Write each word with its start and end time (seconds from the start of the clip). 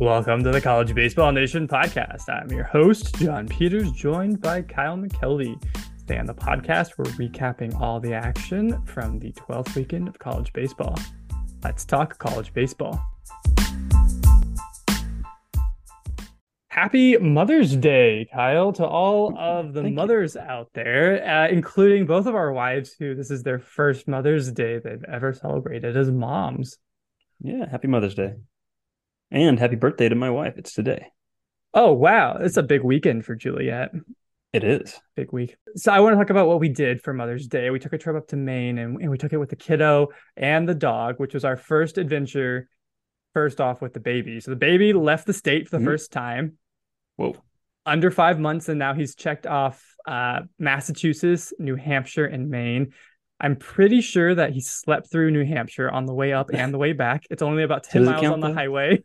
Welcome 0.00 0.44
to 0.44 0.52
the 0.52 0.60
College 0.60 0.94
Baseball 0.94 1.32
Nation 1.32 1.66
podcast. 1.66 2.28
I'm 2.28 2.52
your 2.52 2.62
host, 2.62 3.16
John 3.16 3.48
Peters, 3.48 3.90
joined 3.90 4.40
by 4.40 4.62
Kyle 4.62 4.96
McKelvey. 4.96 5.60
Today 5.98 6.18
on 6.18 6.26
the 6.26 6.36
podcast, 6.36 6.96
we're 6.96 7.06
recapping 7.16 7.74
all 7.80 7.98
the 7.98 8.14
action 8.14 8.80
from 8.84 9.18
the 9.18 9.32
12th 9.32 9.74
weekend 9.74 10.06
of 10.06 10.16
college 10.16 10.52
baseball. 10.52 10.94
Let's 11.64 11.84
talk 11.84 12.16
college 12.18 12.54
baseball. 12.54 13.04
Happy 16.68 17.16
Mother's 17.16 17.74
Day, 17.74 18.28
Kyle, 18.32 18.72
to 18.74 18.86
all 18.86 19.36
of 19.36 19.72
the 19.72 19.82
Thank 19.82 19.96
mothers 19.96 20.36
out 20.36 20.70
there, 20.74 21.28
uh, 21.28 21.48
including 21.48 22.06
both 22.06 22.26
of 22.26 22.36
our 22.36 22.52
wives, 22.52 22.94
who 22.96 23.16
this 23.16 23.32
is 23.32 23.42
their 23.42 23.58
first 23.58 24.06
Mother's 24.06 24.52
Day 24.52 24.78
they've 24.78 25.04
ever 25.12 25.32
celebrated 25.32 25.96
as 25.96 26.08
moms. 26.08 26.76
Yeah, 27.40 27.68
happy 27.68 27.88
Mother's 27.88 28.14
Day. 28.14 28.34
And 29.30 29.58
happy 29.58 29.76
birthday 29.76 30.08
to 30.08 30.14
my 30.14 30.30
wife. 30.30 30.54
It's 30.56 30.72
today. 30.72 31.06
Oh, 31.74 31.92
wow. 31.92 32.38
It's 32.40 32.56
a 32.56 32.62
big 32.62 32.82
weekend 32.82 33.24
for 33.24 33.34
Juliet. 33.34 33.90
It 34.54 34.64
is. 34.64 34.98
big 35.14 35.32
week. 35.32 35.56
So 35.76 35.92
I 35.92 36.00
want 36.00 36.14
to 36.14 36.16
talk 36.18 36.30
about 36.30 36.48
what 36.48 36.58
we 36.60 36.70
did 36.70 37.02
for 37.02 37.12
Mother's 37.12 37.46
Day. 37.46 37.68
We 37.68 37.78
took 37.78 37.92
a 37.92 37.98
trip 37.98 38.16
up 38.16 38.28
to 38.28 38.36
Maine 38.36 38.78
and, 38.78 39.00
and 39.00 39.10
we 39.10 39.18
took 39.18 39.34
it 39.34 39.36
with 39.38 39.50
the 39.50 39.56
kiddo 39.56 40.08
and 40.36 40.66
the 40.66 40.74
dog, 40.74 41.16
which 41.18 41.34
was 41.34 41.44
our 41.44 41.56
first 41.56 41.98
adventure. 41.98 42.68
First 43.34 43.60
off 43.60 43.82
with 43.82 43.92
the 43.92 44.00
baby. 44.00 44.40
So 44.40 44.50
the 44.50 44.56
baby 44.56 44.94
left 44.94 45.26
the 45.26 45.34
state 45.34 45.68
for 45.68 45.76
the 45.76 45.82
Mhm. 45.82 45.86
first 45.86 46.10
time, 46.12 46.56
Whoa. 47.16 47.36
under 47.84 48.10
five 48.10 48.40
months, 48.40 48.70
and 48.70 48.78
now 48.78 48.94
he's 48.94 49.14
checked 49.14 49.46
off 49.46 49.84
uh, 50.06 50.40
Massachusetts, 50.58 51.52
New 51.58 51.76
Hampshire, 51.76 52.24
and 52.24 52.48
Maine. 52.48 52.94
I'm 53.40 53.56
pretty 53.56 54.00
sure 54.00 54.34
that 54.34 54.52
he 54.52 54.60
slept 54.60 55.10
through 55.10 55.30
New 55.30 55.44
Hampshire 55.44 55.90
on 55.90 56.06
the 56.06 56.14
way 56.14 56.32
up 56.32 56.50
and 56.52 56.74
the 56.74 56.78
way 56.78 56.92
back. 56.92 57.24
It's 57.30 57.42
only 57.42 57.62
about 57.62 57.84
10 57.90 58.04
miles 58.04 58.24
on 58.26 58.40
the 58.40 58.48
though? 58.48 58.54
highway. 58.54 59.04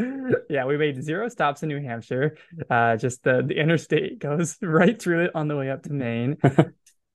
yeah, 0.50 0.64
we 0.66 0.76
made 0.76 1.02
zero 1.02 1.28
stops 1.28 1.62
in 1.62 1.68
New 1.68 1.80
Hampshire. 1.80 2.36
Uh, 2.68 2.96
just 2.96 3.22
the, 3.22 3.42
the 3.42 3.54
interstate 3.58 4.18
goes 4.18 4.56
right 4.62 5.00
through 5.00 5.24
it 5.24 5.30
on 5.34 5.48
the 5.48 5.56
way 5.56 5.70
up 5.70 5.82
to 5.84 5.92
Maine. 5.92 6.36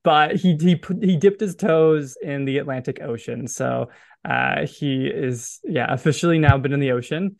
but 0.03 0.36
he 0.36 0.56
he 0.59 0.81
he 1.02 1.17
dipped 1.17 1.42
his 1.42 1.56
toes 1.56 2.17
in 2.22 2.45
the 2.45 2.58
Atlantic 2.58 3.02
Ocean, 3.02 3.47
so 3.47 3.89
uh, 4.25 4.66
he 4.66 5.08
is 5.08 5.59
yeah 5.64 5.91
officially 5.91 6.39
now 6.39 6.58
been 6.58 6.73
in 6.73 6.80
the 6.80 6.91
ocean. 6.91 7.36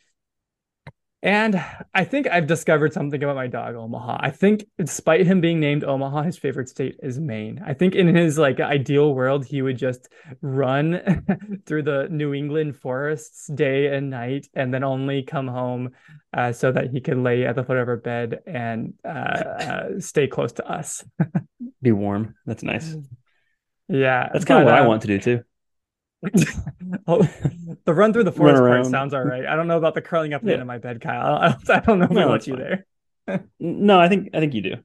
And 1.22 1.62
I 1.94 2.06
think 2.06 2.28
I've 2.28 2.48
discovered 2.48 2.94
something 2.94 3.22
about 3.22 3.36
my 3.36 3.48
dog 3.48 3.76
Omaha. 3.76 4.20
I 4.22 4.32
think 4.32 4.66
despite 4.78 5.26
him 5.26 5.42
being 5.42 5.60
named 5.60 5.84
Omaha, 5.84 6.24
his 6.24 6.38
favorite 6.38 6.70
state 6.70 6.96
is 7.04 7.20
Maine. 7.20 7.62
I 7.66 7.74
think 7.74 7.94
in 7.94 8.16
his 8.16 8.38
like 8.38 8.62
ideal 8.62 9.14
world, 9.14 9.46
he 9.46 9.62
would 9.62 9.78
just 9.78 10.08
run 10.42 11.62
through 11.66 11.84
the 11.84 12.08
New 12.10 12.34
England 12.34 12.78
forests 12.78 13.48
day 13.48 13.88
and 13.88 14.10
night, 14.10 14.48
and 14.54 14.74
then 14.74 14.86
only 14.86 15.22
come 15.24 15.50
home 15.50 15.90
uh, 16.34 16.54
so 16.54 16.72
that 16.72 16.92
he 16.92 17.02
could 17.02 17.18
lay 17.18 17.46
at 17.46 17.56
the 17.56 17.64
foot 17.66 17.78
of 17.78 17.90
our 17.90 17.98
bed 17.98 18.40
and 18.48 18.94
uh, 19.04 19.08
uh, 19.10 20.00
stay 20.00 20.28
close 20.28 20.54
to 20.54 20.72
us. 20.72 21.04
Be 21.82 21.92
warm. 21.92 22.36
That's 22.46 22.64
nice. 22.64 22.96
Yeah, 23.90 24.30
That's 24.32 24.46
kind 24.46 24.62
of 24.62 24.66
what 24.66 24.76
I 24.76 24.86
uh, 24.86 24.88
want 24.88 25.02
to 25.02 25.08
do 25.08 25.20
too. 25.20 25.44
Oh, 27.08 27.24
the 27.86 27.94
run 27.94 28.14
through 28.14 28.26
the 28.26 28.32
forest 28.32 28.66
part 28.66 28.86
sounds 28.86 29.14
all 29.14 29.24
right. 29.24 29.46
I 29.46 29.56
don't 29.56 29.68
know 29.68 29.78
about 29.78 29.94
the 29.96 30.02
curling 30.02 30.34
up 30.34 30.44
the 30.44 30.52
Yeah. 30.52 30.54
end 30.54 30.62
of 30.62 30.68
my 30.68 30.78
bed, 30.78 31.02
Kyle. 31.02 31.36
I 31.42 31.50
don't, 31.50 31.70
I 31.70 31.80
don't 31.80 32.00
know 32.00 32.06
if 32.06 32.18
I 32.18 32.24
No, 32.24 32.28
want 32.28 32.48
you 32.48 32.56
fine. 32.56 32.64
there. 32.64 32.86
No, 33.60 34.00
I 34.00 34.10
think 34.10 34.30
I 34.34 34.40
think 34.40 34.54
you 34.56 34.62
do. 34.62 34.76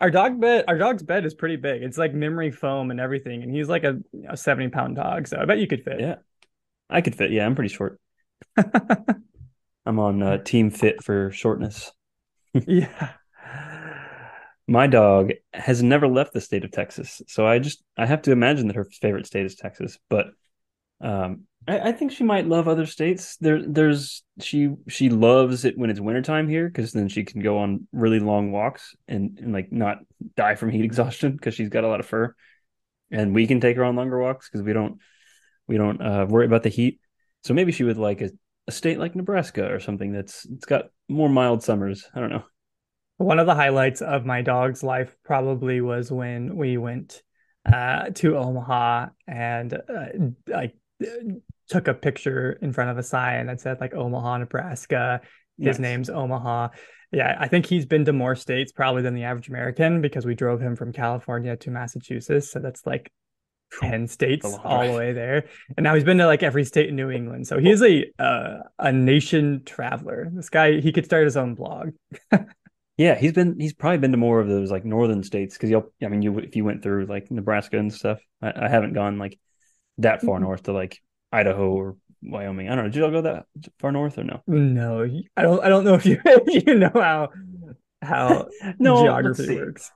Our 0.00 0.10
dog 0.10 0.40
bed, 0.40 0.64
our 0.68 0.78
dog's 0.78 1.02
bed 1.02 1.24
is 1.26 1.34
pretty 1.34 1.56
big. 1.56 1.82
It's 1.82 1.98
like 1.98 2.14
memory 2.14 2.50
foam 2.50 2.90
and 2.90 3.00
everything, 3.00 3.42
and 3.42 3.54
he's 3.54 3.68
like 3.68 3.84
a, 3.84 3.98
a 4.28 4.36
seventy 4.36 4.68
pound 4.68 4.96
dog, 4.96 5.26
so 5.26 5.38
I 5.38 5.44
bet 5.44 5.58
you 5.58 5.66
could 5.66 5.84
fit. 5.84 6.00
Yeah. 6.00 6.16
I 6.90 7.00
could 7.02 7.14
fit. 7.14 7.30
Yeah, 7.30 7.44
I'm 7.46 7.54
pretty 7.54 7.74
short. 7.74 8.00
I'm 9.86 9.98
on 9.98 10.22
uh, 10.22 10.38
team 10.38 10.70
fit 10.70 11.02
for 11.02 11.30
shortness. 11.30 11.92
yeah. 12.54 13.12
My 14.68 14.86
dog 14.86 15.32
has 15.54 15.82
never 15.82 16.06
left 16.06 16.34
the 16.34 16.42
state 16.42 16.64
of 16.64 16.70
Texas, 16.70 17.22
so 17.26 17.46
I 17.46 17.58
just 17.58 17.82
I 17.96 18.04
have 18.04 18.22
to 18.22 18.32
imagine 18.32 18.66
that 18.66 18.76
her 18.76 18.84
favorite 18.84 19.26
state 19.26 19.46
is 19.46 19.54
Texas. 19.54 19.98
But 20.10 20.26
um, 21.00 21.44
I, 21.66 21.88
I 21.88 21.92
think 21.92 22.12
she 22.12 22.22
might 22.22 22.46
love 22.46 22.68
other 22.68 22.86
states. 22.86 23.36
There, 23.38 23.62
there's 23.66 24.22
she 24.40 24.74
she 24.86 25.08
loves 25.08 25.64
it 25.64 25.78
when 25.78 25.88
it's 25.88 26.00
wintertime 26.00 26.48
here 26.48 26.68
because 26.68 26.92
then 26.92 27.08
she 27.08 27.24
can 27.24 27.40
go 27.40 27.58
on 27.58 27.88
really 27.92 28.20
long 28.20 28.52
walks 28.52 28.94
and, 29.08 29.38
and 29.40 29.52
like 29.52 29.72
not 29.72 29.98
die 30.36 30.54
from 30.54 30.70
heat 30.70 30.84
exhaustion 30.84 31.32
because 31.32 31.54
she's 31.54 31.70
got 31.70 31.84
a 31.84 31.88
lot 31.88 32.00
of 32.00 32.06
fur, 32.06 32.34
and 33.10 33.34
we 33.34 33.46
can 33.46 33.60
take 33.60 33.76
her 33.76 33.84
on 33.84 33.96
longer 33.96 34.20
walks 34.20 34.48
because 34.48 34.64
we 34.64 34.74
don't 34.74 34.98
we 35.66 35.78
don't 35.78 36.02
uh, 36.02 36.26
worry 36.28 36.46
about 36.46 36.62
the 36.62 36.68
heat. 36.68 37.00
So 37.42 37.54
maybe 37.54 37.72
she 37.72 37.84
would 37.84 37.98
like 37.98 38.20
a, 38.20 38.30
a 38.66 38.72
state 38.72 38.98
like 38.98 39.14
Nebraska 39.14 39.72
or 39.72 39.80
something 39.80 40.12
that's 40.12 40.44
it's 40.44 40.66
got 40.66 40.86
more 41.08 41.28
mild 41.28 41.62
summers. 41.62 42.06
I 42.14 42.20
don't 42.20 42.30
know. 42.30 42.44
One 43.18 43.38
of 43.38 43.46
the 43.46 43.54
highlights 43.54 44.00
of 44.00 44.24
my 44.24 44.42
dog's 44.42 44.82
life 44.82 45.14
probably 45.24 45.80
was 45.80 46.10
when 46.10 46.56
we 46.56 46.76
went 46.78 47.22
uh, 47.70 48.10
to 48.14 48.36
Omaha 48.36 49.08
and 49.26 49.74
uh, 49.74 50.54
I 50.54 50.72
took 51.68 51.88
a 51.88 51.94
picture 51.94 52.58
in 52.62 52.72
front 52.72 52.90
of 52.90 52.98
a 52.98 53.02
sign 53.02 53.46
that 53.46 53.60
said 53.60 53.80
like 53.80 53.94
Omaha, 53.94 54.38
Nebraska. 54.38 55.20
His 55.58 55.78
Nice. 55.78 55.78
name's 55.80 56.10
Omaha. 56.10 56.68
Yeah, 57.12 57.36
I 57.40 57.48
think 57.48 57.66
he's 57.66 57.86
been 57.86 58.04
to 58.04 58.12
more 58.12 58.36
states 58.36 58.70
probably 58.70 59.02
than 59.02 59.14
the 59.14 59.24
average 59.24 59.48
American 59.48 60.00
because 60.00 60.24
we 60.24 60.34
drove 60.34 60.60
him 60.60 60.76
from 60.76 60.92
California 60.92 61.56
to 61.56 61.70
Massachusetts. 61.70 62.52
So 62.52 62.60
that's 62.60 62.86
like 62.86 63.10
10 63.80 64.06
states 64.08 64.46
all 64.64 64.86
the 64.86 64.96
way 64.96 65.12
there. 65.12 65.46
And 65.76 65.84
now 65.84 65.94
he's 65.94 66.04
been 66.04 66.18
to 66.18 66.26
like 66.26 66.42
every 66.42 66.64
state 66.64 66.88
in 66.88 66.96
New 66.96 67.10
England. 67.10 67.46
So 67.46 67.58
he's 67.58 67.82
a 67.82 68.04
uh, 68.18 68.58
a 68.78 68.92
nation 68.92 69.62
traveler. 69.64 70.28
This 70.32 70.48
guy, 70.48 70.80
he 70.80 70.92
could 70.92 71.04
start 71.04 71.24
his 71.24 71.36
own 71.36 71.54
blog. 71.54 71.90
Yeah, 72.98 73.14
he's 73.14 73.32
been 73.32 73.58
he's 73.58 73.72
probably 73.72 73.98
been 73.98 74.10
to 74.10 74.18
more 74.18 74.40
of 74.40 74.48
those 74.48 74.70
like 74.70 74.84
northern 74.84 75.22
states 75.22 75.56
because 75.56 75.70
you'll 75.70 75.92
I 76.02 76.08
mean 76.08 76.20
you 76.20 76.36
if 76.38 76.56
you 76.56 76.64
went 76.64 76.82
through 76.82 77.06
like 77.06 77.30
Nebraska 77.30 77.78
and 77.78 77.92
stuff. 77.92 78.20
I, 78.42 78.66
I 78.66 78.68
haven't 78.68 78.92
gone 78.92 79.18
like 79.18 79.38
that 79.98 80.22
far 80.22 80.38
Mhm. 80.38 80.42
north 80.42 80.64
to 80.64 80.72
like 80.72 81.00
Idaho 81.32 81.70
or 81.70 81.96
Wyoming. 82.22 82.68
I 82.68 82.74
don't 82.74 82.84
know. 82.84 82.90
Did 82.90 82.98
y'all 83.00 83.10
go 83.10 83.22
that 83.22 83.46
far 83.78 83.92
north 83.92 84.18
or 84.18 84.24
no? 84.24 84.42
No, 84.46 85.04
I 85.36 85.42
don't. 85.42 85.64
I 85.64 85.68
don't 85.68 85.84
know 85.84 85.94
if 85.94 86.04
you 86.06 86.20
you 86.48 86.74
know 86.74 86.90
how 86.92 87.30
how 88.02 88.48
No, 88.78 89.02
geography 89.04 89.54
works. 89.54 89.90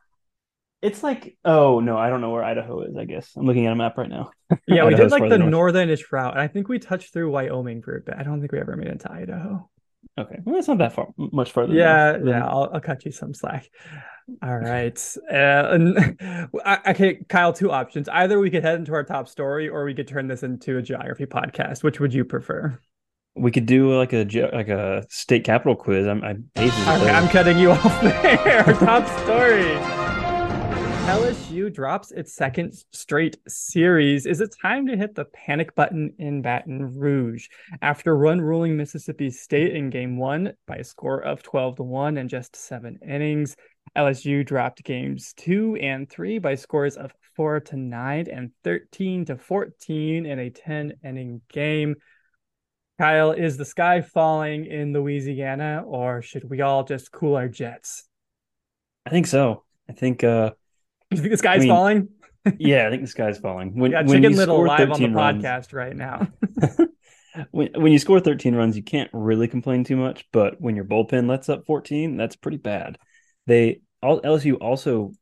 It's 0.81 1.03
like 1.03 1.37
oh 1.45 1.81
no, 1.81 1.97
I 1.97 2.09
don't 2.09 2.21
know 2.21 2.31
where 2.31 2.45
Idaho 2.45 2.83
is. 2.83 2.97
I 2.97 3.05
guess 3.05 3.33
I'm 3.37 3.47
looking 3.47 3.67
at 3.67 3.73
a 3.73 3.77
map 3.77 3.99
right 3.99 4.09
now. 4.09 4.31
Yeah, 4.67 4.85
we 4.87 4.95
did 4.95 5.11
like 5.11 5.29
the 5.29 5.39
north. 5.39 5.51
northernish 5.51 6.11
route, 6.13 6.33
and 6.35 6.41
I 6.41 6.47
think 6.49 6.69
we 6.69 6.79
touched 6.79 7.13
through 7.13 7.31
Wyoming 7.31 7.83
for 7.83 7.97
a 7.97 8.01
bit. 8.01 8.15
I 8.19 8.23
don't 8.23 8.41
think 8.41 8.53
we 8.53 8.61
ever 8.61 8.77
made 8.77 8.89
it 8.89 9.01
to 9.01 9.13
Idaho. 9.13 9.69
Okay, 10.19 10.37
well 10.45 10.57
it's 10.57 10.69
not 10.69 10.79
that 10.79 10.93
far, 10.93 11.09
much 11.17 11.53
further. 11.53 11.73
Yeah, 11.75 12.13
than- 12.13 12.27
yeah, 12.29 12.47
I'll, 12.47 12.71
I'll 12.75 12.81
cut 12.81 13.05
you 13.05 13.13
some 13.13 13.33
slack. 13.35 13.71
All 14.43 14.57
right. 14.57 15.17
Uh, 15.31 15.79
okay, 16.89 17.25
Kyle, 17.29 17.53
two 17.53 17.71
options. 17.73 18.09
Either 18.09 18.39
we 18.39 18.51
could 18.51 18.63
head 18.63 18.79
into 18.79 18.95
our 18.95 19.03
top 19.05 19.27
story, 19.29 19.69
or 19.69 19.85
we 19.85 19.95
could 19.95 20.07
turn 20.07 20.29
this 20.29 20.43
into 20.43 20.79
a 20.79 20.83
geography 20.83 21.27
podcast. 21.27 21.83
Which 21.83 21.99
would 21.99 22.15
you 22.15 22.25
prefer? 22.25 22.79
We 23.35 23.51
could 23.51 23.67
do 23.67 23.97
like 23.97 24.13
a 24.13 24.25
like 24.53 24.69
a 24.69 25.05
state 25.09 25.45
capital 25.45 25.75
quiz. 25.75 26.07
I'm 26.07 26.23
I 26.23 26.35
hate 26.61 26.71
to 26.73 26.93
Okay, 26.93 27.05
say 27.05 27.11
I'm 27.11 27.29
cutting 27.29 27.59
you 27.59 27.71
off 27.73 28.01
there. 28.03 28.63
Top 28.65 29.07
story. 29.21 30.02
LSU 31.07 31.75
drops 31.75 32.13
its 32.13 32.33
second 32.33 32.73
straight 32.93 33.37
series. 33.49 34.25
Is 34.25 34.41
it 34.41 34.55
time 34.63 34.87
to 34.87 34.97
hit 34.97 35.17
the 35.17 35.25
panic 35.25 35.75
button 35.75 36.15
in 36.19 36.43
Baton 36.43 36.97
Rouge? 36.97 37.49
After 37.83 38.17
run 38.17 38.41
ruling 38.41 38.77
Mississippi 38.77 39.29
State 39.31 39.75
in 39.75 39.91
game 39.91 40.17
one 40.17 40.53
by 40.67 40.77
a 40.77 40.85
score 40.85 41.21
of 41.21 41.43
12 41.43 41.77
to 41.77 41.83
1 41.83 42.19
in 42.19 42.29
just 42.29 42.55
seven 42.55 43.01
innings, 43.05 43.57
LSU 43.97 44.47
dropped 44.47 44.85
games 44.85 45.35
two 45.37 45.77
and 45.83 46.09
three 46.09 46.39
by 46.39 46.55
scores 46.55 46.97
of 46.97 47.13
4 47.35 47.59
to 47.61 47.77
9 47.77 48.29
and 48.29 48.53
13 48.63 49.25
to 49.25 49.37
14 49.37 50.25
in 50.25 50.39
a 50.39 50.51
10 50.51 50.93
inning 51.05 51.41
game. 51.53 51.97
Kyle, 52.99 53.33
is 53.33 53.57
the 53.57 53.65
sky 53.65 54.03
falling 54.03 54.67
in 54.67 54.93
Louisiana, 54.93 55.83
or 55.85 56.23
should 56.23 56.49
we 56.49 56.61
all 56.61 56.85
just 56.85 57.11
cool 57.11 57.35
our 57.35 57.49
jets? 57.49 58.05
I 59.05 59.11
think 59.11 59.27
so. 59.27 59.65
I 59.89 59.95
think 59.95 60.23
uh 60.23 60.53
You 61.13 61.19
think 61.23 61.31
the 61.33 61.39
sky's 61.39 61.61
mean, 61.61 61.69
falling? 61.69 62.09
yeah, 62.59 62.87
I 62.87 62.91
think 62.91 63.03
the 63.03 63.09
sky's 63.09 63.39
falling. 63.39 63.75
When 63.79 63.93
Yeah, 63.93 64.03
when 64.03 64.23
Chicken 64.23 64.37
Little 64.37 64.65
live 64.65 64.91
on 64.91 65.03
the 65.03 65.11
runs, 65.11 65.45
podcast 65.45 65.73
right 65.73 65.97
now. 65.97 66.29
when 67.51 67.71
when 67.75 67.93
you 67.93 67.99
score 67.99 68.21
13 68.21 68.55
runs, 68.55 68.77
you 68.77 68.83
can't 68.83 69.11
really 69.13 69.49
complain 69.49 69.85
too 69.85 69.97
much. 69.97 70.27
But 70.33 70.61
when 70.61 70.77
your 70.77 70.85
bullpen 70.85 71.29
lets 71.29 71.49
up 71.49 71.67
14, 71.67 72.17
that's 72.17 72.37
pretty 72.37 72.59
bad. 72.59 72.99
They 73.47 73.81
all 74.03 74.21
LSU 74.21 74.57
also 74.61 75.13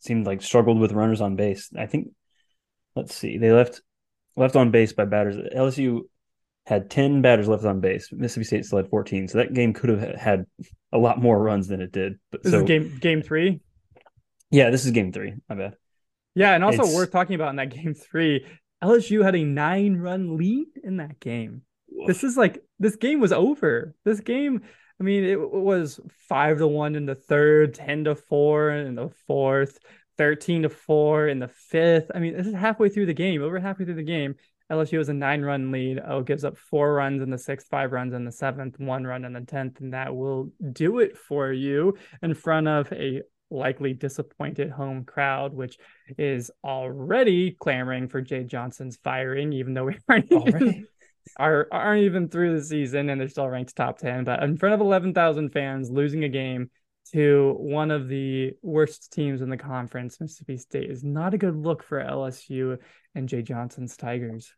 seemed 0.00 0.26
like 0.26 0.42
struggled 0.42 0.78
with 0.78 0.92
runners 0.92 1.20
on 1.20 1.36
base. 1.36 1.70
I 1.76 1.86
think 1.86 2.08
let's 2.94 3.14
see, 3.14 3.38
they 3.38 3.52
left 3.52 3.82
left 4.36 4.56
on 4.56 4.70
base 4.70 4.92
by 4.92 5.04
batters. 5.04 5.36
LSU 5.36 6.02
had 6.66 6.90
10 6.90 7.22
batters 7.22 7.48
left 7.48 7.64
on 7.64 7.80
base. 7.80 8.08
Mississippi 8.12 8.44
State 8.44 8.64
still 8.64 8.78
had 8.78 8.90
14. 8.90 9.28
So 9.28 9.38
that 9.38 9.54
game 9.54 9.72
could 9.72 9.88
have 9.88 10.16
had 10.16 10.46
a 10.92 10.98
lot 10.98 11.22
more 11.22 11.40
runs 11.40 11.68
than 11.68 11.80
it 11.80 11.92
did. 11.92 12.18
But 12.32 12.42
This 12.42 12.52
so 12.52 12.58
is 12.58 12.64
game 12.64 12.98
game 13.00 13.22
three. 13.22 13.60
Yeah, 14.50 14.70
this 14.70 14.84
is 14.84 14.92
game 14.92 15.12
three. 15.12 15.34
My 15.48 15.54
bad. 15.54 15.76
Yeah, 16.34 16.54
and 16.54 16.62
also 16.62 16.82
It's- 16.82 16.94
worth 16.94 17.10
talking 17.12 17.34
about 17.34 17.50
in 17.50 17.56
that 17.56 17.70
game 17.74 17.94
three, 17.94 18.46
LSU 18.82 19.24
had 19.24 19.34
a 19.34 19.44
nine 19.44 19.96
run 19.96 20.36
lead 20.36 20.68
in 20.84 20.98
that 20.98 21.18
game. 21.20 21.62
this 22.06 22.22
is 22.22 22.36
like 22.36 22.62
this 22.78 22.96
game 22.96 23.20
was 23.20 23.32
over. 23.32 23.94
This 24.04 24.20
game, 24.20 24.60
I 25.00 25.02
mean, 25.04 25.24
it, 25.24 25.38
it 25.38 25.50
was 25.52 25.98
five 26.28 26.58
to 26.58 26.66
one 26.66 26.94
in 26.94 27.06
the 27.06 27.14
third, 27.14 27.74
ten 27.74 28.04
to 28.04 28.14
four 28.14 28.70
in 28.70 28.94
the 28.94 29.08
fourth, 29.26 29.78
thirteen 30.18 30.62
to 30.62 30.68
four 30.68 31.26
in 31.26 31.38
the 31.38 31.48
fifth. 31.48 32.10
I 32.14 32.18
mean, 32.18 32.36
this 32.36 32.46
is 32.46 32.54
halfway 32.54 32.90
through 32.90 33.06
the 33.06 33.14
game, 33.14 33.42
over 33.42 33.58
halfway 33.58 33.86
through 33.86 33.94
the 33.94 34.02
game. 34.02 34.34
LSU 34.70 34.98
has 34.98 35.08
a 35.08 35.14
nine 35.14 35.42
run 35.42 35.70
lead. 35.70 36.00
Oh, 36.06 36.22
gives 36.22 36.44
up 36.44 36.58
four 36.58 36.92
runs 36.92 37.22
in 37.22 37.30
the 37.30 37.38
sixth, 37.38 37.68
five 37.68 37.92
runs 37.92 38.12
in 38.12 38.24
the 38.24 38.32
seventh, 38.32 38.78
one 38.78 39.04
run 39.04 39.24
in 39.24 39.32
the 39.32 39.40
tenth, 39.40 39.80
and 39.80 39.94
that 39.94 40.14
will 40.14 40.50
do 40.72 40.98
it 40.98 41.16
for 41.16 41.50
you 41.52 41.96
in 42.20 42.34
front 42.34 42.66
of 42.68 42.92
a 42.92 43.22
likely 43.50 43.92
disappointed 43.92 44.70
home 44.70 45.04
crowd, 45.04 45.54
which 45.54 45.78
is 46.18 46.50
already 46.64 47.52
clamoring 47.52 48.08
for 48.08 48.20
Jay 48.20 48.44
Johnson's 48.44 48.96
firing, 49.02 49.52
even 49.52 49.74
though 49.74 49.84
we 49.84 49.98
aren't 50.08 50.30
even, 50.30 50.86
are 51.38 51.68
aren't 51.70 52.02
even 52.02 52.28
through 52.28 52.56
the 52.56 52.64
season 52.64 53.10
and 53.10 53.20
they're 53.20 53.28
still 53.28 53.48
ranked 53.48 53.76
top 53.76 53.98
ten. 53.98 54.24
But 54.24 54.42
in 54.42 54.56
front 54.56 54.74
of 54.74 54.80
eleven 54.80 55.14
thousand 55.14 55.50
fans, 55.50 55.90
losing 55.90 56.24
a 56.24 56.28
game 56.28 56.70
to 57.12 57.54
one 57.58 57.90
of 57.90 58.08
the 58.08 58.52
worst 58.62 59.12
teams 59.12 59.40
in 59.40 59.48
the 59.48 59.56
conference, 59.56 60.20
Mississippi 60.20 60.56
State, 60.56 60.90
is 60.90 61.04
not 61.04 61.34
a 61.34 61.38
good 61.38 61.56
look 61.56 61.82
for 61.82 62.02
LSU 62.02 62.78
and 63.14 63.28
Jay 63.28 63.42
Johnson's 63.42 63.96
Tigers. 63.96 64.52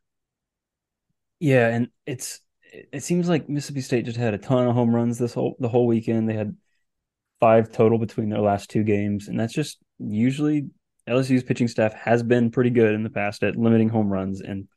Yeah, 1.41 1.69
and 1.69 1.89
it's 2.07 2.41
it 2.73 3.03
seems 3.03 3.29
like 3.29 3.49
Mississippi 3.49 3.81
State 3.81 4.05
just 4.05 4.19
had 4.19 4.35
a 4.35 4.39
ton 4.39 4.67
of 4.67 4.75
home 4.75 4.95
runs 4.95 5.19
this 5.19 5.35
whole 5.35 5.57
the 5.59 5.69
whole 5.69 5.87
weekend. 5.87 6.29
They 6.29 6.35
had 6.35 6.57
five 7.41 7.73
total 7.73 7.99
between 7.99 8.31
their 8.31 8.41
last 8.41 8.71
two 8.71 8.83
games, 8.83 9.29
and 9.29 9.39
that's 9.39 9.53
just 9.53 9.79
usually 9.99 10.69
LSU's 11.09 11.43
pitching 11.43 11.69
staff 11.69 11.95
has 11.95 12.23
been 12.23 12.51
pretty 12.51 12.71
good 12.71 12.95
in 12.95 13.03
the 13.03 13.11
past 13.11 13.43
at 13.43 13.57
limiting 13.57 13.89
home 13.89 14.13
runs. 14.13 14.41
And 14.41 14.69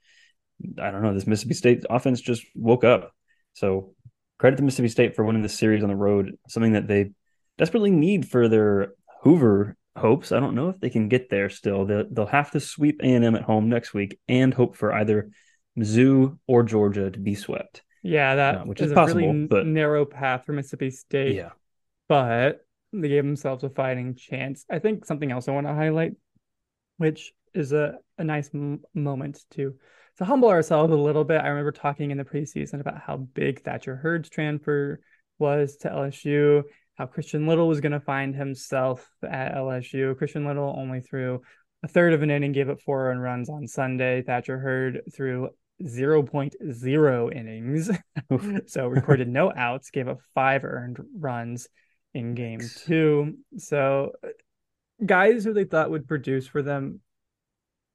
I 0.80 0.92
don't 0.92 1.02
know, 1.02 1.14
this 1.14 1.28
Mississippi 1.28 1.56
State 1.56 1.84
offense 1.90 2.22
just 2.22 2.46
woke 2.56 2.84
up. 2.84 3.12
So 3.54 3.94
credit 4.40 4.58
to 4.58 4.64
Mississippi 4.64 4.90
State 4.90 5.16
for 5.16 5.26
winning 5.26 5.42
the 5.42 5.50
series 5.50 5.84
on 5.84 5.90
the 5.90 5.96
road, 5.96 6.38
something 6.48 6.74
that 6.74 6.88
they 6.88 7.12
desperately 7.58 7.92
need 7.92 8.28
for 8.28 8.48
their 8.48 8.94
Hoover 9.24 9.76
hopes. 9.96 10.32
I 10.32 10.40
don't 10.40 10.56
know 10.56 10.70
if 10.70 10.80
they 10.80 10.90
can 10.90 11.10
get 11.10 11.30
there 11.30 11.50
still. 11.50 11.86
They'll, 11.86 12.06
they'll 12.10 12.26
have 12.28 12.52
to 12.52 12.60
sweep 12.60 13.02
A&M 13.04 13.36
at 13.36 13.44
home 13.44 13.70
next 13.70 13.94
week 13.94 14.20
and 14.28 14.54
hope 14.54 14.78
for 14.78 14.94
either 14.94 15.32
Mizzou 15.78 16.38
or 16.48 16.64
Georgia 16.64 17.12
to 17.12 17.20
be 17.20 17.36
swept. 17.36 17.84
Yeah, 18.04 18.36
that 18.36 18.56
uh, 18.56 18.64
which 18.64 18.82
is, 18.82 18.88
is 18.88 18.96
possible, 18.96 19.22
really 19.22 19.48
but... 19.48 19.66
narrow 19.66 20.06
path 20.06 20.46
for 20.46 20.54
Mississippi 20.54 20.90
State. 20.90 21.36
Yeah, 21.36 21.52
but 22.12 22.66
they 22.92 23.08
gave 23.08 23.24
themselves 23.24 23.64
a 23.64 23.70
fighting 23.70 24.16
chance. 24.16 24.66
I 24.70 24.80
think 24.80 25.06
something 25.06 25.32
else 25.32 25.48
I 25.48 25.54
want 25.54 25.66
to 25.66 25.74
highlight, 25.74 26.12
which 26.98 27.32
is 27.54 27.72
a, 27.72 28.00
a 28.18 28.26
nice 28.26 28.50
m- 28.54 28.82
moment 28.94 29.46
to 29.52 29.76
to 30.18 30.26
humble 30.26 30.50
ourselves 30.50 30.92
a 30.92 30.98
little 30.98 31.24
bit. 31.24 31.40
I 31.40 31.48
remember 31.48 31.72
talking 31.72 32.12
in 32.12 32.18
the 32.18 32.26
preseason 32.26 32.82
about 32.82 33.00
how 33.00 33.16
big 33.16 33.62
Thatcher 33.62 33.96
Hurd's 33.96 34.28
transfer 34.28 35.00
was 35.40 35.78
to 35.78 35.90
LSU, 35.90 36.64
how 36.96 37.06
Christian 37.06 37.48
Little 37.48 37.70
was 37.70 37.80
going 37.80 37.94
to 37.94 38.02
find 38.02 38.36
himself 38.36 39.10
at 39.24 39.56
LSU. 39.56 40.18
Christian 40.18 40.46
Little 40.46 40.76
only 40.78 41.00
threw 41.00 41.42
a 41.82 41.88
third 41.88 42.12
of 42.12 42.24
an 42.24 42.30
inning, 42.30 42.52
gave 42.52 42.70
up 42.70 42.82
four 42.82 43.10
earned 43.10 43.24
runs 43.24 43.50
on 43.50 43.70
Sunday. 43.70 44.22
Thatcher 44.22 44.60
Hurd 44.60 45.04
threw 45.16 45.48
0.0 45.82 47.34
innings, 47.34 47.90
so 48.70 48.88
recorded 48.88 49.30
no 49.30 49.54
outs, 49.56 49.92
gave 49.92 50.10
up 50.10 50.20
five 50.36 50.66
earned 50.66 51.00
runs 51.18 51.70
in 52.14 52.36
game 52.36 52.62
two. 52.86 53.38
So 53.58 54.14
guys 55.06 55.44
who 55.44 55.54
they 55.54 55.66
thought 55.66 55.92
would 55.92 56.08
produce 56.08 56.48
for 56.48 56.62
them, 56.62 57.00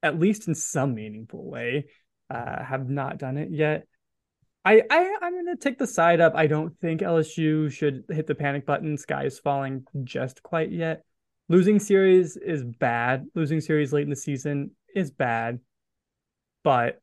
at 0.03 0.19
least 0.19 0.47
in 0.47 0.55
some 0.55 0.95
meaningful 0.95 1.49
way, 1.49 1.85
uh, 2.29 2.63
have 2.63 2.89
not 2.89 3.17
done 3.17 3.37
it 3.37 3.49
yet. 3.51 3.87
I, 4.65 4.81
I 4.89 5.15
I'm 5.21 5.33
gonna 5.33 5.55
take 5.55 5.77
the 5.77 5.87
side 5.87 6.19
up. 6.19 6.33
I 6.35 6.47
don't 6.47 6.77
think 6.79 7.01
LSU 7.01 7.71
should 7.71 8.03
hit 8.09 8.27
the 8.27 8.35
panic 8.35 8.65
button. 8.65 8.97
Sky 8.97 9.23
is 9.23 9.39
falling 9.39 9.85
just 10.03 10.43
quite 10.43 10.71
yet. 10.71 11.03
Losing 11.47 11.79
series 11.79 12.35
is 12.35 12.63
bad. 12.65 13.27
Losing 13.33 13.61
series 13.61 13.93
late 13.93 14.03
in 14.03 14.09
the 14.09 14.15
season 14.17 14.71
is 14.93 15.09
bad, 15.09 15.59
but 16.63 17.01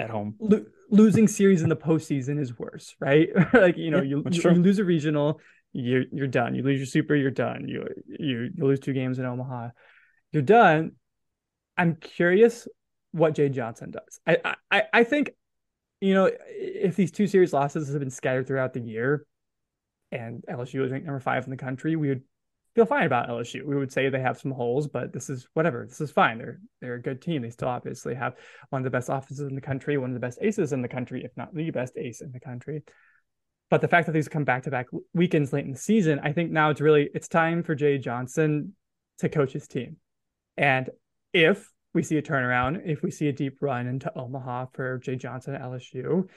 at 0.00 0.10
home. 0.10 0.34
Lo- 0.40 0.66
losing 0.90 1.28
series 1.28 1.62
in 1.62 1.68
the 1.68 1.76
postseason 1.76 2.40
is 2.40 2.58
worse, 2.58 2.96
right? 2.98 3.28
like 3.54 3.76
you 3.76 3.92
know, 3.92 3.98
yeah, 3.98 4.16
you, 4.16 4.24
you, 4.28 4.42
you, 4.42 4.50
lose 4.54 4.80
a 4.80 4.84
regional, 4.84 5.40
you're 5.72 6.04
you're 6.12 6.26
done. 6.26 6.54
You 6.54 6.62
lose 6.62 6.78
your 6.78 6.86
super, 6.86 7.14
you're 7.14 7.30
done. 7.30 7.68
You 7.68 7.86
you 8.06 8.50
you 8.54 8.64
lose 8.64 8.80
two 8.80 8.92
games 8.92 9.18
in 9.18 9.24
Omaha, 9.24 9.68
you're 10.32 10.42
done. 10.42 10.92
I'm 11.76 11.96
curious 11.96 12.68
what 13.12 13.34
Jay 13.34 13.48
Johnson 13.48 13.90
does. 13.90 14.20
I 14.26 14.56
I 14.70 14.82
I 14.92 15.04
think, 15.04 15.30
you 16.00 16.14
know, 16.14 16.30
if 16.48 16.96
these 16.96 17.12
two 17.12 17.26
series 17.26 17.52
losses 17.52 17.88
have 17.88 18.00
been 18.00 18.10
scattered 18.10 18.46
throughout 18.46 18.72
the 18.72 18.80
year, 18.80 19.24
and 20.12 20.44
LSU 20.48 20.84
is 20.84 20.90
ranked 20.90 21.06
number 21.06 21.20
five 21.20 21.44
in 21.44 21.50
the 21.50 21.56
country, 21.56 21.96
we 21.96 22.08
would 22.08 22.22
feel 22.74 22.86
fine 22.86 23.06
about 23.06 23.28
LSU. 23.28 23.64
We 23.64 23.76
would 23.76 23.92
say 23.92 24.08
they 24.08 24.20
have 24.20 24.38
some 24.38 24.52
holes, 24.52 24.86
but 24.86 25.12
this 25.12 25.28
is 25.28 25.48
whatever. 25.54 25.86
This 25.88 26.00
is 26.00 26.10
fine. 26.10 26.38
They're 26.38 26.60
they're 26.80 26.94
a 26.94 27.02
good 27.02 27.22
team. 27.22 27.42
They 27.42 27.50
still 27.50 27.68
obviously 27.68 28.14
have 28.14 28.34
one 28.70 28.80
of 28.80 28.84
the 28.84 28.90
best 28.90 29.08
offenses 29.08 29.40
in 29.40 29.54
the 29.54 29.60
country, 29.60 29.98
one 29.98 30.10
of 30.10 30.14
the 30.14 30.20
best 30.20 30.38
aces 30.40 30.72
in 30.72 30.82
the 30.82 30.88
country, 30.88 31.24
if 31.24 31.30
not 31.36 31.54
the 31.54 31.70
best 31.70 31.96
ace 31.96 32.20
in 32.20 32.32
the 32.32 32.40
country. 32.40 32.82
But 33.70 33.80
the 33.80 33.88
fact 33.88 34.06
that 34.06 34.12
these 34.12 34.28
come 34.28 34.44
back 34.44 34.64
to 34.64 34.70
back 34.70 34.86
weekends 35.14 35.52
late 35.52 35.64
in 35.64 35.70
the 35.70 35.78
season, 35.78 36.20
I 36.22 36.32
think 36.32 36.50
now 36.50 36.70
it's 36.70 36.80
really 36.80 37.08
it's 37.14 37.28
time 37.28 37.62
for 37.62 37.74
Jay 37.74 37.98
Johnson 37.98 38.74
to 39.18 39.28
coach 39.28 39.52
his 39.52 39.68
team. 39.68 39.96
And 40.56 40.90
if 41.32 41.70
we 41.94 42.02
see 42.02 42.16
a 42.18 42.22
turnaround, 42.22 42.82
if 42.84 43.02
we 43.02 43.10
see 43.10 43.28
a 43.28 43.32
deep 43.32 43.58
run 43.60 43.86
into 43.86 44.16
Omaha 44.18 44.66
for 44.72 44.98
Jay 44.98 45.16
Johnson 45.16 45.54
at 45.54 45.62
LSU, 45.62 46.28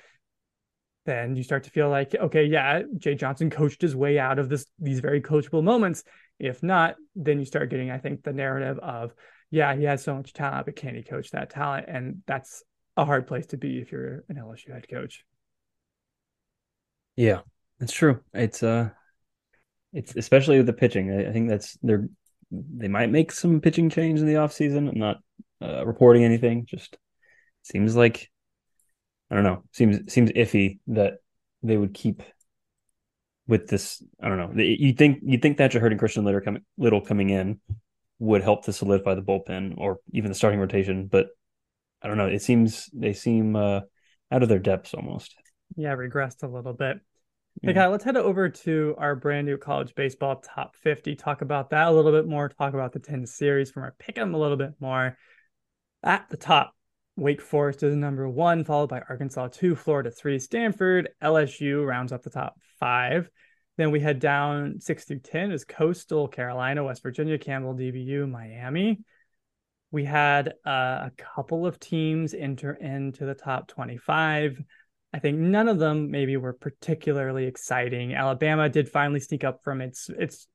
then 1.05 1.35
you 1.35 1.43
start 1.43 1.63
to 1.63 1.69
feel 1.69 1.89
like, 1.89 2.15
okay, 2.15 2.45
yeah, 2.45 2.83
Jay 2.97 3.15
Johnson 3.15 3.49
coached 3.49 3.81
his 3.81 3.95
way 3.95 4.19
out 4.19 4.39
of 4.39 4.47
this 4.47 4.65
these 4.79 4.99
very 4.99 5.21
coachable 5.21 5.63
moments. 5.63 6.03
If 6.39 6.61
not, 6.61 6.95
then 7.15 7.39
you 7.39 7.45
start 7.45 7.69
getting, 7.69 7.89
I 7.89 7.97
think, 7.97 8.23
the 8.23 8.33
narrative 8.33 8.77
of, 8.79 9.13
yeah, 9.49 9.75
he 9.75 9.83
has 9.83 10.03
so 10.03 10.15
much 10.15 10.33
talent, 10.33 10.65
but 10.65 10.75
can 10.75 10.95
he 10.95 11.03
coach 11.03 11.31
that 11.31 11.49
talent? 11.49 11.85
And 11.87 12.21
that's 12.27 12.63
a 12.95 13.05
hard 13.05 13.27
place 13.27 13.47
to 13.47 13.57
be 13.57 13.79
if 13.79 13.91
you're 13.91 14.23
an 14.29 14.35
LSU 14.35 14.71
head 14.71 14.87
coach. 14.87 15.25
Yeah, 17.15 17.41
that's 17.79 17.93
true. 17.93 18.21
It's 18.33 18.63
uh, 18.63 18.89
it's 19.91 20.15
especially 20.15 20.57
with 20.57 20.65
the 20.65 20.73
pitching. 20.73 21.11
I, 21.11 21.29
I 21.29 21.33
think 21.33 21.49
that's 21.49 21.77
they're 21.81 22.09
they 22.51 22.87
might 22.87 23.09
make 23.09 23.31
some 23.31 23.61
pitching 23.61 23.89
change 23.89 24.19
in 24.19 24.25
the 24.25 24.33
offseason. 24.33 24.89
I'm 24.89 24.99
not 24.99 25.17
uh, 25.61 25.85
reporting 25.85 26.23
anything. 26.23 26.65
Just 26.65 26.97
seems 27.63 27.95
like 27.95 28.29
I 29.29 29.35
don't 29.35 29.43
know. 29.43 29.63
Seems 29.71 30.11
seems 30.11 30.31
iffy 30.31 30.79
that 30.87 31.15
they 31.61 31.77
would 31.77 31.93
keep 31.93 32.23
with 33.47 33.67
this. 33.67 34.03
I 34.21 34.29
don't 34.29 34.37
know. 34.37 34.63
You 34.63 34.93
think 34.93 35.19
you 35.23 35.37
think 35.37 35.57
Thatcher 35.57 35.79
Hurd 35.79 35.91
and 35.91 35.99
Christian 35.99 36.25
Little 36.25 36.41
coming 36.41 36.63
Little 36.77 37.01
coming 37.01 37.29
in 37.29 37.59
would 38.19 38.41
help 38.41 38.65
to 38.65 38.73
solidify 38.73 39.15
the 39.15 39.21
bullpen 39.21 39.73
or 39.77 39.99
even 40.13 40.29
the 40.29 40.35
starting 40.35 40.59
rotation, 40.59 41.07
but 41.07 41.27
I 42.01 42.07
don't 42.07 42.17
know. 42.17 42.27
It 42.27 42.41
seems 42.41 42.89
they 42.93 43.13
seem 43.13 43.55
uh, 43.55 43.81
out 44.31 44.43
of 44.43 44.49
their 44.49 44.59
depths 44.59 44.93
almost 44.93 45.35
yeah, 45.75 45.95
regressed 45.95 46.43
a 46.43 46.47
little 46.47 46.73
bit. 46.73 46.99
Yeah. 47.61 47.71
Okay, 47.71 47.85
let's 47.87 48.03
head 48.03 48.17
over 48.17 48.49
to 48.49 48.95
our 48.97 49.15
brand 49.15 49.45
new 49.45 49.57
college 49.57 49.93
baseball 49.95 50.37
top 50.37 50.75
50. 50.75 51.15
Talk 51.15 51.41
about 51.41 51.69
that 51.69 51.87
a 51.87 51.91
little 51.91 52.11
bit 52.11 52.27
more. 52.27 52.49
Talk 52.49 52.73
about 52.73 52.93
the 52.93 52.99
10 52.99 53.25
series 53.25 53.71
from 53.71 53.83
our 53.83 53.95
pick 53.99 54.17
'em 54.17 54.33
a 54.33 54.39
little 54.39 54.57
bit 54.57 54.73
more. 54.79 55.17
At 56.01 56.29
the 56.29 56.37
top, 56.37 56.75
Wake 57.15 57.41
Forest 57.41 57.83
is 57.83 57.95
number 57.95 58.27
one, 58.27 58.63
followed 58.63 58.89
by 58.89 59.01
Arkansas 59.07 59.49
two, 59.49 59.75
Florida 59.75 60.09
three, 60.09 60.39
Stanford, 60.39 61.09
LSU 61.21 61.85
rounds 61.85 62.11
up 62.11 62.23
the 62.23 62.29
top 62.29 62.59
five. 62.79 63.29
Then 63.77 63.91
we 63.91 63.99
head 63.99 64.19
down 64.19 64.79
six 64.79 65.05
through 65.05 65.19
10 65.19 65.51
is 65.51 65.63
Coastal, 65.63 66.27
Carolina, 66.27 66.83
West 66.83 67.01
Virginia, 67.01 67.37
Campbell, 67.37 67.73
DBU, 67.73 68.29
Miami. 68.29 68.99
We 69.91 70.05
had 70.05 70.49
uh, 70.65 71.09
a 71.09 71.11
couple 71.17 71.65
of 71.65 71.79
teams 71.79 72.33
enter 72.33 72.73
into 72.73 73.25
the 73.25 73.35
top 73.35 73.67
25. 73.67 74.61
I 75.13 75.19
think 75.19 75.37
none 75.37 75.67
of 75.67 75.77
them 75.77 76.09
maybe 76.09 76.37
were 76.37 76.53
particularly 76.53 77.45
exciting. 77.45 78.15
Alabama 78.15 78.67
did 78.67 78.89
finally 78.89 79.19
sneak 79.19 79.43
up 79.43 79.63
from 79.63 79.81
its 79.81 80.09
its 80.09 80.47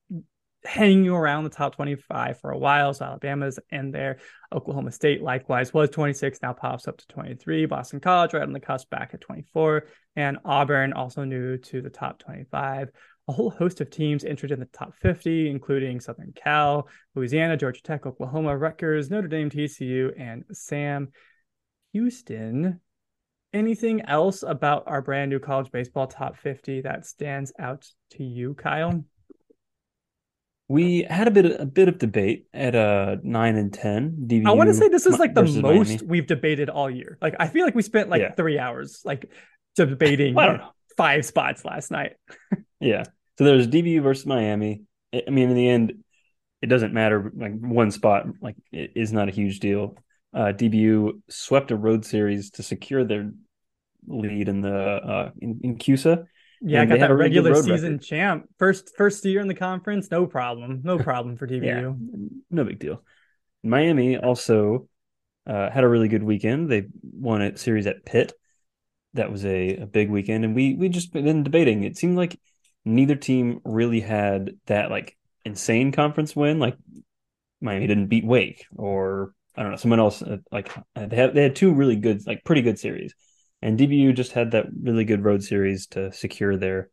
hanging 0.65 1.09
around 1.09 1.45
the 1.45 1.51
top 1.51 1.77
25 1.77 2.41
for 2.41 2.51
a 2.51 2.59
while. 2.59 2.93
So 2.93 3.05
Alabama's 3.05 3.59
in 3.71 3.93
there. 3.93 4.19
Oklahoma 4.53 4.91
State 4.91 5.23
likewise 5.23 5.73
was 5.73 5.91
26, 5.91 6.41
now 6.43 6.53
pops 6.53 6.89
up 6.89 6.99
to 6.99 7.07
23. 7.09 7.67
Boston 7.67 8.01
College 8.01 8.35
right 8.35 8.43
on 8.43 8.53
the 8.53 8.61
cusp 8.61 8.91
back 8.91 9.11
at 9.15 9.21
24. 9.21 9.87
And 10.17 10.39
Auburn 10.45 10.93
also 10.93 11.25
new 11.25 11.59
to 11.59 11.81
the 11.81 11.91
top 11.91 12.19
25. 12.19 12.91
A 13.29 13.33
whole 13.33 13.51
host 13.51 13.81
of 13.81 13.91
teams 13.91 14.25
entered 14.25 14.51
in 14.51 14.59
the 14.59 14.67
top 14.67 14.95
50, 15.01 15.49
including 15.49 16.01
Southern 16.01 16.33
Cal, 16.35 16.89
Louisiana, 17.15 17.57
Georgia 17.57 17.83
Tech, 17.83 18.07
Oklahoma, 18.07 18.57
Rutgers, 18.57 19.11
Notre 19.11 19.29
Dame, 19.29 19.51
TCU, 19.51 20.13
and 20.19 20.45
Sam 20.51 21.09
Houston 21.93 22.81
anything 23.53 24.03
else 24.03 24.43
about 24.43 24.85
our 24.87 25.03
brand 25.03 25.31
new 25.31 25.39
college 25.39 25.71
baseball 25.71 26.07
top 26.07 26.37
50 26.37 26.83
that 26.83 27.07
stands 27.07 27.53
out 27.59 27.87
to 28.13 28.25
you, 28.25 28.55
Kyle? 28.55 29.05
We 30.69 31.03
had 31.09 31.29
a 31.29 31.31
bit 31.31 31.47
of, 31.47 31.61
a 31.61 31.67
bit 31.67 31.89
of 31.89 31.99
debate 31.99 32.47
at 32.53 32.75
uh 32.75 33.17
nine 33.23 33.57
and 33.57 33.73
ten. 33.73 34.27
DBU 34.27 34.47
I 34.47 34.51
want 34.53 34.69
to 34.69 34.75
say 34.75 34.89
this 34.89 35.07
is 35.07 35.19
like 35.19 35.33
the 35.35 35.43
most 35.45 35.57
Miami. 35.63 35.99
we've 36.05 36.27
debated 36.27 36.69
all 36.69 36.91
year. 36.91 37.17
Like 37.23 37.37
I 37.41 37.49
feel 37.49 37.65
like 37.65 37.75
we 37.75 37.81
spent 37.81 38.11
like 38.11 38.21
yeah. 38.21 38.33
three 38.33 38.59
hours. 38.59 39.01
Like 39.03 39.31
debating 39.77 40.35
Well, 40.35 40.45
I 40.45 40.49
don't 40.49 40.59
know. 40.59 40.71
five 40.97 41.25
spots 41.25 41.65
last 41.65 41.91
night. 41.91 42.15
Yeah. 42.81 43.03
So 43.37 43.45
there's 43.45 43.67
DBU 43.67 44.03
versus 44.03 44.25
Miami. 44.25 44.83
I 45.13 45.31
mean, 45.31 45.49
in 45.51 45.57
the 45.57 45.69
end, 45.69 45.95
it 46.63 46.67
doesn't 46.69 46.93
matter. 46.93 47.33
Like 47.35 47.59
one 47.59 47.91
spot, 47.91 48.27
like 48.41 48.55
it 48.71 48.93
is 48.95 49.13
not 49.13 49.29
a 49.29 49.33
huge 49.33 49.59
deal. 49.59 49.97
Uh, 50.35 50.53
DBU 50.53 51.23
swept 51.29 51.71
a 51.71 51.77
road 51.77 52.05
series 52.05 52.51
to 52.53 52.63
secure 52.63 53.05
their 53.05 53.31
lead 54.07 54.49
in 54.49 54.61
the 54.61 54.75
uh, 54.75 55.31
in, 55.41 55.61
in 55.63 55.79
CUSA. 55.79 56.27
Yeah, 56.61 56.83
I 56.83 56.87
got 56.87 57.01
that 57.01 57.15
regular 57.15 57.55
season 57.55 57.93
record. 57.95 58.03
champ. 58.03 58.49
First 58.59 58.93
first 58.97 59.25
year 59.25 59.41
in 59.41 59.49
the 59.49 59.55
conference, 59.55 60.11
no 60.11 60.27
problem. 60.27 60.81
No 60.85 60.99
problem 61.03 61.37
for 61.37 61.47
DBU. 61.47 61.65
Yeah, 61.65 61.93
no 62.51 62.65
big 62.65 62.79
deal. 62.79 63.03
Miami 63.63 64.17
also 64.17 64.89
uh, 65.47 65.71
had 65.71 65.85
a 65.85 65.89
really 65.89 66.09
good 66.09 66.23
weekend. 66.23 66.69
They 66.69 66.87
won 67.03 67.43
a 67.43 67.57
series 67.57 67.87
at 67.87 68.05
Pitt. 68.05 68.33
That 69.15 69.31
was 69.31 69.45
a, 69.45 69.77
a 69.77 69.87
big 69.87 70.11
weekend, 70.11 70.45
and 70.45 70.55
we 70.55 70.75
we 70.75 70.89
just 70.89 71.13
been 71.13 71.43
debating. 71.43 71.85
It 71.85 71.97
seemed 71.97 72.17
like 72.17 72.39
neither 72.85 73.15
team 73.15 73.61
really 73.65 74.01
had 74.01 74.53
that 74.67 74.91
like 74.91 75.17
insane 75.45 75.93
conference 75.93 76.35
win. 76.37 76.59
Like 76.59 76.77
Miami 77.61 77.87
didn't 77.87 78.09
beat 78.09 78.27
Wake, 78.27 78.67
or 78.77 79.33
I 79.59 79.63
don't 79.63 79.73
know, 79.73 79.77
someone 79.77 79.99
else. 80.01 80.23
uh, 80.23 80.39
Like 80.53 80.71
uh, 80.97 81.07
they 81.07 81.17
had 81.17 81.35
they 81.35 81.43
had 81.43 81.57
two 81.57 81.73
really 81.75 81.97
good, 81.97 82.27
like 82.27 82.45
pretty 82.45 82.63
good 82.63 82.79
series, 82.79 83.15
and 83.61 83.79
DBU 83.79 84.15
just 84.15 84.33
had 84.33 84.53
that 84.53 84.67
really 84.83 85.05
good 85.05 85.25
road 85.25 85.43
series 85.43 85.89
to 85.89 86.13
secure 86.13 86.57
their 86.57 86.91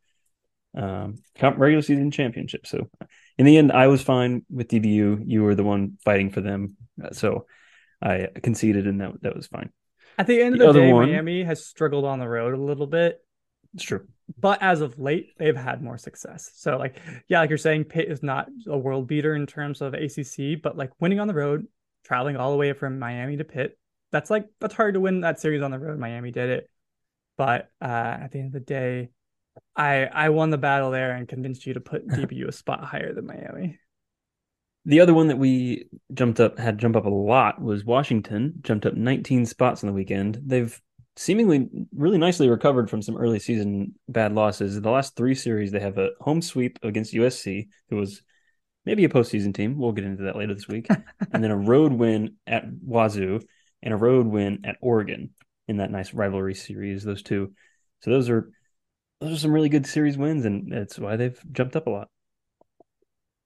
um, 0.76 1.16
regular 1.42 1.82
season 1.82 2.12
championship. 2.12 2.68
So 2.68 2.90
in 3.38 3.46
the 3.46 3.58
end, 3.58 3.72
I 3.72 3.88
was 3.88 4.02
fine 4.02 4.46
with 4.50 4.68
DBU. 4.68 5.24
You 5.26 5.44
were 5.44 5.56
the 5.56 5.64
one 5.64 5.98
fighting 6.04 6.32
for 6.32 6.42
them, 6.42 6.76
Uh, 7.02 7.12
so 7.12 7.46
I 8.02 8.28
conceded, 8.44 8.88
and 8.88 9.00
that 9.02 9.12
that 9.22 9.36
was 9.36 9.48
fine. 9.48 9.70
At 10.18 10.28
the 10.28 10.42
end 10.42 10.56
of 10.56 10.68
The 10.68 10.74
the, 10.74 10.80
day, 10.80 10.94
one- 10.94 11.10
Miami 11.12 11.44
has 11.44 11.66
struggled 11.66 12.06
on 12.06 12.20
the 12.20 12.28
road 12.28 12.54
a 12.54 12.62
little 12.62 12.88
bit, 12.88 13.20
It's 13.74 13.84
true. 13.84 14.08
but 14.40 14.62
as 14.62 14.82
of 14.82 14.98
late, 15.00 15.34
they've 15.38 15.56
had 15.56 15.82
more 15.84 15.98
success. 15.98 16.52
So, 16.56 16.78
like, 16.78 16.96
yeah, 17.28 17.40
like 17.42 17.50
you're 17.50 17.58
saying, 17.58 17.86
Pitt 17.86 18.10
is 18.10 18.24
not 18.24 18.48
a 18.68 18.78
world 18.78 19.08
beater 19.08 19.36
in 19.36 19.46
terms 19.46 19.82
of 19.82 19.94
ACC, 19.94 20.56
but 20.62 20.78
like 20.78 20.92
winning 21.02 21.20
on 21.20 21.28
the 21.28 21.34
road, 21.34 21.68
traveling 22.06 22.38
all 22.38 22.52
the 22.52 22.58
way 22.58 22.74
from 22.74 23.00
Miami 23.00 23.38
to 23.38 23.44
Pitt, 23.44 23.78
that's 24.12 24.30
like 24.30 24.48
that's 24.62 24.74
hard 24.74 24.94
to 24.94 25.00
win 25.00 25.22
that 25.22 25.40
series 25.40 25.62
on 25.62 25.72
the 25.72 25.80
road. 25.80 26.00
Miami 26.00 26.32
did 26.32 26.50
it, 26.50 26.70
but 27.38 27.70
uh, 27.82 27.86
at 27.86 28.32
the 28.32 28.40
end 28.40 28.48
of 28.48 28.54
the 28.54 28.60
day, 28.62 29.10
I 29.76 30.06
I 30.06 30.30
won 30.30 30.50
the 30.50 30.58
battle 30.58 30.92
there 30.92 31.12
and 31.12 31.28
convinced 31.28 31.66
you 31.66 31.74
to 31.74 31.82
put 31.82 32.08
DBU 32.08 32.48
a 32.48 32.52
spot 32.52 32.84
higher 32.84 33.14
than 33.14 33.26
Miami. 33.26 33.80
The 34.86 35.00
other 35.00 35.16
one 35.16 35.28
that 35.28 35.40
we 35.40 35.90
jumped 36.14 36.40
up 36.40 36.60
had 36.60 36.78
jump 36.78 36.96
up 36.96 37.06
a 37.06 37.10
lot 37.10 37.62
was 37.62 37.84
Washington. 37.84 38.54
Jumped 38.62 38.86
up 38.86 38.94
19 38.94 39.46
spots 39.48 39.84
on 39.84 39.88
the 39.88 39.94
weekend. 39.94 40.40
They've 40.46 40.80
seemingly 41.18 41.70
really 41.96 42.18
nicely 42.18 42.50
recovered 42.50 42.90
from 42.90 43.02
some 43.02 43.18
early 43.18 43.40
season 43.40 43.96
bad 44.08 44.34
losses. 44.34 44.80
The 44.80 44.92
last 44.92 45.16
three 45.16 45.34
series, 45.34 45.72
they 45.72 45.80
have 45.80 45.98
a 45.98 46.10
home 46.22 46.42
sweep 46.42 46.78
against 46.84 47.14
USC, 47.14 47.68
who 47.90 47.96
was 47.96 48.22
maybe 48.86 49.06
a 49.06 49.10
postseason 49.10 49.54
team. 49.54 49.78
We'll 49.78 49.92
get 49.92 50.06
into 50.06 50.24
that 50.24 50.36
later 50.36 50.54
this 50.54 50.68
week, 50.68 50.88
and 51.32 51.44
then 51.44 51.52
a 51.52 51.58
road 51.58 51.94
win 51.94 52.36
at 52.48 52.66
Wazoo 52.84 53.42
and 53.84 53.94
a 53.94 53.98
road 53.98 54.26
win 54.28 54.62
at 54.66 54.78
Oregon 54.82 55.32
in 55.68 55.78
that 55.78 55.92
nice 55.92 56.14
rivalry 56.14 56.56
series. 56.56 57.04
Those 57.04 57.24
two, 57.24 57.54
so 58.02 58.12
those 58.12 58.30
are 58.30 58.52
those 59.20 59.34
are 59.34 59.40
some 59.40 59.52
really 59.52 59.70
good 59.70 59.86
series 59.88 60.18
wins, 60.18 60.46
and 60.46 60.72
that's 60.72 61.00
why 61.00 61.16
they've 61.16 61.40
jumped 61.52 61.76
up 61.76 61.88
a 61.88 61.90
lot. 61.90 62.10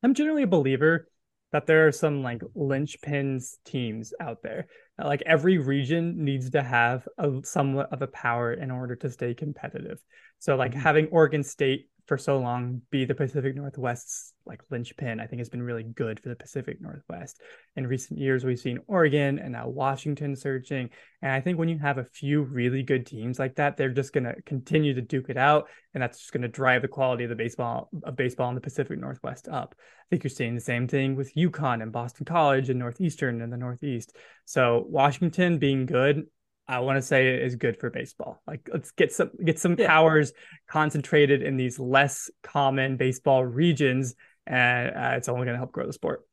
I'm 0.03 0.13
generally 0.13 0.43
a 0.43 0.48
believer 0.48 1.08
that 1.51 1.65
there 1.65 1.88
are 1.88 1.91
some 1.91 2.22
like 2.22 2.41
linchpins 2.55 3.58
teams 3.65 4.13
out 4.19 4.41
there. 4.43 4.67
Like 4.98 5.24
every 5.25 5.58
region 5.58 6.24
needs 6.24 6.51
to 6.51 6.62
have 6.62 7.08
a 7.17 7.41
somewhat 7.43 7.91
of 7.91 8.01
a 8.01 8.08
power 8.08 8.53
in 8.53 8.72
order 8.72 8.96
to 8.98 9.10
stay 9.10 9.34
competitive. 9.34 10.00
So 10.38 10.55
like 10.55 10.74
Mhm. 10.74 10.81
having 10.81 11.08
Oregon 11.08 11.43
State 11.43 11.89
for 12.09 12.17
so 12.17 12.39
long 12.39 12.81
be 12.89 13.05
the 13.05 13.13
Pacific 13.13 13.55
Northwest's 13.55 14.33
like 14.45 14.63
linchpin, 14.71 15.19
I 15.19 15.27
think 15.27 15.39
has 15.39 15.47
been 15.47 15.61
really 15.61 15.83
good 15.83 16.19
for 16.19 16.29
the 16.29 16.35
Pacific 16.35 16.81
Northwest. 16.81 17.39
In 17.75 17.85
recent 17.85 18.19
years, 18.19 18.43
we've 18.43 18.59
seen 18.59 18.79
Oregon 18.87 19.37
and 19.37 19.51
now 19.51 19.69
Washington 19.69 20.35
surging. 20.35 20.89
And 21.21 21.31
I 21.31 21.39
think 21.39 21.59
when 21.59 21.69
you 21.69 21.77
have 21.77 21.99
a 21.99 22.03
few 22.03 22.41
really 22.41 22.81
good 22.81 23.05
teams 23.05 23.37
like 23.37 23.55
that, 23.55 23.77
they're 23.77 23.93
just 23.93 24.11
going 24.11 24.23
to 24.23 24.41
continue 24.41 24.95
to 24.95 25.01
duke 25.01 25.29
it 25.29 25.37
out, 25.37 25.69
and 25.93 26.01
that's 26.01 26.17
just 26.17 26.33
going 26.33 26.41
to 26.41 26.47
drive 26.47 26.81
the 26.81 26.87
quality 26.87 27.25
of 27.25 27.29
the 27.29 27.35
baseball 27.35 27.89
of 28.03 28.15
baseball 28.15 28.49
in 28.49 28.55
the 28.55 28.61
Pacific 28.61 28.99
Northwest 28.99 29.47
up. 29.47 29.75
I 29.77 30.05
think 30.09 30.23
you're 30.23 30.31
seeing 30.31 30.55
the 30.55 30.61
same 30.61 30.87
thing 30.87 31.15
with 31.15 31.35
UConn 31.35 31.83
and 31.83 31.91
Boston 31.91 32.25
College 32.25 32.71
and 32.71 32.79
Northeastern 32.79 33.41
and 33.41 33.53
the 33.53 33.57
Northeast. 33.57 34.17
So 34.45 34.83
Washington 34.89 35.59
being 35.59 35.85
good, 35.85 36.25
I 36.69 36.79
want 36.79 36.97
to 36.97 37.01
say 37.01 37.35
is 37.35 37.55
good 37.55 37.77
for 37.79 37.89
baseball. 37.89 38.41
Like 38.47 38.69
let's 38.71 38.91
get 38.91 39.11
some 39.11 39.31
get 39.43 39.59
some 39.59 39.75
Yeah. 39.77 39.88
powers 39.88 40.33
concentrated 40.67 41.41
in 41.41 41.57
these 41.57 41.79
less 41.79 42.29
common 42.43 42.95
baseball 42.97 43.43
regions, 43.43 44.15
and 44.45 44.95
uh, 44.95 45.17
it's 45.17 45.29
only 45.29 45.45
going 45.45 45.55
to 45.55 45.57
help 45.59 45.71
grow 45.71 45.88
the 45.88 45.93
sport. 45.93 46.25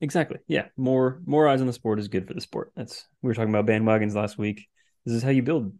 Exactly. 0.00 0.38
Yeah. 0.46 0.66
More 0.76 1.20
more 1.24 1.48
eyes 1.48 1.60
on 1.60 1.66
the 1.66 1.72
sport 1.72 1.98
is 1.98 2.08
good 2.08 2.26
for 2.28 2.34
the 2.34 2.40
sport. 2.40 2.72
That's 2.76 3.06
we 3.22 3.28
were 3.28 3.34
talking 3.34 3.54
about 3.54 3.66
bandwagons 3.66 4.14
last 4.14 4.36
week. 4.36 4.68
This 5.06 5.14
is 5.14 5.22
how 5.22 5.30
you 5.30 5.42
build 5.42 5.72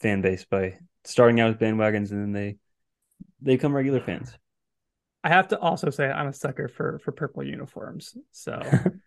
fan 0.00 0.20
base 0.20 0.44
by 0.44 0.78
starting 1.04 1.40
out 1.40 1.48
with 1.48 1.58
bandwagons 1.58 2.10
and 2.12 2.20
then 2.22 2.32
they 2.32 2.56
they 3.40 3.56
become 3.56 3.74
regular 3.74 4.00
fans. 4.00 4.32
I 5.24 5.30
have 5.30 5.48
to 5.48 5.58
also 5.58 5.90
say 5.90 6.08
I'm 6.08 6.28
a 6.28 6.32
sucker 6.32 6.68
for 6.68 6.98
for 7.00 7.12
purple 7.12 7.42
uniforms. 7.42 8.16
So 8.30 8.60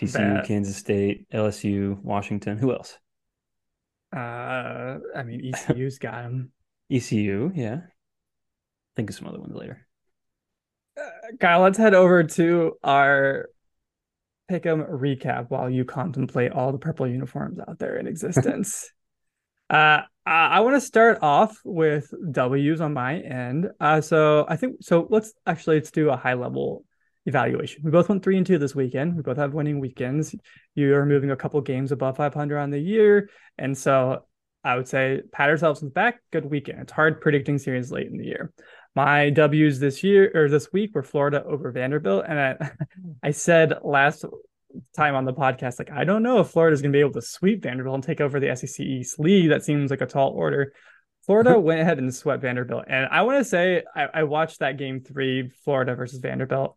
TCU, 0.00 0.12
Bad. 0.14 0.46
Kansas 0.46 0.76
State, 0.76 1.26
LSU, 1.30 2.02
Washington. 2.02 2.58
Who 2.58 2.72
else? 2.72 2.98
uh, 4.14 4.98
I 5.14 5.22
mean 5.24 5.52
ECU's 5.54 5.98
got 5.98 6.22
them. 6.22 6.52
ECU. 6.90 7.52
Yeah. 7.54 7.80
Think 8.96 9.10
of 9.10 9.16
some 9.16 9.28
other 9.28 9.38
ones 9.38 9.54
later. 9.54 9.86
Kyle, 11.38 11.60
let's 11.60 11.78
head 11.78 11.94
over 11.94 12.24
to 12.24 12.72
our 12.82 13.48
pick'em 14.50 14.90
recap 14.90 15.46
while 15.48 15.70
you 15.70 15.84
contemplate 15.84 16.52
all 16.52 16.72
the 16.72 16.78
purple 16.78 17.06
uniforms 17.06 17.58
out 17.60 17.78
there 17.78 17.96
in 17.96 18.08
existence. 18.08 18.90
uh, 19.70 20.02
I, 20.26 20.46
I 20.46 20.60
want 20.60 20.74
to 20.74 20.80
start 20.80 21.20
off 21.22 21.56
with 21.64 22.12
W's 22.32 22.80
on 22.80 22.92
my 22.92 23.20
end. 23.20 23.68
Uh, 23.78 24.00
so 24.00 24.44
I 24.48 24.56
think 24.56 24.78
so. 24.80 25.06
Let's 25.08 25.32
actually 25.46 25.76
let's 25.76 25.92
do 25.92 26.10
a 26.10 26.16
high 26.16 26.34
level 26.34 26.84
evaluation. 27.26 27.82
We 27.84 27.90
both 27.90 28.08
went 28.08 28.22
three 28.22 28.36
and 28.36 28.46
two 28.46 28.58
this 28.58 28.74
weekend. 28.74 29.16
We 29.16 29.22
both 29.22 29.36
have 29.36 29.54
winning 29.54 29.80
weekends. 29.80 30.34
You 30.74 30.94
are 30.94 31.06
moving 31.06 31.30
a 31.30 31.36
couple 31.36 31.60
games 31.60 31.92
above 31.92 32.16
500 32.16 32.58
on 32.58 32.70
the 32.70 32.78
year, 32.78 33.30
and 33.58 33.76
so 33.76 34.24
I 34.62 34.76
would 34.76 34.88
say 34.88 35.22
pat 35.32 35.48
ourselves 35.48 35.82
on 35.82 35.88
the 35.88 35.92
back. 35.92 36.20
Good 36.32 36.44
weekend. 36.44 36.80
It's 36.80 36.92
hard 36.92 37.20
predicting 37.20 37.58
series 37.58 37.90
late 37.90 38.08
in 38.08 38.18
the 38.18 38.26
year. 38.26 38.52
My 38.94 39.30
W's 39.30 39.78
this 39.78 40.02
year 40.02 40.30
or 40.34 40.48
this 40.48 40.72
week 40.72 40.94
were 40.94 41.02
Florida 41.02 41.44
over 41.44 41.70
Vanderbilt, 41.70 42.24
and 42.26 42.40
I, 42.40 42.70
I 43.22 43.30
said 43.30 43.74
last 43.82 44.24
time 44.96 45.14
on 45.14 45.24
the 45.24 45.32
podcast, 45.32 45.78
like 45.78 45.90
I 45.90 46.04
don't 46.04 46.22
know 46.22 46.40
if 46.40 46.48
Florida's 46.48 46.82
going 46.82 46.92
to 46.92 46.96
be 46.96 47.00
able 47.00 47.12
to 47.12 47.22
sweep 47.22 47.62
Vanderbilt 47.62 47.94
and 47.94 48.04
take 48.04 48.20
over 48.20 48.40
the 48.40 48.54
SEC 48.56 48.80
East 48.80 49.18
League. 49.18 49.50
That 49.50 49.64
seems 49.64 49.90
like 49.90 50.00
a 50.00 50.06
tall 50.06 50.30
order. 50.30 50.72
Florida 51.24 51.50
mm-hmm. 51.50 51.62
went 51.62 51.80
ahead 51.80 51.98
and 51.98 52.14
swept 52.14 52.42
Vanderbilt, 52.42 52.84
and 52.88 53.06
I 53.10 53.22
want 53.22 53.38
to 53.38 53.44
say 53.44 53.84
I, 53.94 54.08
I 54.14 54.22
watched 54.24 54.58
that 54.58 54.76
game 54.76 55.00
three, 55.00 55.50
Florida 55.64 55.94
versus 55.94 56.18
Vanderbilt. 56.18 56.76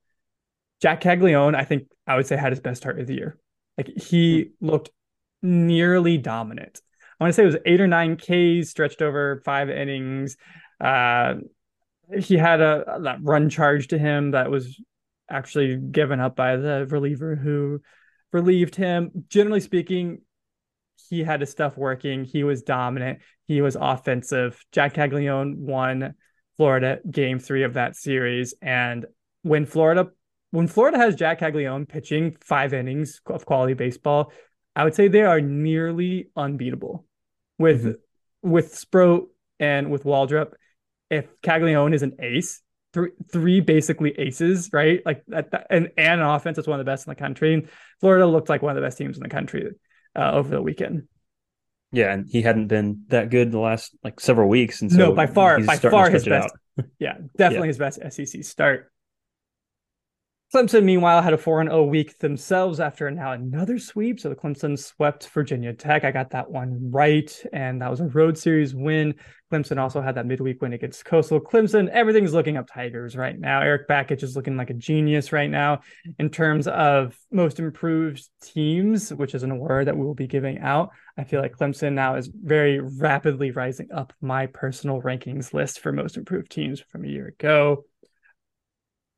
Jac 0.83 0.99
Caglianone, 0.99 1.55
I 1.55 1.63
think 1.63 1.87
I 2.05 2.17
would 2.17 2.27
say 2.27 2.35
had 2.35 2.51
his 2.51 2.59
best 2.59 2.81
start 2.81 2.99
of 2.99 3.07
the 3.07 3.15
year. 3.15 3.37
Like 3.77 3.87
he 3.87 4.51
looked 4.59 4.89
nearly 5.41 6.17
dominant. 6.17 6.81
I 7.17 7.23
want 7.23 7.29
to 7.29 7.35
say 7.35 7.43
it 7.43 7.45
was 7.45 7.57
eight 7.65 7.79
or 7.79 7.87
nine 7.87 8.17
Ks 8.17 8.69
stretched 8.69 9.01
over 9.01 9.41
five 9.45 9.69
innings. 9.69 10.35
Uh, 10.81 11.35
he 12.19 12.35
had 12.35 12.59
a 12.59 12.99
that 13.03 13.19
run 13.21 13.49
charge 13.49 13.87
to 13.87 13.97
him 13.97 14.31
that 14.31 14.51
was 14.51 14.77
actually 15.29 15.77
given 15.77 16.19
up 16.19 16.35
by 16.35 16.57
the 16.57 16.85
reliever 16.89 17.37
who 17.37 17.79
relieved 18.33 18.75
him. 18.75 19.09
Generally 19.29 19.61
speaking, 19.61 20.19
he 21.09 21.23
had 21.23 21.39
his 21.39 21.49
stuff 21.49 21.77
working. 21.77 22.25
He 22.25 22.43
was 22.43 22.61
dominant. 22.61 23.19
He 23.45 23.61
was 23.61 23.77
offensive. 23.79 24.61
Jac 24.73 24.95
Caglianone 24.95 25.59
won 25.59 26.15
Florida 26.57 26.99
game 27.09 27.39
three 27.39 27.63
of 27.63 27.75
that 27.75 27.95
series. 27.95 28.53
And 28.61 29.05
when 29.43 29.65
Florida 29.65 30.09
when 30.53 30.67
Florida 30.67 30.99
has 30.99 31.15
Jac 31.15 31.39
Caglianone 31.39 31.87
pitching 31.89 32.37
five 32.39 32.75
innings 32.75 33.21
of 33.25 33.43
quality 33.43 33.73
baseball, 33.73 34.31
I 34.75 34.83
would 34.83 34.93
say 34.93 35.07
they 35.07 35.23
are 35.23 35.41
nearly 35.41 36.29
unbeatable. 36.35 37.05
With 37.57 37.85
Mhm. 37.85 37.95
with 38.43 38.75
Sproat 38.75 39.29
and 39.59 39.89
with 39.89 40.03
Waldrep, 40.03 40.53
if 41.09 41.25
Caglianone 41.41 41.95
is 41.95 42.03
an 42.03 42.17
ace, 42.19 42.61
three 42.93 43.09
three 43.31 43.61
basically 43.61 44.11
aces, 44.11 44.69
right? 44.71 45.01
Like 45.03 45.23
that, 45.27 45.49
that 45.51 45.67
and 45.71 45.89
and 45.97 46.21
an 46.21 46.27
offense 46.27 46.57
that's 46.57 46.67
one 46.67 46.79
of 46.79 46.85
the 46.85 46.91
best 46.91 47.07
in 47.07 47.11
the 47.11 47.15
country. 47.15 47.65
Florida 47.99 48.27
looked 48.27 48.49
like 48.49 48.61
one 48.61 48.71
of 48.71 48.75
the 48.75 48.85
best 48.85 48.99
teams 48.99 49.17
in 49.17 49.23
the 49.23 49.29
country 49.29 49.71
uh, 50.15 50.31
over 50.33 50.49
the 50.49 50.61
weekend. 50.61 51.07
Yeah, 51.91 52.13
and 52.13 52.27
he 52.29 52.43
hadn't 52.43 52.67
been 52.67 53.05
that 53.07 53.31
good 53.31 53.51
the 53.51 53.59
last 53.59 53.95
like 54.03 54.19
several 54.19 54.49
weeks, 54.49 54.83
and 54.83 54.91
so 54.91 54.97
no, 54.97 55.11
by 55.13 55.25
far, 55.25 55.59
by 55.61 55.77
far 55.77 56.11
his 56.11 56.25
best. 56.25 56.53
Yeah, 56.99 57.17
definitely 57.37 57.69
his 57.69 57.79
best 57.79 57.99
SEC 58.11 58.43
start. 58.43 58.92
Clemson, 60.53 60.83
meanwhile, 60.83 61.23
had 61.23 61.33
a 61.33 61.37
4 61.37 61.63
0 61.63 61.83
week 61.85 62.19
themselves 62.19 62.79
after 62.79 63.09
now 63.09 63.31
another 63.31 63.79
sweep. 63.79 64.19
So 64.19 64.29
the 64.29 64.35
Clemson 64.35 64.77
swept 64.77 65.27
Virginia 65.29 65.73
Tech. 65.73 66.03
I 66.03 66.11
got 66.11 66.29
that 66.29 66.51
one 66.51 66.91
right. 66.91 67.43
And 67.51 67.81
that 67.81 67.89
was 67.89 68.01
a 68.01 68.05
road 68.05 68.37
series 68.37 68.75
win. 68.75 69.15
Clemson 69.51 69.79
also 69.79 69.99
had 69.99 70.13
that 70.13 70.27
midweek 70.27 70.61
win 70.61 70.73
against 70.73 71.05
Coastal. 71.05 71.41
Clemson, 71.41 71.89
everything's 71.89 72.33
looking 72.33 72.57
up 72.57 72.67
Tigers 72.71 73.15
right 73.15 73.39
now. 73.39 73.61
Erik 73.61 73.87
Bakich 73.87 74.21
is 74.21 74.35
looking 74.35 74.55
like 74.55 74.69
a 74.69 74.75
genius 74.75 75.31
right 75.31 75.49
now 75.49 75.81
in 76.19 76.29
terms 76.29 76.67
of 76.67 77.17
most 77.31 77.57
improved 77.57 78.29
teams, 78.43 79.11
which 79.11 79.33
is 79.33 79.41
an 79.41 79.49
award 79.49 79.87
that 79.87 79.97
we 79.97 80.05
will 80.05 80.13
be 80.13 80.27
giving 80.27 80.59
out. 80.59 80.91
I 81.17 81.23
feel 81.23 81.41
like 81.41 81.57
Clemson 81.57 81.93
now 81.93 82.13
is 82.13 82.27
very 82.27 82.79
rapidly 82.79 83.49
rising 83.49 83.87
up 83.91 84.13
my 84.21 84.45
personal 84.45 85.01
rankings 85.01 85.51
list 85.51 85.79
for 85.79 85.91
most 85.91 86.15
improved 86.15 86.51
teams 86.51 86.79
from 86.79 87.05
a 87.05 87.09
year 87.09 87.29
ago 87.29 87.85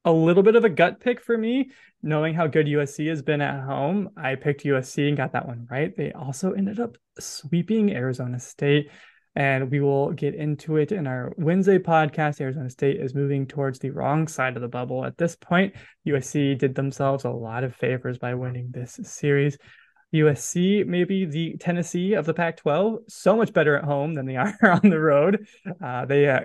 a 0.06 0.12
little 0.12 0.44
bit 0.44 0.56
of 0.56 0.64
a 0.64 0.70
gut 0.70 1.00
pick 1.00 1.20
for 1.20 1.38
me, 1.38 1.72
knowing 2.02 2.36
how 2.36 2.48
good 2.48 2.68
USC 2.68 3.10
has 3.10 3.24
been 3.24 3.42
at 3.42 3.64
home. 3.64 4.12
I 4.16 4.36
picked 4.36 4.64
USC 4.64 5.08
and 5.08 5.18
got 5.18 5.34
that 5.34 5.48
one 5.48 5.68
right. 5.70 5.96
They 5.96 6.14
also 6.14 6.54
ended 6.54 6.80
up 6.80 6.98
sweeping 7.20 7.92
Arizona 7.92 8.40
State. 8.40 8.92
And 9.38 9.70
we 9.70 9.82
will 9.82 10.14
get 10.14 10.34
into 10.34 10.78
it 10.78 10.94
in 10.94 11.08
our 11.08 11.34
Wednesday 11.38 11.78
podcast. 11.78 12.40
Arizona 12.40 12.70
State 12.70 13.02
is 13.02 13.14
moving 13.14 13.46
towards 13.46 13.80
the 13.80 13.90
wrong 13.90 14.30
side 14.30 14.56
of 14.56 14.62
the 14.62 14.68
bubble 14.70 15.04
at 15.04 15.18
this 15.18 15.36
point. 15.36 15.74
USC 16.08 16.58
did 16.58 16.74
themselves 16.74 17.26
a 17.26 17.30
lot 17.30 17.66
of 17.66 17.76
favors 17.76 18.18
by 18.18 18.34
winning 18.36 18.70
this 18.72 18.98
series. 19.04 19.58
USC, 20.14 20.86
maybe 20.86 21.26
the 21.26 21.58
Tennessee 21.58 22.14
of 22.14 22.26
the 22.26 22.34
Pac 22.34 22.58
12, 22.58 23.00
so 23.10 23.36
much 23.36 23.52
better 23.52 23.76
at 23.76 23.84
home 23.84 24.14
than 24.14 24.26
they 24.26 24.36
are 24.38 24.56
on 24.64 24.90
the 24.90 25.00
road. 25.00 25.48
Uh, 25.84 26.06
they 26.06 26.30
uh, 26.30 26.42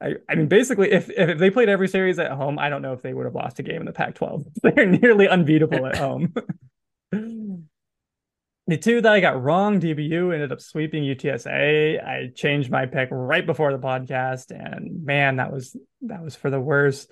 I, 0.00 0.14
I 0.28 0.34
mean, 0.34 0.48
basically, 0.48 0.90
if, 0.92 1.10
if 1.10 1.38
they 1.38 1.50
played 1.50 1.68
every 1.68 1.88
series 1.88 2.18
at 2.18 2.30
home, 2.32 2.58
I 2.58 2.68
don't 2.68 2.82
know 2.82 2.92
if 2.92 3.02
they 3.02 3.14
would 3.14 3.26
have 3.26 3.34
lost 3.34 3.58
a 3.58 3.62
game 3.62 3.80
in 3.80 3.86
the 3.86 3.92
Pac 3.92 4.14
12. 4.14 4.44
They're 4.62 4.86
nearly 4.86 5.28
unbeatable 5.28 5.86
at 5.86 5.96
home. 5.96 6.34
the 7.12 8.76
two 8.76 9.00
that 9.00 9.12
I 9.12 9.20
got 9.20 9.42
wrong, 9.42 9.80
DBU 9.80 10.32
ended 10.32 10.52
up 10.52 10.60
sweeping 10.60 11.04
UTSA. 11.04 12.04
I 12.04 12.30
changed 12.34 12.70
my 12.70 12.86
pick 12.86 13.08
right 13.10 13.46
before 13.46 13.72
the 13.72 13.78
podcast, 13.78 14.50
and 14.50 15.04
man, 15.04 15.36
that 15.36 15.52
was 15.52 15.76
that 16.02 16.22
was 16.22 16.34
for 16.34 16.50
the 16.50 16.60
worst. 16.60 17.10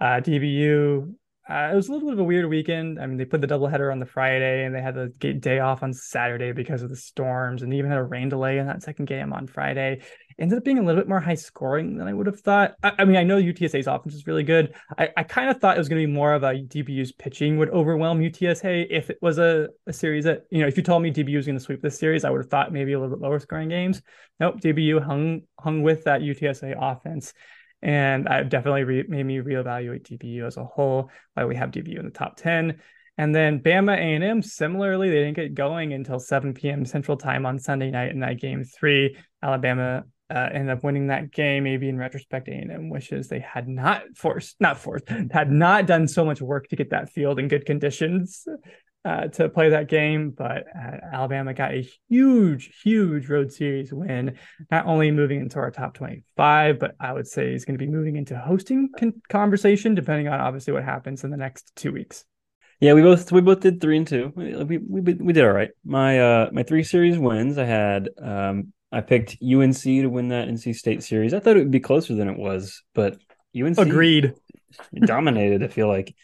Uh, 0.00 0.20
DBU 0.20 1.14
uh, 1.50 1.70
it 1.72 1.74
was 1.74 1.88
a 1.88 1.92
little 1.92 2.06
bit 2.06 2.12
of 2.12 2.20
a 2.20 2.24
weird 2.24 2.48
weekend. 2.48 3.00
I 3.00 3.06
mean, 3.06 3.16
they 3.16 3.24
put 3.24 3.40
the 3.40 3.48
doubleheader 3.48 3.90
on 3.90 3.98
the 3.98 4.06
Friday 4.06 4.64
and 4.64 4.72
they 4.72 4.80
had 4.80 4.94
the 4.94 5.08
day 5.08 5.58
off 5.58 5.82
on 5.82 5.92
Saturday 5.92 6.52
because 6.52 6.82
of 6.82 6.90
the 6.90 6.96
storms, 6.96 7.62
and 7.62 7.72
they 7.72 7.78
even 7.78 7.90
had 7.90 7.98
a 7.98 8.04
rain 8.04 8.28
delay 8.28 8.58
in 8.58 8.66
that 8.66 8.84
second 8.84 9.06
game 9.06 9.32
on 9.32 9.48
Friday. 9.48 10.02
Ended 10.40 10.58
up 10.58 10.64
being 10.64 10.78
a 10.78 10.82
little 10.82 11.00
bit 11.00 11.08
more 11.08 11.20
high 11.20 11.34
scoring 11.34 11.96
than 11.96 12.08
I 12.08 12.14
would 12.14 12.26
have 12.26 12.40
thought. 12.40 12.74
I, 12.82 12.92
I 12.98 13.04
mean, 13.04 13.16
I 13.16 13.22
know 13.22 13.36
UTSA's 13.36 13.86
offense 13.86 14.14
is 14.14 14.26
really 14.26 14.42
good. 14.42 14.74
I, 14.98 15.10
I 15.16 15.22
kind 15.22 15.50
of 15.50 15.60
thought 15.60 15.76
it 15.76 15.78
was 15.78 15.88
going 15.88 16.00
to 16.00 16.06
be 16.06 16.12
more 16.12 16.32
of 16.32 16.42
a 16.42 16.54
DBU's 16.54 17.12
pitching 17.12 17.58
would 17.58 17.70
overwhelm 17.70 18.20
UTSA 18.20 18.86
if 18.90 19.10
it 19.10 19.18
was 19.20 19.38
a, 19.38 19.68
a 19.86 19.92
series 19.92 20.24
that, 20.24 20.46
you 20.50 20.62
know, 20.62 20.66
if 20.66 20.76
you 20.76 20.82
told 20.82 21.02
me 21.02 21.12
DBU 21.12 21.36
was 21.36 21.46
going 21.46 21.58
to 21.58 21.64
sweep 21.64 21.82
this 21.82 21.98
series, 21.98 22.24
I 22.24 22.30
would 22.30 22.40
have 22.40 22.50
thought 22.50 22.72
maybe 22.72 22.94
a 22.94 23.00
little 23.00 23.14
bit 23.14 23.22
lower 23.22 23.38
scoring 23.38 23.68
games. 23.68 24.00
Nope, 24.40 24.60
DBU 24.60 25.04
hung 25.04 25.42
hung 25.58 25.82
with 25.82 26.04
that 26.04 26.22
UTSA 26.22 26.74
offense 26.80 27.34
and 27.82 28.26
it 28.28 28.48
definitely 28.48 28.84
re- 28.84 29.04
made 29.08 29.24
me 29.24 29.38
reevaluate 29.38 30.02
DBU 30.02 30.46
as 30.46 30.56
a 30.56 30.64
whole. 30.64 31.10
Why 31.34 31.44
we 31.44 31.56
have 31.56 31.70
DBU 31.70 31.98
in 31.98 32.04
the 32.04 32.10
top 32.10 32.36
ten, 32.36 32.80
and 33.16 33.34
then 33.34 33.60
Bama 33.60 33.96
A&M 33.96 34.42
similarly 34.42 35.10
they 35.10 35.16
didn't 35.16 35.36
get 35.36 35.54
going 35.54 35.92
until 35.92 36.18
7 36.18 36.54
p.m. 36.54 36.84
Central 36.84 37.16
Time 37.16 37.46
on 37.46 37.58
Sunday 37.58 37.90
night 37.90 38.10
in 38.10 38.20
that 38.20 38.40
game 38.40 38.64
three. 38.64 39.16
Alabama 39.42 40.04
uh, 40.30 40.48
ended 40.52 40.70
up 40.70 40.84
winning 40.84 41.08
that 41.08 41.32
game. 41.32 41.64
Maybe 41.64 41.88
in 41.88 41.98
retrospect, 41.98 42.48
A&M 42.48 42.88
wishes 42.88 43.28
they 43.28 43.40
had 43.40 43.68
not 43.68 44.02
forced, 44.16 44.56
not 44.60 44.78
forced, 44.78 45.08
had 45.30 45.50
not 45.50 45.86
done 45.86 46.06
so 46.08 46.24
much 46.24 46.40
work 46.40 46.68
to 46.68 46.76
get 46.76 46.90
that 46.90 47.10
field 47.10 47.38
in 47.38 47.48
good 47.48 47.66
conditions 47.66 48.46
uh, 49.04 49.28
to 49.28 49.48
play 49.48 49.70
that 49.70 49.88
game, 49.88 50.30
but 50.30 50.64
uh, 50.76 50.96
Alabama 51.12 51.54
got 51.54 51.72
a 51.72 51.88
huge, 52.08 52.80
huge 52.82 53.28
road 53.28 53.50
series 53.50 53.92
win, 53.92 54.36
not 54.70 54.86
only 54.86 55.10
moving 55.10 55.40
into 55.40 55.58
our 55.58 55.70
top 55.70 55.94
25, 55.94 56.78
but 56.78 56.94
I 57.00 57.12
would 57.12 57.26
say 57.26 57.52
he's 57.52 57.64
going 57.64 57.78
to 57.78 57.84
be 57.84 57.90
moving 57.90 58.16
into 58.16 58.36
hosting 58.36 58.90
con- 58.96 59.22
conversation, 59.28 59.94
depending 59.94 60.28
on 60.28 60.40
obviously 60.40 60.74
what 60.74 60.84
happens 60.84 61.24
in 61.24 61.30
the 61.30 61.38
next 61.38 61.72
two 61.76 61.92
weeks. 61.92 62.24
Yeah, 62.78 62.94
we 62.94 63.02
both 63.02 63.30
we 63.30 63.42
both 63.42 63.60
did 63.60 63.78
three 63.78 63.98
and 63.98 64.06
two. 64.06 64.32
We 64.34 64.78
we, 64.78 65.14
we 65.14 65.32
did 65.34 65.44
all 65.44 65.52
right. 65.52 65.68
My 65.84 66.18
uh 66.18 66.50
my 66.50 66.62
three 66.62 66.82
series 66.82 67.18
wins. 67.18 67.58
I 67.58 67.64
had 67.64 68.08
um 68.22 68.72
I 68.92 69.00
picked 69.00 69.36
UNC 69.42 69.82
to 69.82 70.06
win 70.06 70.28
that 70.28 70.48
NC 70.48 70.74
State 70.74 71.02
series. 71.02 71.32
I 71.32 71.40
thought 71.40 71.56
it 71.56 71.60
would 71.60 71.70
be 71.70 71.80
closer 71.80 72.14
than 72.14 72.28
it 72.28 72.38
was, 72.38 72.82
but 72.94 73.18
UNC 73.58 73.78
agreed 73.78 74.34
dominated. 75.04 75.62
I 75.62 75.68
feel 75.68 75.88
like 75.88 76.14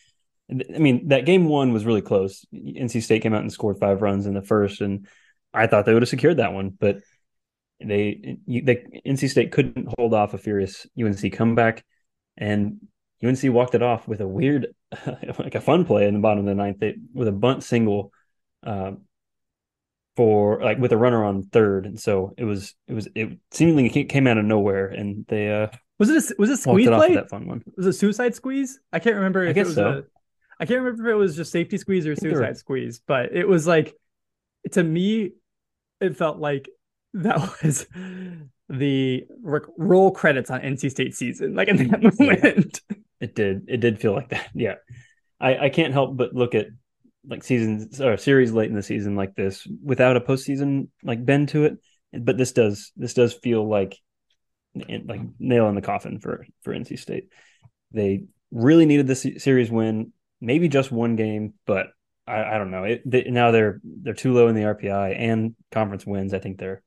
I 0.50 0.78
mean, 0.78 1.08
that 1.08 1.26
game 1.26 1.46
one 1.46 1.72
was 1.72 1.84
really 1.84 2.02
close. 2.02 2.44
NC 2.54 3.02
State 3.02 3.22
came 3.22 3.34
out 3.34 3.40
and 3.40 3.52
scored 3.52 3.78
five 3.78 4.00
runs 4.00 4.26
in 4.26 4.34
the 4.34 4.42
first, 4.42 4.80
and 4.80 5.08
I 5.52 5.66
thought 5.66 5.86
they 5.86 5.92
would 5.92 6.02
have 6.02 6.08
secured 6.08 6.36
that 6.36 6.52
one, 6.52 6.70
but 6.70 6.98
they, 7.80 8.38
they 8.46 8.76
NC 9.04 9.28
State 9.28 9.50
couldn't 9.50 9.92
hold 9.98 10.14
off 10.14 10.34
a 10.34 10.38
furious 10.38 10.86
UNC 11.00 11.32
comeback, 11.32 11.84
and 12.36 12.80
UNC 13.24 13.42
walked 13.44 13.74
it 13.74 13.82
off 13.82 14.06
with 14.06 14.20
a 14.20 14.28
weird, 14.28 14.68
like 15.38 15.56
a 15.56 15.60
fun 15.60 15.84
play 15.84 16.06
in 16.06 16.14
the 16.14 16.20
bottom 16.20 16.40
of 16.40 16.46
the 16.46 16.54
ninth 16.54 16.78
they, 16.78 16.94
with 17.12 17.26
a 17.26 17.32
bunt 17.32 17.64
single, 17.64 18.12
uh, 18.64 18.92
for 20.16 20.62
like 20.62 20.78
with 20.78 20.92
a 20.92 20.96
runner 20.96 21.24
on 21.24 21.44
third, 21.44 21.86
and 21.86 22.00
so 22.00 22.34
it 22.36 22.44
was 22.44 22.74
it 22.88 22.94
was 22.94 23.08
it 23.14 23.38
seemingly 23.50 24.04
came 24.04 24.26
out 24.26 24.38
of 24.38 24.44
nowhere, 24.44 24.86
and 24.86 25.26
they 25.28 25.52
uh 25.52 25.68
was 25.98 26.10
it 26.10 26.30
a, 26.30 26.34
was 26.38 26.50
it 26.50 26.58
squeeze 26.58 26.88
play? 26.88 27.14
That 27.14 27.30
fun 27.30 27.46
one 27.46 27.62
was 27.76 27.86
it 27.86 27.90
a 27.90 27.92
suicide 27.92 28.34
squeeze? 28.34 28.80
I 28.92 28.98
can't 28.98 29.16
remember. 29.16 29.46
I 29.46 29.52
guess 29.52 29.74
so. 29.74 29.88
A, 29.88 30.02
I 30.58 30.66
can't 30.66 30.80
remember 30.80 31.08
if 31.08 31.12
it 31.12 31.16
was 31.16 31.36
just 31.36 31.52
safety 31.52 31.78
squeeze 31.78 32.06
or 32.06 32.16
suicide 32.16 32.56
squeeze, 32.56 33.00
but 33.06 33.34
it 33.34 33.46
was 33.46 33.66
like 33.66 33.94
to 34.72 34.82
me, 34.82 35.32
it 36.00 36.16
felt 36.16 36.38
like 36.38 36.68
that 37.14 37.38
was 37.62 37.86
the 38.68 39.24
roll 39.76 40.10
credits 40.10 40.50
on 40.50 40.60
NC 40.60 40.90
State 40.90 41.14
season, 41.14 41.54
like 41.54 41.68
in 41.68 41.88
that 41.88 42.02
moment. 42.02 42.80
It 43.18 43.34
did. 43.34 43.64
It 43.68 43.78
did 43.78 43.98
feel 43.98 44.12
like 44.12 44.28
that. 44.28 44.50
Yeah, 44.54 44.74
I 45.40 45.56
I 45.56 45.68
can't 45.70 45.94
help 45.94 46.18
but 46.18 46.34
look 46.34 46.54
at 46.54 46.66
like 47.28 47.44
seasons 47.44 48.00
or 48.00 48.16
series 48.16 48.52
late 48.52 48.70
in 48.70 48.76
the 48.76 48.82
season 48.82 49.16
like 49.16 49.34
this 49.34 49.66
without 49.82 50.16
a 50.16 50.20
postseason 50.20 50.88
like 51.02 51.24
bend 51.24 51.48
to 51.50 51.64
it. 51.64 51.78
But 52.12 52.38
this 52.38 52.52
does 52.52 52.92
this 52.96 53.14
does 53.14 53.34
feel 53.34 53.68
like 53.68 53.96
like 54.74 55.20
nail 55.38 55.68
in 55.68 55.74
the 55.74 55.82
coffin 55.82 56.18
for 56.18 56.46
for 56.62 56.74
NC 56.74 56.98
State. 56.98 57.28
They 57.92 58.24
really 58.50 58.86
needed 58.86 59.06
this 59.06 59.26
series 59.38 59.70
win 59.70 60.12
maybe 60.40 60.68
just 60.68 60.92
one 60.92 61.16
game, 61.16 61.54
but 61.66 61.88
I, 62.26 62.42
I 62.42 62.58
don't 62.58 62.70
know. 62.70 62.84
It, 62.84 63.02
they, 63.04 63.24
now 63.24 63.50
they're 63.50 63.80
they're 63.84 64.14
too 64.14 64.34
low 64.34 64.48
in 64.48 64.54
the 64.54 64.62
RPI 64.62 65.18
and 65.18 65.54
conference 65.70 66.06
wins. 66.06 66.34
I 66.34 66.38
think 66.38 66.58
they're 66.58 66.82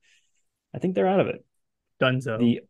I 0.74 0.78
think 0.78 0.94
they're 0.94 1.08
out 1.08 1.20
of 1.20 1.28
it. 1.28 1.44
Dunzo. 2.00 2.38
The 2.38 2.60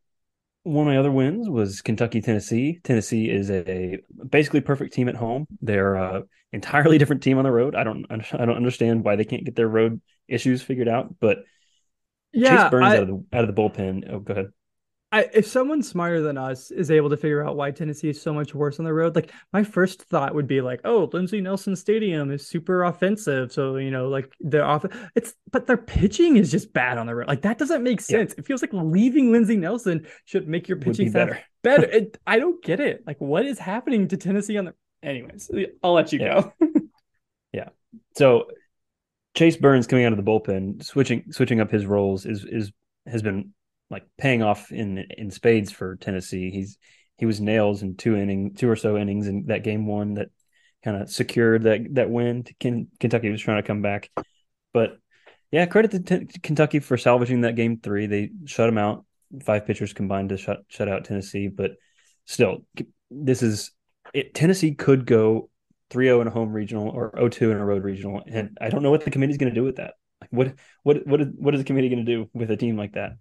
one 0.62 0.86
of 0.86 0.92
my 0.92 0.98
other 0.98 1.10
wins 1.10 1.48
was 1.48 1.80
Kentucky 1.80 2.20
Tennessee. 2.20 2.80
Tennessee 2.84 3.30
is 3.30 3.50
a 3.50 3.98
basically 4.28 4.60
perfect 4.60 4.92
team 4.92 5.08
at 5.08 5.16
home. 5.16 5.46
They're 5.62 5.94
a 5.94 6.24
entirely 6.52 6.98
different 6.98 7.22
team 7.22 7.38
on 7.38 7.44
the 7.44 7.50
road. 7.50 7.74
I 7.74 7.84
don't 7.84 8.06
I 8.10 8.44
don't 8.44 8.56
understand 8.56 9.04
why 9.04 9.16
they 9.16 9.24
can't 9.24 9.44
get 9.44 9.56
their 9.56 9.68
road 9.68 10.00
issues 10.28 10.62
figured 10.62 10.88
out, 10.88 11.14
but 11.20 11.38
yeah, 12.32 12.64
Chase 12.64 12.70
Burns 12.70 12.86
I, 12.86 12.96
out 12.96 13.02
of 13.02 13.08
the 13.08 13.24
out 13.32 13.48
of 13.48 13.54
the 13.54 13.60
bullpen. 13.60 14.12
Oh, 14.12 14.20
go 14.20 14.32
ahead. 14.32 14.52
I, 15.12 15.28
if 15.34 15.46
someone 15.46 15.82
smarter 15.82 16.20
than 16.20 16.38
us 16.38 16.70
is 16.70 16.90
able 16.90 17.10
to 17.10 17.16
figure 17.16 17.44
out 17.44 17.56
why 17.56 17.72
Tennessee 17.72 18.10
is 18.10 18.22
so 18.22 18.32
much 18.32 18.54
worse 18.54 18.78
on 18.78 18.84
the 18.84 18.94
road, 18.94 19.16
like 19.16 19.32
my 19.52 19.64
first 19.64 20.02
thought 20.04 20.36
would 20.36 20.46
be 20.46 20.60
like, 20.60 20.80
oh, 20.84 21.10
Lindsey 21.12 21.40
Nelson 21.40 21.74
Stadium 21.74 22.30
is 22.30 22.46
super 22.46 22.84
offensive, 22.84 23.50
so 23.50 23.76
you 23.76 23.90
know, 23.90 24.08
like 24.08 24.32
the 24.38 24.62
off, 24.62 24.84
it's 25.16 25.34
but 25.50 25.66
their 25.66 25.76
pitching 25.76 26.36
is 26.36 26.50
just 26.50 26.72
bad 26.72 26.96
on 26.96 27.06
the 27.06 27.14
road. 27.14 27.26
Like 27.26 27.42
that 27.42 27.58
doesn't 27.58 27.82
make 27.82 28.00
sense. 28.00 28.32
Yeah. 28.32 28.40
It 28.40 28.46
feels 28.46 28.62
like 28.62 28.72
leaving 28.72 29.32
Lindsey 29.32 29.56
Nelson 29.56 30.06
should 30.26 30.46
make 30.46 30.68
your 30.68 30.78
pitching 30.78 31.06
be 31.06 31.12
better. 31.12 31.40
Better. 31.62 31.86
It, 31.90 32.18
I 32.26 32.38
don't 32.38 32.62
get 32.62 32.78
it. 32.78 33.02
Like 33.04 33.20
what 33.20 33.44
is 33.44 33.58
happening 33.58 34.08
to 34.08 34.16
Tennessee 34.16 34.56
on 34.58 34.66
the? 34.66 34.74
Anyways, 35.02 35.50
I'll 35.82 35.92
let 35.92 36.12
you 36.12 36.20
yeah. 36.20 36.42
go. 36.42 36.52
yeah. 37.52 37.68
So 38.16 38.46
Chase 39.34 39.56
Burns 39.56 39.86
coming 39.86 40.04
out 40.04 40.12
of 40.12 40.16
the 40.16 40.22
bullpen, 40.22 40.84
switching 40.84 41.32
switching 41.32 41.60
up 41.60 41.70
his 41.70 41.84
roles 41.84 42.26
is 42.26 42.44
is 42.44 42.70
has 43.06 43.22
been 43.22 43.52
like 43.90 44.04
paying 44.16 44.42
off 44.42 44.72
in 44.72 44.98
in 45.16 45.30
spades 45.30 45.70
for 45.70 45.96
Tennessee. 45.96 46.50
He's 46.50 46.78
he 47.18 47.26
was 47.26 47.40
nails 47.40 47.82
in 47.82 47.96
two 47.96 48.16
inning, 48.16 48.54
two 48.54 48.70
or 48.70 48.76
so 48.76 48.96
innings 48.96 49.26
in 49.26 49.46
that 49.46 49.64
game 49.64 49.86
one 49.86 50.14
that 50.14 50.28
kind 50.82 50.96
of 51.02 51.10
secured 51.10 51.64
that 51.64 51.94
that 51.94 52.10
win. 52.10 52.44
Ken, 52.58 52.88
Kentucky 52.98 53.30
was 53.30 53.42
trying 53.42 53.62
to 53.62 53.66
come 53.66 53.82
back, 53.82 54.10
but 54.72 54.98
yeah, 55.50 55.66
credit 55.66 55.90
to 55.90 56.00
T- 56.00 56.38
Kentucky 56.42 56.78
for 56.78 56.96
salvaging 56.96 57.42
that 57.42 57.56
game 57.56 57.80
three. 57.82 58.06
They 58.06 58.30
shut 58.46 58.68
them 58.68 58.78
out. 58.78 59.04
Five 59.44 59.66
pitchers 59.66 59.92
combined 59.92 60.30
to 60.30 60.36
shut 60.36 60.60
shut 60.68 60.88
out 60.88 61.04
Tennessee, 61.04 61.48
but 61.48 61.72
still, 62.24 62.64
this 63.10 63.42
is 63.42 63.72
it. 64.14 64.34
Tennessee 64.34 64.74
could 64.74 65.06
go 65.06 65.50
3-0 65.90 66.22
in 66.22 66.26
a 66.28 66.30
home 66.30 66.52
regional 66.52 66.88
or 66.88 67.12
0-2 67.12 67.50
in 67.50 67.58
a 67.58 67.64
road 67.64 67.84
regional, 67.84 68.22
and 68.26 68.56
I 68.60 68.70
don't 68.70 68.82
know 68.82 68.90
what 68.90 69.04
the 69.04 69.10
committee's 69.10 69.38
going 69.38 69.52
to 69.52 69.60
do 69.60 69.64
with 69.64 69.76
that. 69.76 69.94
Like, 70.20 70.30
what 70.30 70.54
what 70.82 71.06
what 71.06 71.20
is, 71.20 71.28
what 71.36 71.54
is 71.54 71.60
the 71.60 71.64
committee 71.64 71.88
going 71.88 72.04
to 72.04 72.12
do 72.12 72.30
with 72.32 72.50
a 72.50 72.56
team 72.56 72.76
like 72.76 72.92
that? 72.92 73.12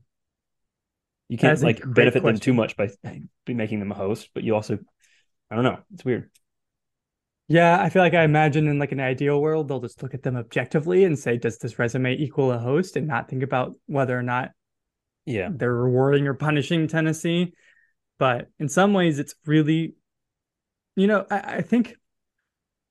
You 1.29 1.37
can't 1.37 1.61
like 1.61 1.81
benefit 1.85 2.21
question. 2.21 2.35
them 2.35 2.39
too 2.41 2.53
much 2.53 2.75
by 2.75 2.89
be 3.45 3.53
making 3.53 3.79
them 3.79 3.91
a 3.91 3.95
host, 3.95 4.29
but 4.33 4.43
you 4.43 4.55
also, 4.55 4.79
I 5.49 5.55
don't 5.55 5.63
know, 5.63 5.79
it's 5.93 6.03
weird. 6.03 6.29
Yeah, 7.47 7.81
I 7.81 7.89
feel 7.89 8.03
like 8.03 8.13
I 8.13 8.23
imagine 8.23 8.67
in 8.67 8.77
like 8.77 8.91
an 8.91 8.99
ideal 8.99 9.41
world, 9.41 9.67
they'll 9.67 9.79
just 9.79 10.03
look 10.03 10.13
at 10.13 10.21
them 10.21 10.35
objectively 10.35 11.03
and 11.03 11.17
say, 11.17 11.37
does 11.37 11.57
this 11.57 11.79
resume 11.79 12.13
equal 12.15 12.51
a 12.51 12.59
host 12.59 12.95
and 12.95 13.07
not 13.07 13.27
think 13.27 13.41
about 13.41 13.73
whether 13.87 14.17
or 14.17 14.21
not 14.21 14.51
Yeah. 15.25 15.49
they're 15.51 15.73
rewarding 15.73 16.27
or 16.27 16.35
punishing 16.35 16.87
Tennessee. 16.87 17.53
But 18.19 18.49
in 18.59 18.69
some 18.69 18.93
ways, 18.93 19.17
it's 19.17 19.35
really, 19.45 19.95
you 20.95 21.07
know, 21.07 21.25
I, 21.31 21.39
I 21.57 21.61
think 21.61 21.95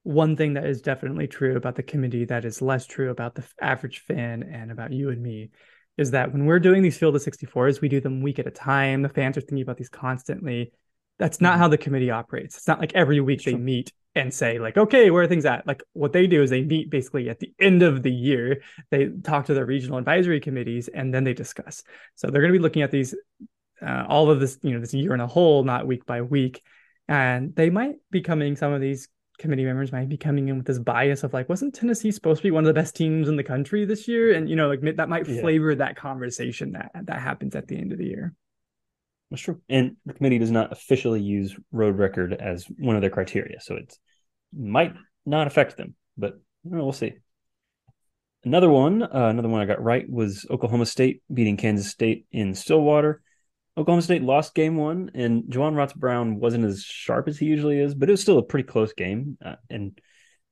one 0.03 0.37
thing 0.37 0.55
that 0.55 0.67
is 0.67 0.81
definitely 0.83 1.27
true 1.27 1.57
about 1.57 1.75
the 1.77 1.83
committee 1.83 2.25
that 2.27 2.45
is 2.45 2.63
less 2.63 2.87
true 2.87 3.11
about 3.11 3.35
the 3.35 3.45
average 3.61 3.99
fan 4.01 4.43
and 4.43 4.73
about 4.73 4.93
you 4.93 5.11
and 5.11 5.23
me 5.23 5.51
is 5.99 6.13
that 6.13 6.33
when 6.33 6.47
we're 6.47 6.61
doing 6.61 6.83
these 6.83 6.97
field 6.97 7.17
of 7.17 7.23
64s, 7.23 7.81
we 7.81 7.89
do 7.89 8.01
them 8.01 8.23
week 8.23 8.39
at 8.39 8.47
a 8.47 8.51
time. 8.51 9.03
The 9.03 9.09
fans 9.09 9.37
are 9.37 9.41
thinking 9.41 9.63
about 9.63 9.77
these 9.77 9.89
constantly. 9.89 10.73
That's 11.19 11.41
not 11.41 11.57
Mhm. 11.57 11.59
how 11.59 11.69
the 11.69 11.79
committee 11.79 12.11
operates. 12.11 12.57
It's 12.57 12.69
not 12.69 12.79
like 12.79 12.95
every 12.95 13.21
week 13.21 13.43
they 13.43 13.57
meet 13.57 13.93
and 14.15 14.33
say 14.33 14.59
like, 14.59 14.77
okay, 14.79 15.11
where 15.11 15.25
are 15.25 15.27
things 15.27 15.45
at? 15.45 15.67
Like 15.67 15.83
what 15.93 16.13
they 16.13 16.27
do 16.29 16.43
is 16.43 16.51
they 16.51 16.63
meet 16.65 16.91
basically 16.91 17.29
at 17.29 17.41
the 17.41 17.53
end 17.59 17.83
of 17.83 18.03
the 18.03 18.13
year. 18.13 18.63
They 18.91 19.09
talk 19.09 19.47
to 19.47 19.55
their 19.55 19.67
regional 19.67 19.99
advisory 19.99 20.41
committees 20.41 20.89
and 20.89 21.13
then 21.13 21.25
they 21.25 21.35
discuss. 21.35 21.83
So 22.15 22.29
they're 22.29 22.41
going 22.41 22.53
to 22.53 22.59
be 22.59 22.63
looking 22.63 22.83
at 22.83 22.91
these 22.93 23.15
uh, 23.81 24.05
all 24.09 24.29
of 24.31 24.41
this, 24.41 24.59
you 24.63 24.73
know, 24.73 24.81
this 24.81 24.93
year 24.95 25.15
in 25.15 25.21
a 25.21 25.27
whole, 25.27 25.63
not 25.63 25.87
week 25.87 26.05
by 26.05 26.23
week. 26.23 26.63
And 27.07 27.55
they 27.55 27.71
might 27.71 27.97
be 28.11 28.21
coming, 28.21 28.57
some 28.57 28.73
of 28.73 28.81
these 28.81 29.09
committee 29.39 29.65
members 29.65 29.93
might 29.93 30.09
be 30.09 30.17
coming 30.17 30.49
in 30.49 30.57
with 30.57 30.67
this 30.67 30.79
bias 30.79 31.23
of 31.23 31.33
like, 31.33 31.49
wasn't 31.49 31.75
Tennessee 31.75 32.11
supposed 32.11 32.39
to 32.39 32.43
be 32.43 32.51
one 32.51 32.65
of 32.65 32.69
the 32.69 32.75
best 32.75 32.97
teams 32.97 33.29
in 33.29 33.37
the 33.37 33.45
country 33.45 33.85
this 33.85 34.09
year? 34.09 34.35
And, 34.35 34.49
you 34.49 34.57
know, 34.57 34.69
like 34.69 34.81
that 34.97 35.09
might 35.09 35.29
Yeah. 35.29 35.41
flavor 35.41 35.75
that 35.75 35.97
conversation 35.97 36.73
that 36.73 36.91
that 37.05 37.21
happens 37.21 37.55
at 37.55 37.69
the 37.69 37.77
end 37.77 37.93
of 37.93 37.99
the 37.99 38.07
year. 38.07 38.35
That's 39.31 39.43
true. 39.43 39.61
And 39.69 39.97
the 40.07 40.15
committee 40.15 40.39
does 40.39 40.51
not 40.51 40.73
officially 40.73 41.21
use 41.21 41.57
road 41.71 41.99
record 41.99 42.33
as 42.33 42.65
one 42.79 42.97
of 42.97 43.03
their 43.03 43.11
criteria, 43.11 43.61
so 43.61 43.77
it 43.77 43.97
might 44.53 44.95
not 45.27 45.47
affect 45.47 45.77
them. 45.77 45.95
But 46.17 46.41
know, 46.65 46.85
we'll 46.85 46.93
see. 46.93 47.15
Another 48.45 48.71
one, 48.71 49.03
uh, 49.03 49.09
another 49.29 49.49
one 49.49 49.61
I 49.61 49.67
got 49.67 49.83
right 49.83 50.09
was 50.09 50.47
Oklahoma 50.49 50.87
State 50.87 51.23
beating 51.33 51.57
Kansas 51.57 51.89
State 51.89 52.27
in 52.31 52.55
Stillwater. 52.55 53.21
Oklahoma 53.79 54.03
State 54.03 54.23
lost 54.23 54.55
game 54.55 54.77
one, 54.77 55.13
and 55.15 55.45
Juaron 55.45 55.77
Watts-Brown 55.77 56.41
wasn't 56.41 56.65
as 56.65 56.83
sharp 56.83 57.29
as 57.29 57.39
he 57.39 57.47
usually 57.47 57.79
is, 57.79 57.95
but 57.95 58.09
it 58.09 58.13
was 58.13 58.21
still 58.21 58.39
a 58.39 58.43
pretty 58.43 58.67
close 58.67 58.93
game. 58.93 59.39
Uh, 59.43 59.55
and 59.71 59.99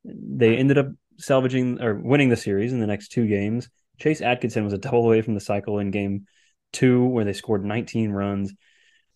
they 0.04 0.56
ended 0.56 0.78
up 0.78 0.86
salvaging 1.18 1.82
or 1.82 1.94
winning 1.96 2.28
the 2.28 2.36
series 2.36 2.72
in 2.72 2.78
the 2.78 2.86
next 2.86 3.08
two 3.08 3.26
games. 3.26 3.68
Chase 3.98 4.20
Adkison 4.20 4.62
was 4.62 4.72
a 4.72 4.78
double 4.78 5.04
away 5.04 5.22
from 5.22 5.34
the 5.34 5.40
cycle 5.40 5.80
in 5.80 5.90
game 5.90 6.26
two, 6.72 7.04
where 7.04 7.24
they 7.24 7.32
scored 7.32 7.64
19 7.64 8.12
runs. 8.12 8.54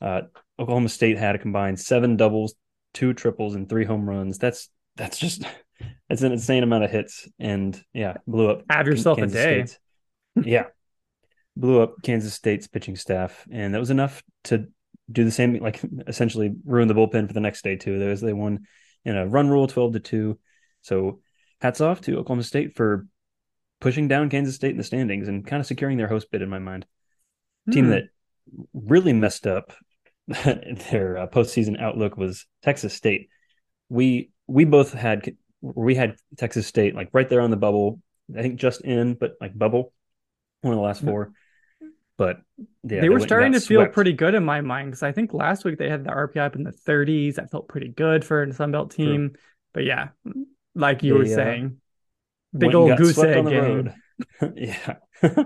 Uh, 0.00 0.22
Oklahoma 0.58 0.88
State 0.88 1.16
had 1.16 1.36
a 1.36 1.38
combined 1.38 1.78
seven 1.78 2.16
doubles, 2.16 2.54
two 2.94 3.14
triples, 3.14 3.54
and 3.54 3.68
three 3.68 3.84
home 3.84 4.08
runs. 4.08 4.38
That's 4.38 4.68
that's 4.96 5.18
just 5.18 5.44
that's 6.08 6.22
an 6.22 6.32
insane 6.32 6.64
amount 6.64 6.84
of 6.84 6.90
hits, 6.90 7.28
and 7.38 7.80
yeah, 7.92 8.16
blew 8.26 8.50
up. 8.50 8.62
Have 8.70 8.86
yourself 8.86 9.18
a 9.18 9.26
day. 9.26 9.64
State's- 9.64 9.78
yeah, 10.42 10.64
blew 11.56 11.80
up 11.80 11.96
Kansas 12.02 12.34
State's 12.34 12.66
pitching 12.66 12.96
staff, 12.96 13.46
and 13.50 13.74
that 13.74 13.80
was 13.80 13.90
enough 13.90 14.22
to 14.44 14.66
do 15.10 15.24
the 15.24 15.30
same, 15.30 15.54
like 15.56 15.80
essentially 16.06 16.54
ruin 16.64 16.88
the 16.88 16.94
bullpen 16.94 17.26
for 17.26 17.34
the 17.34 17.40
next 17.40 17.62
day 17.62 17.76
too. 17.76 17.98
There 17.98 18.10
was 18.10 18.20
they 18.20 18.32
won 18.32 18.66
in 19.04 19.16
a 19.16 19.26
run 19.26 19.48
rule, 19.48 19.66
twelve 19.66 19.92
to 19.94 20.00
two. 20.00 20.38
So 20.82 21.20
hats 21.60 21.80
off 21.80 22.00
to 22.02 22.18
Oklahoma 22.18 22.42
State 22.44 22.76
for 22.76 23.06
pushing 23.80 24.08
down 24.08 24.30
Kansas 24.30 24.54
State 24.54 24.72
in 24.72 24.76
the 24.78 24.84
standings 24.84 25.28
and 25.28 25.46
kind 25.46 25.60
of 25.60 25.66
securing 25.66 25.96
their 25.98 26.08
host 26.08 26.30
bid 26.30 26.42
in 26.42 26.48
my 26.50 26.58
mind. 26.58 26.86
Team 27.70 27.86
Hmm. 27.86 27.90
that 27.90 28.04
really 28.74 29.12
messed 29.12 29.46
up 29.46 29.72
their 30.28 31.18
uh, 31.18 31.26
postseason 31.26 31.80
outlook 31.80 32.16
was 32.16 32.46
Texas 32.62 32.94
State. 32.94 33.28
We 33.88 34.30
we 34.46 34.64
both 34.64 34.92
had 34.92 35.32
we 35.60 35.94
had 35.94 36.16
Texas 36.36 36.66
State 36.66 36.94
like 36.94 37.10
right 37.12 37.28
there 37.28 37.40
on 37.40 37.50
the 37.50 37.56
bubble. 37.56 38.00
I 38.36 38.42
think 38.42 38.60
just 38.60 38.82
in, 38.82 39.14
but 39.14 39.32
like 39.40 39.58
bubble, 39.58 39.92
one 40.62 40.72
of 40.72 40.78
the 40.78 40.84
last 40.84 41.02
four. 41.02 41.32
But 42.16 42.42
yeah, 42.82 43.00
they 43.00 43.08
were 43.08 43.20
starting 43.20 43.52
to 43.52 43.60
feel 43.60 43.80
swept. 43.80 43.94
pretty 43.94 44.12
good 44.12 44.34
in 44.34 44.44
my 44.44 44.60
mind 44.60 44.90
because 44.90 45.02
I 45.02 45.12
think 45.12 45.32
last 45.32 45.64
week 45.64 45.78
they 45.78 45.88
had 45.88 46.04
the 46.04 46.10
RPI 46.10 46.44
up 46.44 46.54
in 46.54 46.64
the 46.64 46.70
30s. 46.72 47.36
That 47.36 47.50
felt 47.50 47.66
pretty 47.66 47.88
good 47.88 48.24
for 48.24 48.42
a 48.42 48.46
Sunbelt 48.48 48.94
True. 48.94 49.06
team. 49.06 49.32
But 49.72 49.84
yeah, 49.84 50.08
like 50.74 51.02
you 51.02 51.14
were 51.14 51.24
They, 51.24 51.32
uh, 51.32 51.36
saying, 51.36 51.62
Went 51.62 51.78
big 52.58 52.74
old 52.74 52.98
goose 52.98 53.18
egg 53.18 53.46
game. 53.46 53.94
yeah, 54.54 54.96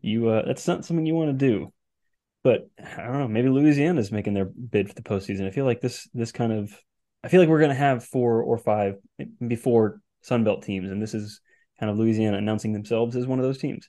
you 0.00 0.28
uh, 0.28 0.46
that's 0.46 0.66
not 0.66 0.84
something 0.86 1.04
you 1.04 1.14
want 1.14 1.38
to 1.38 1.46
do. 1.46 1.72
But 2.42 2.70
I 2.78 3.02
don't 3.02 3.18
know. 3.18 3.28
Maybe 3.28 3.50
Louisiana's 3.50 4.10
making 4.10 4.32
their 4.32 4.46
bid 4.46 4.88
for 4.88 4.94
the 4.94 5.02
postseason. 5.02 5.46
I 5.46 5.50
feel 5.50 5.66
like 5.66 5.82
this 5.82 6.08
this 6.14 6.32
kind 6.32 6.52
of 6.52 6.74
I 7.22 7.28
feel 7.28 7.40
like 7.40 7.50
we're 7.50 7.60
gonna 7.60 7.74
have 7.74 8.04
four 8.04 8.42
or 8.42 8.56
five 8.56 8.96
before 9.46 10.00
Sunbelt 10.26 10.64
teams, 10.64 10.90
and 10.90 11.02
this 11.02 11.12
is 11.12 11.40
kind 11.78 11.90
of 11.90 11.98
Louisiana 11.98 12.38
announcing 12.38 12.72
themselves 12.72 13.16
as 13.16 13.26
one 13.26 13.38
of 13.38 13.44
those 13.44 13.58
teams. 13.58 13.88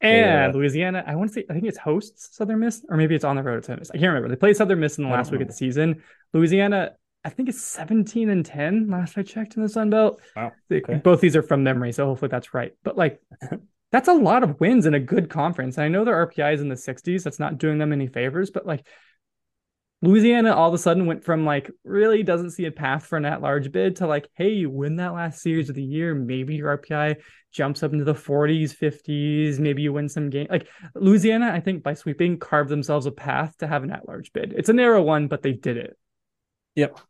And 0.00 0.54
uh, 0.54 0.56
Louisiana, 0.56 1.02
I 1.06 1.16
want 1.16 1.30
to 1.30 1.34
say, 1.34 1.44
I 1.50 1.52
think 1.52 1.64
it's 1.64 1.78
hosts 1.78 2.36
Southern 2.36 2.60
Miss, 2.60 2.84
or 2.88 2.96
maybe 2.96 3.14
it's 3.14 3.24
on 3.24 3.36
the 3.36 3.42
road 3.42 3.58
at 3.58 3.64
Southern 3.64 3.80
Miss. 3.80 3.90
I 3.90 3.94
can't 3.94 4.08
remember. 4.08 4.28
They 4.28 4.36
played 4.36 4.56
Southern 4.56 4.80
Miss 4.80 4.98
in 4.98 5.04
the 5.04 5.10
last 5.10 5.32
week 5.32 5.40
of 5.40 5.48
the 5.48 5.52
season. 5.52 6.02
Louisiana, 6.32 6.92
I 7.24 7.30
think 7.30 7.48
it's 7.48 7.60
17 7.62 8.30
and 8.30 8.46
10 8.46 8.88
last 8.90 9.18
I 9.18 9.22
checked 9.22 9.56
in 9.56 9.62
the 9.62 9.68
Sun 9.68 9.90
Belt. 9.90 10.20
Wow. 10.36 10.52
Okay. 10.72 10.94
Both 10.96 11.20
these 11.20 11.34
are 11.34 11.42
from 11.42 11.64
memory, 11.64 11.92
so 11.92 12.06
hopefully 12.06 12.28
that's 12.28 12.54
right. 12.54 12.74
But 12.84 12.96
like, 12.96 13.20
that's 13.92 14.08
a 14.08 14.12
lot 14.12 14.44
of 14.44 14.60
wins 14.60 14.86
in 14.86 14.94
a 14.94 15.00
good 15.00 15.30
conference. 15.30 15.76
And 15.76 15.84
I 15.84 15.88
know 15.88 16.04
their 16.04 16.26
RPI 16.26 16.54
is 16.54 16.60
in 16.60 16.68
the 16.68 16.74
60s. 16.74 17.22
That's 17.24 17.40
not 17.40 17.58
doing 17.58 17.78
them 17.78 17.92
any 17.92 18.06
favors, 18.06 18.50
but 18.50 18.66
like, 18.66 18.86
Louisiana 20.00 20.54
all 20.54 20.68
of 20.68 20.74
a 20.74 20.78
sudden 20.78 21.06
went 21.06 21.24
from 21.24 21.44
like 21.44 21.70
really 21.84 22.22
doesn't 22.22 22.52
see 22.52 22.66
a 22.66 22.70
path 22.70 23.06
for 23.06 23.16
an 23.16 23.24
at-large 23.24 23.72
bid 23.72 23.96
to 23.96 24.06
like, 24.06 24.28
hey, 24.34 24.50
you 24.50 24.70
win 24.70 24.96
that 24.96 25.12
last 25.12 25.42
series 25.42 25.68
of 25.68 25.74
the 25.74 25.82
year, 25.82 26.14
maybe 26.14 26.54
your 26.54 26.78
RPI 26.78 27.16
jumps 27.50 27.82
up 27.82 27.92
into 27.92 28.04
the 28.04 28.14
40s, 28.14 28.76
50s, 28.76 29.58
maybe 29.58 29.82
you 29.82 29.92
win 29.92 30.08
some 30.08 30.30
game. 30.30 30.46
Like 30.48 30.68
Louisiana, 30.94 31.50
I 31.52 31.60
think 31.60 31.82
by 31.82 31.94
sweeping 31.94 32.38
carved 32.38 32.70
themselves 32.70 33.06
a 33.06 33.10
path 33.10 33.56
to 33.58 33.66
have 33.66 33.82
an 33.82 33.90
at-large 33.90 34.32
bid. 34.32 34.54
It's 34.56 34.68
a 34.68 34.72
narrow 34.72 35.02
one, 35.02 35.26
but 35.26 35.42
they 35.42 35.52
did 35.52 35.76
it. 35.76 35.96
Yep. 36.76 37.00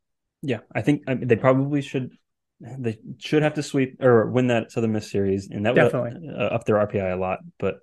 Yeah, 0.42 0.60
I 0.74 0.82
think 0.82 1.02
I 1.06 1.14
mean, 1.14 1.28
they 1.28 1.36
probably 1.36 1.82
should. 1.82 2.12
They 2.60 2.98
should 3.18 3.42
have 3.42 3.54
to 3.54 3.62
sweep 3.62 4.02
or 4.02 4.30
win 4.30 4.48
that 4.48 4.72
Southern 4.72 4.92
Miss 4.92 5.10
series, 5.10 5.48
and 5.50 5.66
that 5.66 5.74
would 5.74 5.80
Definitely. 5.80 6.28
uh, 6.28 6.46
up 6.46 6.64
their 6.64 6.76
RPI 6.76 7.12
a 7.12 7.16
lot. 7.16 7.40
But 7.58 7.80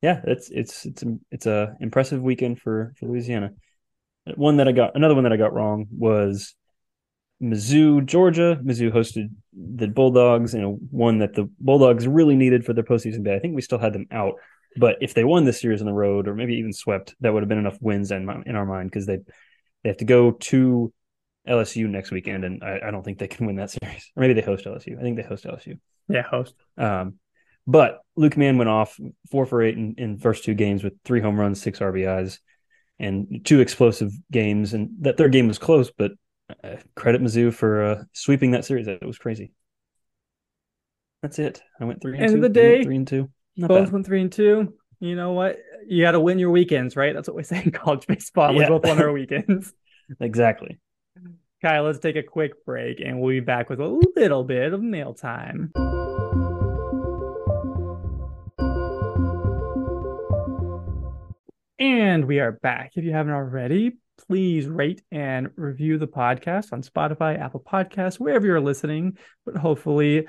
yeah, 0.00 0.20
it's 0.24 0.50
it's 0.50 0.84
it's 0.84 1.04
it's 1.30 1.46
a 1.46 1.76
impressive 1.80 2.20
weekend 2.20 2.60
for 2.60 2.92
for 2.98 3.06
Louisiana. 3.06 3.52
One 4.36 4.58
that 4.58 4.68
I 4.68 4.72
got, 4.72 4.94
another 4.94 5.14
one 5.14 5.24
that 5.24 5.32
I 5.32 5.36
got 5.36 5.52
wrong 5.52 5.86
was 5.90 6.54
Mizzou, 7.42 8.04
Georgia. 8.06 8.58
Mizzou 8.62 8.92
hosted 8.92 9.30
the 9.52 9.88
Bulldogs, 9.88 10.54
and 10.54 10.78
one 10.90 11.18
that 11.18 11.34
the 11.34 11.50
Bulldogs 11.58 12.06
really 12.06 12.36
needed 12.36 12.64
for 12.64 12.72
their 12.72 12.84
postseason 12.84 13.22
bid. 13.24 13.34
I 13.34 13.40
think 13.40 13.54
we 13.54 13.62
still 13.62 13.78
had 13.78 13.92
them 13.92 14.06
out, 14.12 14.34
but 14.76 14.96
if 15.00 15.14
they 15.14 15.24
won 15.24 15.44
this 15.44 15.60
series 15.60 15.80
on 15.80 15.86
the 15.86 15.92
road, 15.92 16.28
or 16.28 16.34
maybe 16.34 16.54
even 16.54 16.72
swept, 16.72 17.14
that 17.20 17.32
would 17.32 17.42
have 17.42 17.48
been 17.48 17.58
enough 17.58 17.78
wins 17.80 18.12
in 18.12 18.24
my, 18.24 18.40
in 18.46 18.54
our 18.54 18.66
mind 18.66 18.90
because 18.90 19.06
they 19.06 19.18
they 19.82 19.88
have 19.88 19.96
to 19.98 20.04
go 20.04 20.30
to 20.30 20.92
LSU 21.48 21.88
next 21.88 22.12
weekend, 22.12 22.44
and 22.44 22.62
I, 22.62 22.80
I 22.86 22.90
don't 22.90 23.02
think 23.02 23.18
they 23.18 23.28
can 23.28 23.46
win 23.46 23.56
that 23.56 23.70
series. 23.82 24.10
Or 24.16 24.20
maybe 24.20 24.34
they 24.34 24.42
host 24.42 24.64
LSU. 24.64 24.98
I 24.98 25.02
think 25.02 25.16
they 25.16 25.22
host 25.22 25.44
LSU. 25.44 25.78
Yeah, 26.08 26.22
host. 26.22 26.54
Um, 26.76 27.14
but 27.66 28.00
Luke 28.16 28.36
Mann 28.36 28.58
went 28.58 28.70
off 28.70 28.98
four 29.30 29.46
for 29.46 29.62
eight 29.62 29.76
in, 29.76 29.94
in 29.96 30.18
first 30.18 30.44
two 30.44 30.54
games 30.54 30.82
with 30.82 30.94
three 31.04 31.20
home 31.20 31.38
runs, 31.38 31.60
six 31.60 31.78
RBIs, 31.78 32.38
and 32.98 33.40
two 33.44 33.60
explosive 33.60 34.12
games. 34.30 34.74
And 34.74 34.90
that 35.00 35.16
third 35.16 35.32
game 35.32 35.48
was 35.48 35.58
close, 35.58 35.90
but 35.90 36.12
uh, 36.62 36.76
credit 36.94 37.22
Mizzou 37.22 37.52
for 37.52 37.82
uh, 37.82 38.04
sweeping 38.12 38.50
that 38.52 38.64
series. 38.64 38.86
That 38.86 39.04
was 39.04 39.18
crazy. 39.18 39.52
That's 41.22 41.38
it. 41.38 41.62
I 41.80 41.84
went 41.84 42.02
three 42.02 42.14
and 42.16 42.24
End 42.26 42.34
of 42.34 42.42
the 42.42 42.48
day, 42.48 42.82
three 42.82 42.96
and 42.96 43.06
two. 43.06 43.30
Not 43.56 43.68
both 43.68 43.84
bad. 43.86 43.92
went 43.92 44.06
three 44.06 44.20
and 44.22 44.32
two. 44.32 44.74
You 45.00 45.14
know 45.16 45.32
what? 45.32 45.58
You 45.86 46.02
got 46.04 46.12
to 46.12 46.20
win 46.20 46.38
your 46.38 46.50
weekends, 46.50 46.96
right? 46.96 47.14
That's 47.14 47.28
what 47.28 47.36
we 47.36 47.42
say 47.44 47.62
in 47.64 47.70
college 47.72 48.06
baseball. 48.06 48.54
We 48.54 48.60
Yeah. 48.60 48.68
both 48.68 48.84
won 48.84 49.00
our 49.00 49.12
weekends. 49.12 49.72
Exactly. 50.20 50.78
Kyle, 51.60 51.84
let's 51.84 52.00
take 52.00 52.16
a 52.16 52.22
quick 52.24 52.64
break 52.64 53.00
and 53.00 53.20
we'll 53.20 53.30
be 53.30 53.40
back 53.40 53.70
with 53.70 53.80
a 53.80 53.86
little 53.86 54.42
bit 54.44 54.72
of 54.72 54.82
mail 54.82 55.14
time. 55.14 55.72
And 61.82 62.26
we 62.26 62.38
are 62.38 62.52
back. 62.52 62.92
If 62.94 63.02
you 63.02 63.10
haven't 63.10 63.32
already, 63.32 63.96
please 64.28 64.68
rate 64.68 65.02
and 65.10 65.50
review 65.56 65.98
the 65.98 66.06
podcast 66.06 66.72
on 66.72 66.80
Spotify, 66.80 67.40
Apple 67.40 67.58
Podcasts, 67.58 68.20
wherever 68.20 68.46
you're 68.46 68.60
listening, 68.60 69.18
but 69.44 69.56
hopefully 69.56 70.28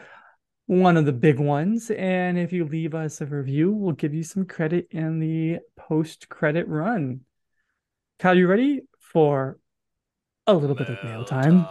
one 0.65 0.97
of 0.97 1.05
the 1.05 1.13
big 1.13 1.37
ones. 1.37 1.91
And 1.91 2.39
if 2.39 2.53
you 2.53 2.65
leave 2.65 2.95
us 2.95 3.21
a 3.21 3.27
review, 3.27 3.71
we'll 3.71 3.91
give 3.91 4.15
you 4.15 4.23
some 4.23 4.47
credit 4.47 4.87
in 4.89 5.19
the 5.19 5.59
post 5.77 6.27
credit 6.27 6.67
run. 6.67 7.19
Kyle, 8.17 8.35
you 8.35 8.47
ready 8.47 8.81
for 8.99 9.59
a 10.47 10.55
little 10.55 10.75
bit 10.75 10.89
of 10.89 11.03
mail 11.03 11.23
time? 11.23 11.67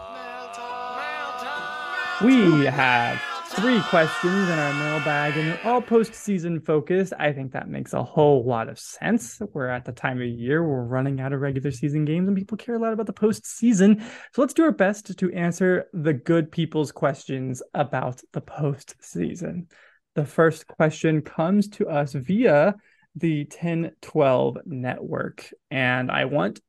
We 2.24 2.66
have 2.66 3.20
three 3.54 3.80
questions 3.82 4.48
in 4.48 4.58
our 4.58 4.72
mailbag 4.74 5.36
and 5.36 5.48
they're 5.48 5.66
all 5.66 5.82
postseason 5.82 6.64
focused. 6.64 7.12
I 7.18 7.32
think 7.32 7.52
that 7.52 7.68
makes 7.68 7.92
a 7.92 8.02
whole 8.02 8.44
lot 8.44 8.70
of 8.70 8.78
sense. 8.78 9.40
We're 9.52 9.68
at 9.68 9.84
the 9.84 9.92
time 9.92 10.22
of 10.22 10.26
year 10.26 10.66
we're 10.66 10.84
running 10.84 11.20
out 11.20 11.34
of 11.34 11.40
regular 11.40 11.70
season 11.70 12.06
games 12.06 12.28
and 12.28 12.36
people 12.36 12.56
care 12.56 12.76
a 12.76 12.78
lot 12.78 12.94
about 12.94 13.06
the 13.06 13.12
postseason. 13.12 14.00
So 14.32 14.40
let's 14.40 14.54
do 14.54 14.64
our 14.64 14.72
best 14.72 15.18
to 15.18 15.32
answer 15.32 15.86
the 15.92 16.14
good 16.14 16.50
people's 16.50 16.92
questions 16.92 17.62
about 17.74 18.22
the 18.32 18.40
postseason. 18.40 19.66
The 20.14 20.24
first 20.24 20.66
question 20.66 21.20
comes 21.20 21.68
to 21.70 21.88
us 21.88 22.14
via 22.14 22.74
the 23.16 23.44
Ten12 23.44 24.64
network. 24.64 25.52
And 25.70 26.10
I 26.10 26.24
want 26.24 26.60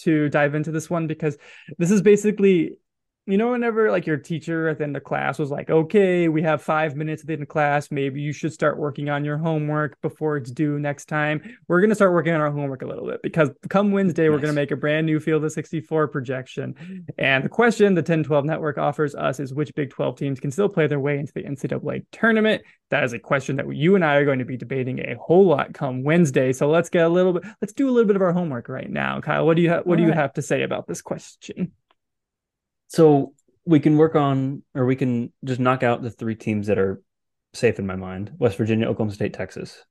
to 0.00 0.28
dive 0.28 0.54
into 0.54 0.70
this 0.70 0.90
one 0.90 1.06
because 1.06 1.38
this 1.78 1.90
is 1.90 2.02
basically 2.02 2.76
you 3.26 3.36
know, 3.36 3.50
whenever 3.50 3.90
like 3.90 4.06
your 4.06 4.16
teacher 4.16 4.68
at 4.68 4.78
the 4.78 4.84
end 4.84 4.96
of 4.96 5.02
class 5.02 5.36
was 5.36 5.50
like, 5.50 5.68
okay, 5.68 6.28
we 6.28 6.42
have 6.42 6.62
five 6.62 6.94
minutes 6.94 7.22
at 7.22 7.26
the 7.26 7.32
end 7.32 7.42
of 7.42 7.48
class. 7.48 7.90
Maybe 7.90 8.20
you 8.20 8.32
should 8.32 8.52
start 8.52 8.78
working 8.78 9.08
on 9.08 9.24
your 9.24 9.36
homework 9.36 10.00
before 10.00 10.36
it's 10.36 10.52
due 10.52 10.78
next 10.78 11.06
time. 11.06 11.42
We're 11.66 11.80
going 11.80 11.90
to 11.90 11.96
start 11.96 12.12
working 12.12 12.34
on 12.34 12.40
our 12.40 12.52
homework 12.52 12.82
a 12.82 12.86
little 12.86 13.04
bit 13.04 13.20
because 13.22 13.50
come 13.68 13.90
Wednesday, 13.90 14.24
nice. 14.24 14.30
we're 14.30 14.38
going 14.38 14.54
to 14.54 14.60
make 14.60 14.70
a 14.70 14.76
brand 14.76 15.06
new 15.06 15.18
Field 15.18 15.44
of 15.44 15.50
64 15.50 16.06
projection. 16.06 17.04
And 17.18 17.44
the 17.44 17.48
question 17.48 17.94
the 17.94 18.02
Ten12 18.02 18.44
network 18.44 18.78
offers 18.78 19.16
us 19.16 19.40
is 19.40 19.52
which 19.52 19.74
Big 19.74 19.90
12 19.90 20.16
teams 20.16 20.38
can 20.38 20.52
still 20.52 20.68
play 20.68 20.86
their 20.86 21.00
way 21.00 21.18
into 21.18 21.32
the 21.32 21.42
NCAA 21.42 22.06
tournament? 22.12 22.62
That 22.90 23.02
is 23.02 23.12
a 23.12 23.18
question 23.18 23.56
that 23.56 23.74
you 23.74 23.96
and 23.96 24.04
I 24.04 24.14
are 24.14 24.24
going 24.24 24.38
to 24.38 24.44
be 24.44 24.56
debating 24.56 25.00
a 25.00 25.16
whole 25.20 25.46
lot 25.46 25.74
come 25.74 26.04
Wednesday. 26.04 26.52
So 26.52 26.70
let's 26.70 26.88
get 26.90 27.04
a 27.04 27.08
little 27.08 27.32
bit, 27.32 27.42
let's 27.60 27.72
do 27.72 27.88
a 27.88 27.90
little 27.90 28.06
bit 28.06 28.14
of 28.14 28.22
our 28.22 28.32
homework 28.32 28.68
right 28.68 28.88
now. 28.88 29.20
Kyle, 29.20 29.44
what 29.44 29.56
do 29.56 29.62
you, 29.62 29.70
ha- 29.70 29.80
what 29.82 29.94
All 29.94 29.96
do 29.96 30.02
you 30.02 30.10
right. 30.10 30.16
have 30.16 30.34
to 30.34 30.42
say 30.42 30.62
about 30.62 30.86
this 30.86 31.02
question? 31.02 31.72
So 32.88 33.34
we 33.64 33.80
can 33.80 33.96
work 33.96 34.14
on, 34.14 34.62
or 34.74 34.86
we 34.86 34.96
can 34.96 35.32
just 35.44 35.60
knock 35.60 35.82
out 35.82 36.02
the 36.02 36.10
three 36.10 36.34
teams 36.34 36.68
that 36.68 36.78
are 36.78 37.02
safe 37.52 37.78
in 37.78 37.86
my 37.86 37.96
mind: 37.96 38.32
West 38.38 38.56
Virginia, 38.56 38.86
Oklahoma 38.86 39.14
State, 39.14 39.34
Texas. 39.34 39.84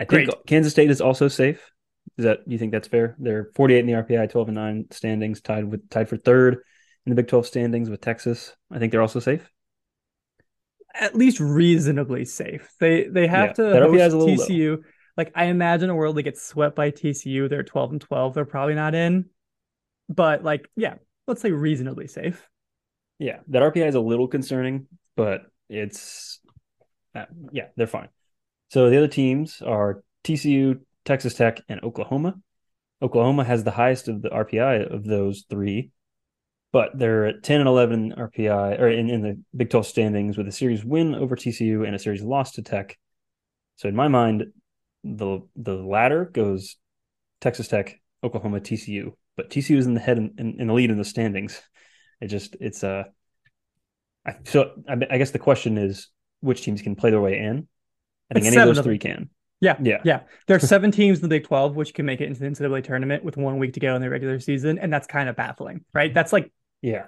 I 0.00 0.04
think 0.04 0.30
Great. 0.30 0.46
Kansas 0.46 0.72
State 0.72 0.90
is 0.90 1.00
also 1.00 1.28
safe. 1.28 1.70
Is 2.18 2.24
that 2.24 2.40
you 2.46 2.58
think 2.58 2.72
that's 2.72 2.88
fair? 2.88 3.16
They're 3.18 3.50
48 3.54 3.78
in 3.80 3.86
the 3.86 3.92
RPI, 3.92 4.30
12 4.30 4.48
and 4.48 4.54
9 4.54 4.86
standings, 4.90 5.40
tied 5.40 5.64
with 5.64 5.88
tied 5.88 6.08
for 6.08 6.16
third 6.16 6.62
in 7.06 7.10
the 7.10 7.16
Big 7.16 7.28
12 7.28 7.46
standings 7.46 7.90
with 7.90 8.00
Texas. 8.00 8.54
I 8.70 8.78
think 8.78 8.92
they're 8.92 9.02
also 9.02 9.20
safe. 9.20 9.48
At 10.94 11.16
least 11.16 11.40
reasonably 11.40 12.24
safe. 12.24 12.70
They 12.78 13.08
they 13.08 13.26
have 13.26 13.58
yeah, 13.58 13.80
to 13.80 13.80
host 13.80 14.48
TCU. 14.48 14.76
Low. 14.76 14.82
Like 15.16 15.32
I 15.34 15.46
imagine 15.46 15.90
a 15.90 15.94
world 15.94 16.16
that 16.16 16.22
gets 16.22 16.44
swept 16.44 16.76
by 16.76 16.90
TCU, 16.90 17.48
they're 17.48 17.62
12 17.62 17.92
and 17.92 18.00
12. 18.00 18.34
They're 18.34 18.44
probably 18.44 18.74
not 18.74 18.94
in. 18.94 19.26
But 20.08 20.44
like, 20.44 20.68
yeah, 20.76 20.94
let's 21.26 21.40
say 21.40 21.50
reasonably 21.50 22.06
safe. 22.06 22.48
Yeah, 23.18 23.38
that 23.48 23.62
RPI 23.62 23.88
is 23.88 23.94
a 23.94 24.00
little 24.00 24.28
concerning, 24.28 24.86
but 25.16 25.42
it's 25.68 26.40
uh, 27.14 27.26
yeah, 27.52 27.66
they're 27.76 27.86
fine. 27.86 28.08
So 28.70 28.90
the 28.90 28.98
other 28.98 29.08
teams 29.08 29.62
are 29.62 30.02
TCU, 30.24 30.80
Texas 31.04 31.34
Tech, 31.34 31.60
and 31.68 31.82
Oklahoma. 31.82 32.34
Oklahoma 33.00 33.44
has 33.44 33.64
the 33.64 33.70
highest 33.70 34.08
of 34.08 34.22
the 34.22 34.30
RPI 34.30 34.92
of 34.92 35.04
those 35.04 35.44
three, 35.48 35.90
but 36.72 36.90
they're 36.98 37.26
at 37.26 37.42
10 37.42 37.60
and 37.60 37.68
11 37.68 38.14
RPI 38.16 38.80
or 38.80 38.88
in, 38.88 39.10
in 39.10 39.22
the 39.22 39.40
Big 39.56 39.70
12 39.70 39.86
standings 39.86 40.36
with 40.36 40.48
a 40.48 40.52
series 40.52 40.84
win 40.84 41.14
over 41.14 41.36
TCU 41.36 41.86
and 41.86 41.94
a 41.94 41.98
series 41.98 42.22
loss 42.22 42.52
to 42.52 42.62
Tech. 42.62 42.98
So 43.76 43.88
in 43.88 43.94
my 43.94 44.08
mind, 44.08 44.46
the 45.04 45.40
the 45.54 45.74
latter 45.74 46.24
goes 46.24 46.76
Texas 47.40 47.68
Tech, 47.68 48.00
Oklahoma, 48.22 48.60
TCU 48.60 49.12
but 49.36 49.50
TCU 49.50 49.76
is 49.76 49.86
in 49.86 49.94
the 49.94 50.00
head 50.00 50.18
in, 50.18 50.34
in, 50.38 50.60
in 50.60 50.66
the 50.68 50.72
lead 50.72 50.90
in 50.90 50.98
the 50.98 51.04
standings. 51.04 51.60
It 52.20 52.28
just 52.28 52.56
it's 52.60 52.84
uh, 52.84 53.04
I, 54.26 54.36
so 54.44 54.72
I, 54.88 54.96
I, 55.10 55.18
guess 55.18 55.32
the 55.32 55.38
question 55.38 55.78
is 55.78 56.08
which 56.40 56.62
teams 56.62 56.82
can 56.82 56.94
play 56.94 57.10
their 57.10 57.20
way 57.20 57.38
in. 57.38 57.68
I 58.30 58.34
think 58.34 58.46
it's 58.46 58.54
any 58.54 58.62
of 58.62 58.68
those 58.68 58.78
of 58.78 58.84
three 58.84 58.98
can. 58.98 59.30
Yeah, 59.60 59.76
yeah, 59.80 59.98
yeah. 60.04 60.20
There 60.46 60.56
are 60.56 60.60
seven 60.60 60.90
teams 60.90 61.18
in 61.18 61.22
the 61.22 61.28
Big 61.28 61.44
Twelve 61.44 61.76
which 61.76 61.94
can 61.94 62.06
make 62.06 62.20
it 62.20 62.26
into 62.26 62.40
the 62.40 62.46
NCAA 62.46 62.84
tournament 62.84 63.24
with 63.24 63.36
one 63.36 63.58
week 63.58 63.74
to 63.74 63.80
go 63.80 63.94
in 63.94 64.02
the 64.02 64.10
regular 64.10 64.38
season, 64.40 64.78
and 64.78 64.92
that's 64.92 65.06
kind 65.06 65.28
of 65.28 65.36
baffling, 65.36 65.84
right? 65.92 66.12
That's 66.12 66.32
like, 66.32 66.52
yeah, 66.82 67.06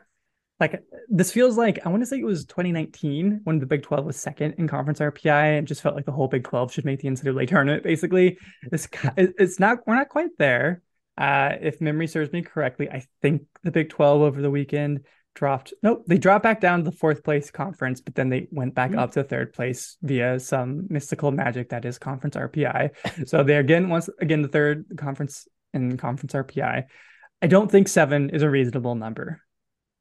like 0.59 0.83
this 1.09 1.33
feels 1.33 1.59
like 1.59 1.85
I 1.85 1.91
want 1.91 2.03
to 2.03 2.07
say 2.07 2.19
it 2.19 2.25
was 2.25 2.47
2019 2.47 3.41
when 3.45 3.59
the 3.59 3.67
Big 3.67 3.83
12 3.83 4.07
was 4.07 4.17
second 4.17 4.55
in 4.57 4.69
conference 4.69 5.01
RPI 5.01 5.59
and 5.59 5.67
just 5.67 5.83
felt 5.83 5.95
like 5.95 6.07
the 6.07 6.13
whole 6.13 6.29
Big 6.29 6.45
12 6.45 6.73
should 6.73 6.85
make 6.85 7.01
the 7.01 7.09
NCAA 7.09 7.49
tournament. 7.49 7.83
Basically, 7.83 8.39
it's 8.73 8.89
it's 9.17 9.61
not 9.61 9.79
we're 9.87 9.97
not 9.97 10.09
quite 10.09 10.31
there, 10.39 10.83
uh, 11.19 11.53
if 11.61 11.81
memory 11.81 12.07
serves 12.07 12.33
me 12.33 12.43
correctly, 12.43 12.91
I 12.91 13.05
think 13.23 13.43
the 13.63 13.71
Big 13.71 13.91
12 13.91 14.23
over 14.23 14.43
the 14.43 14.51
weekend 14.51 15.07
dropped. 15.35 15.73
Nope, 15.83 16.05
they 16.07 16.19
dropped 16.19 16.43
back 16.43 16.61
down 16.61 16.81
to 16.81 16.91
the 16.91 16.97
fourth 16.97 17.23
place 17.23 17.51
conference, 17.51 18.01
but 18.01 18.15
then 18.15 18.29
they 18.29 18.49
went 18.51 18.75
back 18.75 18.91
mm-hmm. 18.91 18.99
up 18.99 19.13
to 19.13 19.23
third 19.23 19.53
place 19.53 19.97
via 20.03 20.41
some 20.41 20.87
mystical 20.91 21.31
magic 21.31 21.71
that 21.71 21.85
is 21.85 21.99
conference 21.99 22.37
RPI. 22.37 23.29
so 23.29 23.45
they're 23.45 23.61
again 23.61 23.89
once 23.89 24.09
again 24.21 24.43
the 24.43 24.49
third 24.49 24.87
conference 24.97 25.47
in 25.73 25.97
conference 25.97 26.33
RPI. 26.33 26.85
I 27.43 27.47
don't 27.47 27.71
think 27.71 27.89
seven 27.89 28.31
is 28.31 28.43
a 28.43 28.51
reasonable 28.51 28.95
number. 28.95 29.41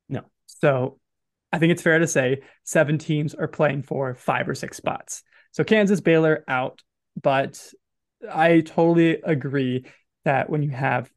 No. 0.10 0.22
So 0.48 1.00
I 1.52 1.60
think 1.60 1.72
it's 1.72 1.82
fair 1.82 2.00
to 2.00 2.08
say 2.08 2.42
seven 2.64 2.98
teams 2.98 3.36
are 3.36 3.48
playing 3.48 3.84
for 3.84 4.16
five 4.16 4.50
or 4.50 4.56
six 4.56 4.78
spots. 4.78 5.24
So 5.52 5.64
Kansas, 5.64 6.02
Baylor 6.02 6.44
out, 6.48 6.82
but 7.22 7.62
I 8.30 8.62
totally 8.62 9.22
agree 9.22 9.86
that 10.26 10.50
when 10.50 10.62
you 10.62 10.72
have 10.72 11.10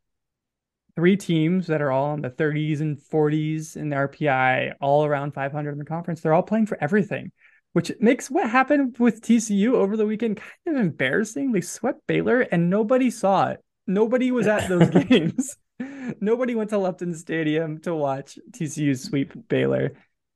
three 0.96 1.16
teams 1.16 1.66
that 1.68 1.82
are 1.82 1.92
all 1.92 2.14
in 2.14 2.22
the 2.22 2.30
30s 2.30 2.80
and 2.80 2.98
40s 2.98 3.76
in 3.76 3.88
the 3.88 3.96
RPI, 3.96 4.74
all 4.80 5.04
around 5.04 5.32
500 5.32 5.72
in 5.72 5.78
the 5.78 5.84
conference, 5.84 6.20
they're 6.20 6.34
all 6.34 6.42
playing 6.42 6.66
for 6.66 6.78
everything, 6.80 7.30
which 7.72 7.92
makes 8.00 8.30
what 8.30 8.50
happened 8.50 8.96
with 8.98 9.20
TCU 9.20 9.74
over 9.74 9.96
the 9.96 10.06
weekend 10.06 10.40
kind 10.64 10.76
of 10.76 10.82
embarrassing. 10.82 11.52
They 11.52 11.60
swept 11.60 12.06
Baylor 12.06 12.40
and 12.40 12.70
nobody 12.70 13.10
saw 13.10 13.50
it. 13.50 13.62
Nobody 13.86 14.30
was 14.30 14.46
at 14.46 14.68
those 14.68 14.90
games. 15.08 15.56
Nobody 16.20 16.54
went 16.54 16.70
to 16.70 16.78
Lupton 16.78 17.14
Stadium 17.14 17.80
to 17.82 17.94
watch 17.94 18.38
TCU 18.50 18.98
sweep 18.98 19.32
Baylor. 19.48 19.92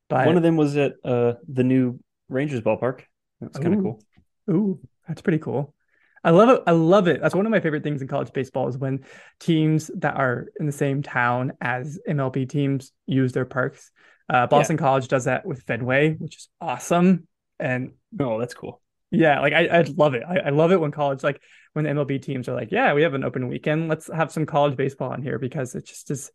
But 0.09 0.27
one 0.27 0.37
of 0.37 0.43
them 0.43 0.57
was 0.57 0.77
at 0.77 0.95
uh, 1.05 1.35
the 1.49 1.65
new 1.65 1.99
Rangers 2.29 2.61
ballpark. 2.61 3.01
That's 3.41 3.59
kind 3.59 3.75
of 3.75 3.81
cool. 3.81 4.03
Ooh, 4.51 4.81
that's 5.09 5.23
pretty 5.23 5.39
cool. 5.39 5.75
I 6.25 6.31
love 6.31 6.49
it. 6.51 6.63
I 6.67 6.71
love 6.71 7.09
it. 7.09 7.21
That's 7.21 7.35
one 7.35 7.47
of 7.47 7.51
my 7.51 7.61
favorite 7.61 7.83
things 7.83 8.01
in 8.01 8.09
college 8.09 8.33
baseball 8.33 8.69
is 8.69 8.79
when 8.79 9.05
teams 9.41 9.91
that 9.97 10.17
are 10.17 10.47
in 10.61 10.67
the 10.67 10.73
same 10.73 11.03
town 11.03 11.53
as 11.61 11.99
MLB 12.09 12.49
teams 12.49 12.93
use 13.07 13.33
their 13.33 13.45
parks. 13.45 13.91
Uh, 14.29 14.47
Boston 14.47 14.77
yeah. 14.77 14.83
College 14.83 15.09
does 15.09 15.25
that 15.25 15.45
with 15.45 15.63
Fenway, 15.63 16.15
which 16.15 16.37
is 16.37 16.49
awesome. 16.61 17.27
And 17.59 17.93
oh, 18.21 18.39
that's 18.39 18.55
cool. 18.55 18.81
Yeah, 19.11 19.41
like 19.41 19.53
I, 19.53 19.67
I 19.67 19.83
love 19.83 20.15
it. 20.15 20.23
I, 20.27 20.39
I 20.39 20.51
love 20.51 20.73
it 20.73 20.81
when 20.81 20.91
college, 20.91 21.23
like 21.23 21.41
when 21.73 21.85
the 21.85 21.91
MLB 21.91 22.23
teams 22.23 22.49
are 22.49 22.55
like, 22.55 22.71
yeah, 22.71 22.95
we 22.95 23.03
have 23.03 23.15
an 23.15 23.25
open 23.25 23.49
weekend. 23.49 23.89
Let's 23.89 24.11
have 24.11 24.33
some 24.33 24.47
college 24.47 24.77
baseball 24.77 25.13
in 25.13 25.23
here 25.23 25.39
because 25.39 25.75
it 25.75 25.87
just 25.87 26.11
is. 26.11 26.31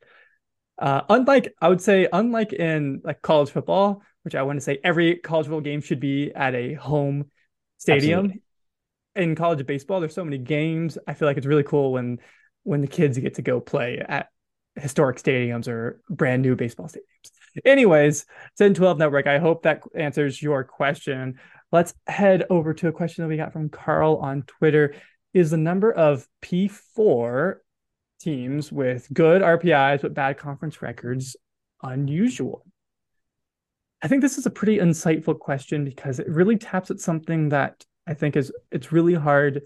Uh, 0.80 1.02
unlike 1.10 1.56
I 1.60 1.70
would 1.70 1.82
say, 1.82 2.08
unlike 2.12 2.54
in 2.54 3.02
like 3.04 3.24
college 3.24 3.50
football, 3.50 4.04
which 4.24 4.36
I 4.36 4.44
want 4.44 4.58
to 4.58 4.62
say 4.62 4.78
every 4.84 5.16
college 5.16 5.48
football 5.48 5.62
game 5.62 5.82
should 5.82 6.00
be 6.00 6.32
at 6.36 6.54
a 6.54 6.74
home 6.74 7.32
stadium. 7.78 8.26
Absolutely 8.26 8.42
in 9.18 9.36
college 9.36 9.66
baseball, 9.66 10.00
there's 10.00 10.14
so 10.14 10.24
many 10.24 10.38
games. 10.38 10.98
I 11.08 11.14
feel 11.14 11.28
like 11.28 11.38
it's 11.38 11.46
really 11.46 11.64
cool 11.64 11.92
when 11.92 12.20
when 12.64 12.82
the 12.82 12.88
kids 12.88 13.18
get 13.18 13.36
to 13.36 13.42
go 13.42 13.60
play 13.60 14.04
at 14.08 14.28
historic 14.76 15.18
stadiums 15.18 15.68
or 15.68 16.02
brand 16.10 16.42
new 16.42 16.56
baseball 16.56 16.88
stadiums. 16.88 17.32
Anyways, 17.66 18.26
Ten12 18.60 18.98
Network, 19.00 19.26
I 19.26 19.40
hope 19.40 19.64
that 19.64 19.82
answers 19.96 20.42
your 20.42 20.64
question. 20.64 21.40
Let's 21.72 21.94
head 22.06 22.46
over 22.50 22.74
to 22.76 22.88
a 22.88 22.92
question 22.92 23.24
that 23.24 23.30
we 23.30 23.38
got 23.38 23.54
from 23.54 23.70
Carl 23.70 24.18
on 24.18 24.44
Twitter. 24.44 24.96
Is 25.34 25.52
the 25.52 25.58
number 25.58 25.92
of 25.92 26.28
P4 26.42 27.56
teams 28.20 28.72
with 28.72 29.08
good 29.14 29.42
RPIs 29.42 30.02
but 30.02 30.14
bad 30.14 30.38
conference 30.38 30.82
records 30.82 31.36
unusual? 31.82 32.66
I 34.02 34.08
think 34.08 34.22
this 34.22 34.38
is 34.38 34.46
a 34.46 34.52
pretty 34.52 34.78
insightful 34.78 35.38
question 35.38 35.84
because 35.84 36.20
it 36.20 36.30
really 36.30 36.58
taps 36.58 36.92
at 36.92 37.00
something 37.00 37.50
that 37.50 37.84
I 38.08 38.14
think 38.14 38.36
is 38.36 38.52
it's 38.72 38.92
really 38.92 39.14
hard. 39.14 39.64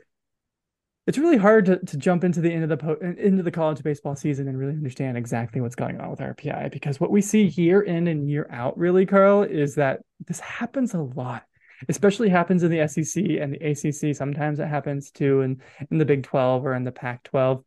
It's 1.07 1.17
really 1.17 1.37
hard 1.37 1.65
to, 1.65 1.77
to 1.77 1.97
jump 1.97 2.23
into 2.23 2.41
the 2.41 2.51
end 2.51 2.63
of 2.63 2.69
the 2.69 2.77
po- 2.77 2.97
into 3.01 3.43
the 3.43 3.51
college 3.51 3.83
baseball 3.83 4.15
season 4.15 4.47
and 4.47 4.57
really 4.57 4.73
understand 4.73 5.17
exactly 5.17 5.61
what's 5.61 5.75
going 5.75 5.99
on 5.99 6.11
with 6.11 6.19
RPI 6.19 6.71
because 6.71 6.99
what 6.99 7.11
we 7.11 7.21
see 7.21 7.43
year 7.43 7.81
in 7.81 8.07
and 8.07 8.29
year 8.29 8.47
out, 8.51 8.77
really, 8.77 9.05
Carl, 9.05 9.43
is 9.43 9.75
that 9.75 10.01
this 10.27 10.39
happens 10.39 10.93
a 10.93 11.01
lot. 11.01 11.43
Especially 11.89 12.29
happens 12.29 12.61
in 12.61 12.69
the 12.69 12.87
SEC 12.87 13.23
and 13.41 13.53
the 13.53 13.71
ACC. 13.71 14.15
Sometimes 14.15 14.59
it 14.59 14.67
happens 14.67 15.09
too 15.09 15.41
in, 15.41 15.59
in 15.89 15.97
the 15.97 16.05
Big 16.05 16.21
12 16.21 16.63
or 16.63 16.75
in 16.75 16.83
the 16.83 16.91
Pac 16.91 17.23
12. 17.23 17.63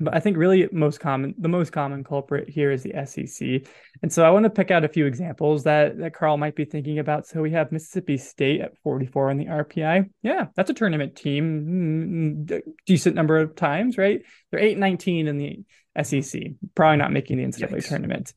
But 0.00 0.14
I 0.14 0.20
think 0.20 0.36
really 0.36 0.68
most 0.72 1.00
common, 1.00 1.34
the 1.38 1.48
most 1.48 1.70
common 1.70 2.02
culprit 2.02 2.48
here 2.48 2.70
is 2.72 2.82
the 2.82 2.94
SEC. 3.04 3.70
And 4.02 4.12
so 4.12 4.24
I 4.24 4.30
want 4.30 4.44
to 4.44 4.50
pick 4.50 4.70
out 4.70 4.84
a 4.84 4.88
few 4.88 5.06
examples 5.06 5.64
that, 5.64 5.98
that 5.98 6.14
Carl 6.14 6.38
might 6.38 6.56
be 6.56 6.64
thinking 6.64 6.98
about. 6.98 7.26
So 7.26 7.42
we 7.42 7.50
have 7.52 7.72
Mississippi 7.72 8.16
State 8.16 8.62
at 8.62 8.76
44 8.78 9.30
on 9.30 9.36
the 9.36 9.46
RPI. 9.46 10.10
Yeah, 10.22 10.46
that's 10.56 10.70
a 10.70 10.74
tournament 10.74 11.14
team. 11.14 12.46
Mm, 12.48 12.60
decent 12.86 13.14
number 13.14 13.38
of 13.38 13.54
times, 13.54 13.98
right? 13.98 14.22
They're 14.50 14.60
8 14.60 14.78
19 14.78 15.28
in 15.28 15.38
the 15.38 15.60
SEC, 16.02 16.40
probably 16.74 16.96
not 16.96 17.12
making 17.12 17.36
the 17.36 17.44
NCAA 17.44 17.70
Yikes. 17.70 17.88
tournament. 17.88 18.32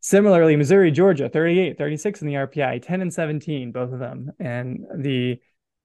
Similarly, 0.00 0.56
Missouri, 0.56 0.90
Georgia, 0.90 1.28
38, 1.28 1.78
36 1.78 2.22
in 2.22 2.28
the 2.28 2.34
RPI, 2.34 2.82
10 2.82 3.00
and 3.00 3.14
17, 3.14 3.70
both 3.70 3.92
of 3.92 4.00
them. 4.00 4.32
And 4.40 4.84
the 4.96 5.38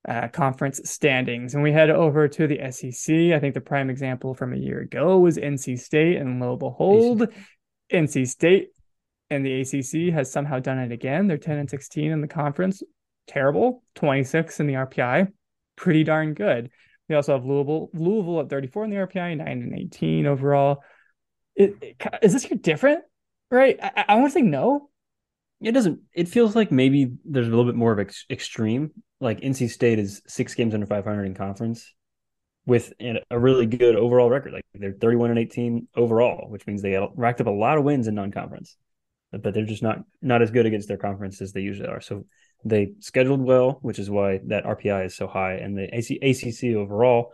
uh, 0.07 0.27
conference 0.29 0.81
standings. 0.83 1.53
And 1.53 1.63
we 1.63 1.71
head 1.71 1.89
over 1.89 2.27
to 2.27 2.47
the 2.47 2.59
SEC. 2.71 3.15
I 3.33 3.39
think 3.39 3.53
the 3.53 3.61
prime 3.61 3.89
example 3.89 4.33
from 4.33 4.53
a 4.53 4.57
year 4.57 4.81
ago 4.81 5.19
was 5.19 5.37
NC 5.37 5.79
State, 5.79 6.17
and 6.17 6.39
lo 6.39 6.51
and 6.51 6.59
behold, 6.59 7.27
NC 7.91 8.27
State 8.27 8.69
and 9.29 9.45
the 9.45 9.61
ACC 9.61 10.13
has 10.13 10.31
somehow 10.31 10.59
done 10.59 10.79
it 10.79 10.91
again. 10.91 11.27
They're 11.27 11.37
10 11.37 11.57
and 11.57 11.69
16 11.69 12.11
in 12.11 12.21
the 12.21 12.27
conference. 12.27 12.83
Terrible. 13.27 13.83
26 13.95 14.59
in 14.59 14.67
the 14.67 14.73
RPI. 14.73 15.31
Pretty 15.75 16.03
darn 16.03 16.33
good. 16.33 16.69
We 17.09 17.15
also 17.15 17.33
have 17.33 17.45
Louisville, 17.45 17.89
Louisville 17.93 18.41
at 18.41 18.49
34 18.49 18.85
in 18.85 18.89
the 18.91 18.95
RPI, 18.97 19.37
9 19.37 19.47
and 19.47 19.77
18 19.77 20.25
overall. 20.25 20.83
It, 21.55 21.75
it, 21.81 22.01
is 22.21 22.33
this 22.33 22.49
year 22.49 22.59
different? 22.61 23.03
Right? 23.51 23.77
I, 23.81 24.05
I 24.09 24.15
want 24.15 24.27
to 24.27 24.39
say 24.39 24.41
no. 24.41 24.89
It 25.61 25.71
doesn't. 25.71 26.01
It 26.13 26.27
feels 26.27 26.55
like 26.55 26.71
maybe 26.71 27.13
there's 27.23 27.47
a 27.47 27.49
little 27.49 27.65
bit 27.65 27.75
more 27.75 27.91
of 27.91 27.99
ex- 27.99 28.25
extreme 28.29 28.91
like 29.19 29.41
NC 29.41 29.69
State 29.69 29.99
is 29.99 30.21
six 30.27 30.53
games 30.53 30.73
under 30.73 30.85
500 30.85 31.23
in 31.25 31.33
conference 31.33 31.93
with 32.65 32.93
a 32.99 33.39
really 33.39 33.65
good 33.65 33.95
overall 33.95 34.29
record. 34.29 34.53
Like 34.53 34.65
they're 34.73 34.93
31 34.93 35.31
and 35.31 35.39
18 35.39 35.87
overall, 35.95 36.49
which 36.49 36.65
means 36.65 36.81
they 36.81 36.97
racked 37.15 37.41
up 37.41 37.47
a 37.47 37.51
lot 37.51 37.77
of 37.77 37.83
wins 37.83 38.07
in 38.07 38.15
non-conference, 38.15 38.75
but 39.31 39.53
they're 39.53 39.65
just 39.65 39.83
not 39.83 39.99
not 40.21 40.41
as 40.41 40.51
good 40.51 40.65
against 40.65 40.87
their 40.87 40.97
conference 40.97 41.41
as 41.41 41.53
they 41.53 41.61
usually 41.61 41.89
are. 41.89 42.01
So 42.01 42.25
they 42.63 42.93
scheduled 42.99 43.41
well, 43.41 43.79
which 43.81 43.99
is 43.99 44.09
why 44.09 44.41
that 44.47 44.65
RPI 44.65 45.05
is 45.05 45.15
so 45.15 45.27
high. 45.27 45.53
And 45.53 45.77
the 45.77 45.95
AC, 45.95 46.17
ACC 46.21 46.75
overall 46.75 47.33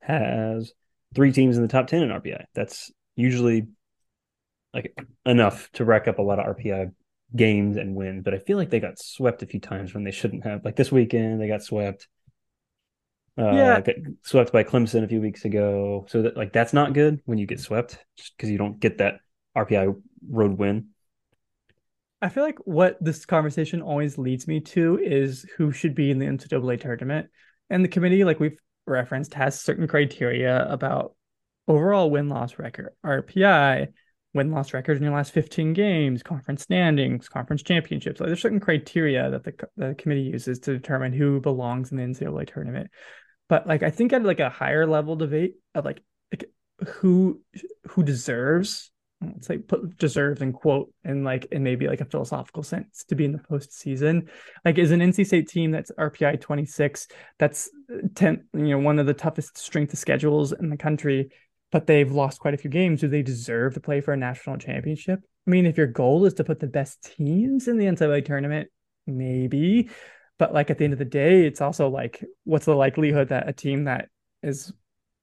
has 0.00 0.72
three 1.14 1.32
teams 1.32 1.56
in 1.56 1.62
the 1.62 1.68
top 1.68 1.86
10 1.86 2.02
in 2.02 2.08
RPI. 2.08 2.44
That's 2.54 2.90
usually 3.14 3.68
like 4.74 4.96
enough 5.24 5.70
to 5.74 5.84
rack 5.84 6.08
up 6.08 6.18
a 6.18 6.22
lot 6.22 6.38
of 6.38 6.56
RPI 6.56 6.92
games 7.34 7.76
and 7.76 7.94
wins, 7.94 8.22
but 8.22 8.34
I 8.34 8.38
feel 8.38 8.56
like 8.56 8.70
they 8.70 8.80
got 8.80 8.98
swept 8.98 9.42
a 9.42 9.46
few 9.46 9.60
times 9.60 9.94
when 9.94 10.04
they 10.04 10.10
shouldn't 10.10 10.44
have. 10.44 10.64
Like 10.64 10.76
this 10.76 10.92
weekend, 10.92 11.40
they 11.40 11.48
got 11.48 11.62
swept. 11.62 12.08
Uh, 13.38 13.52
yeah, 13.52 13.80
got 13.80 13.94
swept 14.22 14.52
by 14.52 14.62
Clemson 14.62 15.04
a 15.04 15.08
few 15.08 15.20
weeks 15.20 15.44
ago. 15.44 16.06
So 16.08 16.22
that 16.22 16.36
like 16.36 16.52
that's 16.52 16.72
not 16.72 16.92
good 16.92 17.20
when 17.24 17.38
you 17.38 17.46
get 17.46 17.60
swept, 17.60 17.98
just 18.16 18.36
because 18.36 18.50
you 18.50 18.58
don't 18.58 18.78
get 18.78 18.98
that 18.98 19.20
RPI 19.56 19.94
road 20.28 20.58
win. 20.58 20.88
I 22.20 22.28
feel 22.28 22.44
like 22.44 22.58
what 22.64 23.02
this 23.02 23.24
conversation 23.26 23.82
always 23.82 24.16
leads 24.18 24.46
me 24.46 24.60
to 24.60 24.98
is 25.02 25.44
who 25.56 25.72
should 25.72 25.94
be 25.94 26.10
in 26.10 26.18
the 26.18 26.26
NCAA 26.26 26.80
tournament, 26.80 27.28
and 27.70 27.84
the 27.84 27.88
committee, 27.88 28.24
like 28.24 28.38
we've 28.38 28.58
referenced, 28.86 29.34
has 29.34 29.60
certain 29.60 29.88
criteria 29.88 30.66
about 30.70 31.14
overall 31.66 32.10
win 32.10 32.28
loss 32.28 32.58
record, 32.58 32.90
RPI, 33.04 33.88
win 34.34 34.50
loss 34.50 34.72
record 34.72 34.96
in 34.96 35.02
your 35.02 35.12
last 35.12 35.32
15 35.32 35.72
games, 35.72 36.22
conference 36.22 36.62
standings, 36.62 37.28
conference 37.28 37.62
championships. 37.62 38.20
Like 38.20 38.28
there's 38.28 38.40
certain 38.40 38.60
criteria 38.60 39.30
that 39.30 39.44
the, 39.44 39.54
the 39.76 39.94
committee 39.94 40.22
uses 40.22 40.58
to 40.60 40.72
determine 40.72 41.12
who 41.12 41.40
belongs 41.40 41.90
in 41.92 41.98
the 41.98 42.04
NCAA 42.04 42.52
tournament. 42.52 42.90
But 43.48 43.66
like 43.66 43.82
I 43.82 43.90
think 43.90 44.12
at 44.12 44.22
like 44.22 44.40
a 44.40 44.50
higher 44.50 44.86
level 44.86 45.16
debate 45.16 45.56
of 45.74 45.84
like, 45.84 46.02
like 46.32 46.50
who 46.88 47.40
who 47.88 48.02
deserves 48.02 48.90
let's 49.24 49.46
say 49.46 49.58
put 49.58 49.96
deserves 49.98 50.40
and 50.40 50.54
quote 50.54 50.92
in 51.04 51.24
like 51.24 51.46
in 51.52 51.62
maybe 51.62 51.86
like 51.86 52.00
a 52.00 52.04
philosophical 52.04 52.62
sense 52.62 53.04
to 53.04 53.14
be 53.14 53.24
in 53.24 53.32
the 53.32 53.38
postseason. 53.38 54.28
Like 54.64 54.78
is 54.78 54.90
an 54.90 55.00
NC 55.00 55.26
State 55.26 55.48
team 55.48 55.70
that's 55.70 55.90
RPI 55.92 56.40
26, 56.40 57.08
that's 57.38 57.70
uh, 57.92 58.08
10, 58.14 58.46
you 58.54 58.68
know, 58.68 58.78
one 58.78 58.98
of 58.98 59.06
the 59.06 59.14
toughest 59.14 59.58
strength 59.58 59.92
of 59.92 59.98
schedules 59.98 60.52
in 60.52 60.70
the 60.70 60.76
country 60.76 61.30
but 61.72 61.86
they've 61.86 62.12
lost 62.12 62.38
quite 62.38 62.54
a 62.54 62.58
few 62.58 62.70
games. 62.70 63.00
Do 63.00 63.08
they 63.08 63.22
deserve 63.22 63.74
to 63.74 63.80
play 63.80 64.00
for 64.00 64.12
a 64.12 64.16
national 64.16 64.58
championship? 64.58 65.20
I 65.46 65.50
mean, 65.50 65.66
if 65.66 65.76
your 65.76 65.88
goal 65.88 66.26
is 66.26 66.34
to 66.34 66.44
put 66.44 66.60
the 66.60 66.66
best 66.68 67.02
teams 67.16 67.66
in 67.66 67.78
the 67.78 67.86
NCAA 67.86 68.24
tournament, 68.24 68.68
maybe. 69.06 69.88
But 70.38 70.52
like 70.52 70.70
at 70.70 70.78
the 70.78 70.84
end 70.84 70.92
of 70.92 70.98
the 70.98 71.04
day, 71.06 71.46
it's 71.46 71.60
also 71.60 71.88
like, 71.88 72.22
what's 72.44 72.66
the 72.66 72.76
likelihood 72.76 73.30
that 73.30 73.48
a 73.48 73.52
team 73.52 73.84
that 73.84 74.08
is 74.42 74.72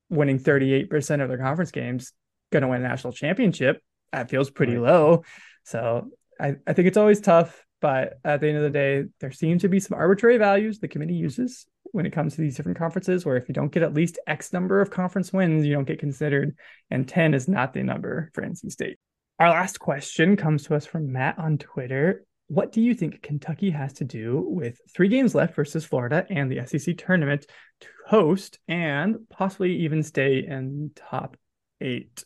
winning 0.10 0.40
38% 0.40 1.22
of 1.22 1.30
their 1.30 1.38
conference 1.38 1.72
games 1.72 2.14
going 2.52 2.64
to 2.64 2.68
win 2.68 2.84
a 2.84 2.88
national 2.88 3.14
championship? 3.14 3.82
That 4.12 4.30
feels 4.30 4.50
pretty 4.50 4.78
low. 4.78 5.24
So 5.66 6.10
I, 6.40 6.56
I 6.66 6.74
think 6.74 6.88
it's 6.88 6.98
always 6.98 7.22
tough. 7.22 7.64
But 7.82 8.20
at 8.26 8.42
the 8.42 8.50
end 8.50 8.58
of 8.58 8.64
the 8.64 8.70
day, 8.72 9.06
there 9.22 9.32
seems 9.32 9.62
to 9.62 9.70
be 9.70 9.80
some 9.80 9.98
arbitrary 9.98 10.38
values 10.38 10.80
the 10.80 10.90
committee 10.90 11.14
uses 11.14 11.66
when 11.92 12.06
it 12.06 12.14
comes 12.14 12.36
to 12.36 12.42
these 12.42 12.56
different 12.56 12.78
conferences, 12.78 13.26
where 13.26 13.38
if 13.38 13.48
you 13.48 13.54
don't 13.54 13.72
get 13.72 13.84
at 13.84 13.94
least 13.94 14.20
X 14.28 14.54
number 14.54 14.82
of 14.82 14.92
conference 14.92 15.34
wins, 15.34 15.66
you 15.66 15.74
don't 15.74 15.88
get 15.88 16.00
considered. 16.00 16.56
And 16.90 17.08
10 17.08 17.34
is 17.34 17.48
not 17.48 17.74
the 17.74 17.84
number 17.84 18.30
for 18.34 18.44
NC 18.44 18.72
State. 18.72 18.98
Our 19.40 19.50
last 19.50 19.80
question 19.80 20.36
comes 20.36 20.64
to 20.66 20.76
us 20.76 20.86
from 20.86 21.12
Matt 21.12 21.40
on 21.40 21.58
Twitter. 21.58 22.26
What 22.48 22.72
do 22.72 22.82
you 22.82 22.94
think 22.94 23.22
Kentucky 23.22 23.70
has 23.70 23.94
to 23.94 24.04
do 24.04 24.44
with 24.46 24.80
three 24.94 25.08
games 25.08 25.36
left 25.36 25.56
versus 25.56 25.86
Florida 25.86 26.26
and 26.30 26.52
the 26.52 26.66
SEC 26.66 26.98
tournament 26.98 27.46
to 27.82 27.88
host 28.08 28.60
and 28.68 29.18
possibly 29.30 29.78
even 29.78 30.04
stay 30.04 30.40
in 30.40 30.92
top 30.96 31.38
eight? 31.80 32.24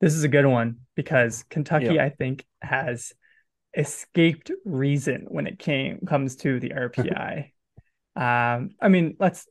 This 0.00 0.14
is 0.14 0.24
a 0.24 0.28
good 0.28 0.46
one 0.46 0.78
because 0.96 1.44
Kentucky, 1.50 1.94
yeah. 1.94 2.04
I 2.04 2.10
think, 2.10 2.44
has 2.60 3.12
escaped 3.76 4.50
reason 4.64 5.26
when 5.28 5.46
it 5.46 5.58
came 5.58 6.00
comes 6.06 6.36
to 6.36 6.58
the 6.60 6.70
RPI. 6.70 7.50
Um, 8.16 8.70
I 8.80 8.88
mean, 8.88 9.16
let's 9.18 9.46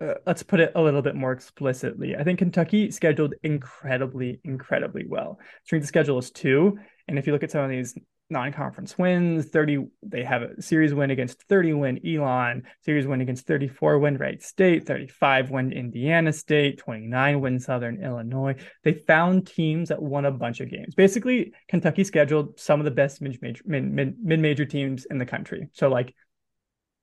uh, 0.00 0.14
let's 0.26 0.42
put 0.42 0.60
it 0.60 0.72
a 0.74 0.82
little 0.82 1.02
bit 1.02 1.16
more 1.16 1.32
explicitly. 1.32 2.16
I 2.16 2.22
think 2.22 2.38
Kentucky 2.38 2.90
scheduled 2.90 3.34
incredibly, 3.42 4.40
incredibly 4.44 5.06
well. 5.06 5.40
Strength 5.64 5.84
of 5.84 5.88
schedule 5.88 6.18
is 6.18 6.30
two, 6.30 6.78
and 7.08 7.18
if 7.18 7.26
you 7.26 7.32
look 7.32 7.42
at 7.42 7.50
some 7.50 7.62
of 7.62 7.70
these 7.70 7.94
non-conference 8.30 8.98
wins 8.98 9.46
30 9.46 9.86
they 10.02 10.22
have 10.22 10.42
a 10.42 10.60
series 10.60 10.92
win 10.92 11.10
against 11.10 11.42
30 11.44 11.72
win 11.72 12.00
elon 12.06 12.62
series 12.84 13.06
win 13.06 13.22
against 13.22 13.46
34 13.46 13.98
win 13.98 14.18
Wright 14.18 14.42
State 14.42 14.86
35 14.86 15.50
win 15.50 15.72
indiana 15.72 16.30
state 16.30 16.78
29 16.78 17.40
win 17.40 17.58
southern 17.58 18.02
illinois 18.04 18.54
they 18.84 18.92
found 18.92 19.46
teams 19.46 19.88
that 19.88 20.02
won 20.02 20.26
a 20.26 20.30
bunch 20.30 20.60
of 20.60 20.70
games 20.70 20.94
basically 20.94 21.54
kentucky 21.68 22.04
scheduled 22.04 22.60
some 22.60 22.80
of 22.80 22.84
the 22.84 22.90
best 22.90 23.22
mid-major 23.22 23.62
mid, 23.66 24.22
mid-major 24.22 24.66
teams 24.66 25.06
in 25.06 25.16
the 25.16 25.26
country 25.26 25.68
so 25.72 25.88
like 25.88 26.14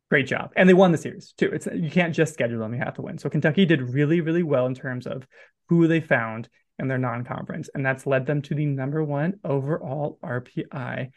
great 0.09 0.27
job 0.27 0.51
and 0.55 0.69
they 0.69 0.73
won 0.73 0.91
the 0.91 0.97
series 0.97 1.33
too 1.37 1.49
it's 1.51 1.67
you 1.73 1.89
can't 1.89 2.13
just 2.13 2.33
schedule 2.33 2.59
them 2.59 2.73
you 2.73 2.79
have 2.79 2.93
to 2.93 3.01
win 3.01 3.17
so 3.17 3.29
kentucky 3.29 3.65
did 3.65 3.81
really 3.81 4.21
really 4.21 4.43
well 4.43 4.67
in 4.67 4.75
terms 4.75 5.07
of 5.07 5.25
who 5.67 5.87
they 5.87 5.99
found 5.99 6.47
in 6.79 6.87
their 6.87 6.97
non-conference, 6.97 7.69
and 7.73 7.85
that's 7.85 8.05
led 8.05 8.25
them 8.25 8.41
to 8.43 8.55
the 8.55 8.65
number 8.65 9.03
one 9.03 9.39
overall 9.43 10.19
RPI. 10.23 11.11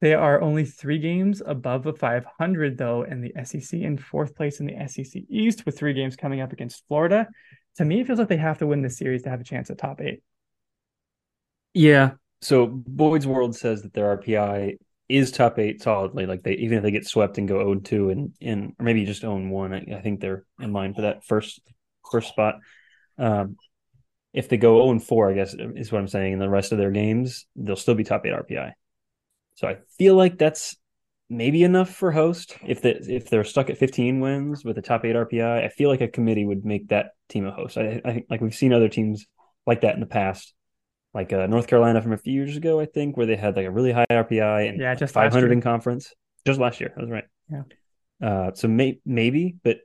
They 0.00 0.14
are 0.14 0.40
only 0.40 0.64
three 0.64 0.98
games 0.98 1.42
above 1.44 1.86
a 1.86 1.92
500, 1.92 2.78
though, 2.78 3.02
in 3.02 3.20
the 3.20 3.32
SEC, 3.44 3.80
in 3.80 3.98
fourth 3.98 4.36
place 4.36 4.60
in 4.60 4.66
the 4.66 4.86
SEC 4.86 5.22
East, 5.28 5.66
with 5.66 5.76
three 5.76 5.92
games 5.92 6.14
coming 6.14 6.40
up 6.40 6.52
against 6.52 6.86
Florida. 6.86 7.26
To 7.76 7.84
me, 7.84 8.00
it 8.00 8.06
feels 8.06 8.20
like 8.20 8.28
they 8.28 8.36
have 8.36 8.58
to 8.58 8.66
win 8.66 8.82
this 8.82 8.98
series 8.98 9.22
to 9.22 9.30
have 9.30 9.40
a 9.40 9.44
chance 9.44 9.70
at 9.70 9.78
top 9.78 10.00
eight. 10.00 10.22
Yeah. 11.74 12.12
So 12.40 12.66
Boyd's 12.68 13.26
World 13.26 13.56
says 13.56 13.82
that 13.82 13.92
their 13.92 14.16
RPI 14.16 14.78
is 15.08 15.30
top 15.30 15.58
eight 15.58 15.82
solidly. 15.82 16.26
Like 16.26 16.42
they, 16.42 16.52
even 16.54 16.78
if 16.78 16.82
they 16.82 16.90
get 16.90 17.06
swept 17.06 17.38
and 17.38 17.48
go 17.48 17.58
0 17.58 17.80
2 17.80 18.10
and, 18.10 18.32
and 18.40 18.74
or 18.78 18.84
maybe 18.84 19.04
just 19.04 19.24
own 19.24 19.50
one, 19.50 19.72
I, 19.72 19.96
I, 19.96 20.00
think 20.00 20.20
they're 20.20 20.44
in 20.60 20.72
line 20.72 20.94
for 20.94 21.02
that 21.02 21.24
first 21.24 21.60
first 22.10 22.28
spot. 22.28 22.56
Um, 23.18 23.56
if 24.32 24.48
they 24.48 24.56
go 24.58 24.78
0 24.78 24.90
and 24.90 25.02
4, 25.02 25.30
I 25.30 25.34
guess 25.34 25.54
is 25.54 25.90
what 25.90 26.00
I'm 26.00 26.08
saying, 26.08 26.34
in 26.34 26.38
the 26.38 26.48
rest 26.48 26.72
of 26.72 26.78
their 26.78 26.90
games, 26.90 27.46
they'll 27.56 27.76
still 27.76 27.94
be 27.94 28.04
top 28.04 28.26
eight 28.26 28.32
RPI. 28.32 28.72
So 29.54 29.66
I 29.66 29.78
feel 29.96 30.14
like 30.14 30.38
that's 30.38 30.76
maybe 31.30 31.62
enough 31.62 31.90
for 31.90 32.10
host. 32.10 32.56
If 32.66 32.82
they 32.82 32.92
if 32.92 33.30
they're 33.30 33.44
stuck 33.44 33.70
at 33.70 33.78
15 33.78 34.20
wins 34.20 34.64
with 34.64 34.78
a 34.78 34.82
top 34.82 35.04
eight 35.04 35.16
RPI, 35.16 35.64
I 35.64 35.68
feel 35.68 35.88
like 35.88 36.00
a 36.00 36.08
committee 36.08 36.44
would 36.44 36.64
make 36.64 36.88
that 36.88 37.12
team 37.28 37.46
a 37.46 37.50
host. 37.50 37.76
I, 37.76 38.00
I 38.04 38.12
think 38.12 38.26
like 38.30 38.40
we've 38.40 38.54
seen 38.54 38.72
other 38.72 38.88
teams 38.88 39.26
like 39.66 39.80
that 39.82 39.94
in 39.94 40.00
the 40.00 40.06
past, 40.06 40.54
like 41.14 41.32
uh, 41.32 41.46
North 41.46 41.66
Carolina 41.66 42.02
from 42.02 42.12
a 42.12 42.18
few 42.18 42.32
years 42.32 42.56
ago, 42.56 42.80
I 42.80 42.86
think, 42.86 43.16
where 43.16 43.26
they 43.26 43.36
had 43.36 43.56
like 43.56 43.66
a 43.66 43.70
really 43.70 43.92
high 43.92 44.06
RPI 44.10 44.68
and 44.68 44.80
yeah, 44.80 44.94
just 44.94 45.14
500 45.14 45.52
in 45.52 45.60
conference 45.60 46.12
just 46.46 46.60
last 46.60 46.80
year. 46.80 46.92
I 46.96 47.00
was 47.00 47.10
right. 47.10 47.24
Yeah. 47.50 47.62
Uh, 48.22 48.52
so 48.54 48.68
may, 48.68 49.00
maybe, 49.06 49.56
but 49.62 49.78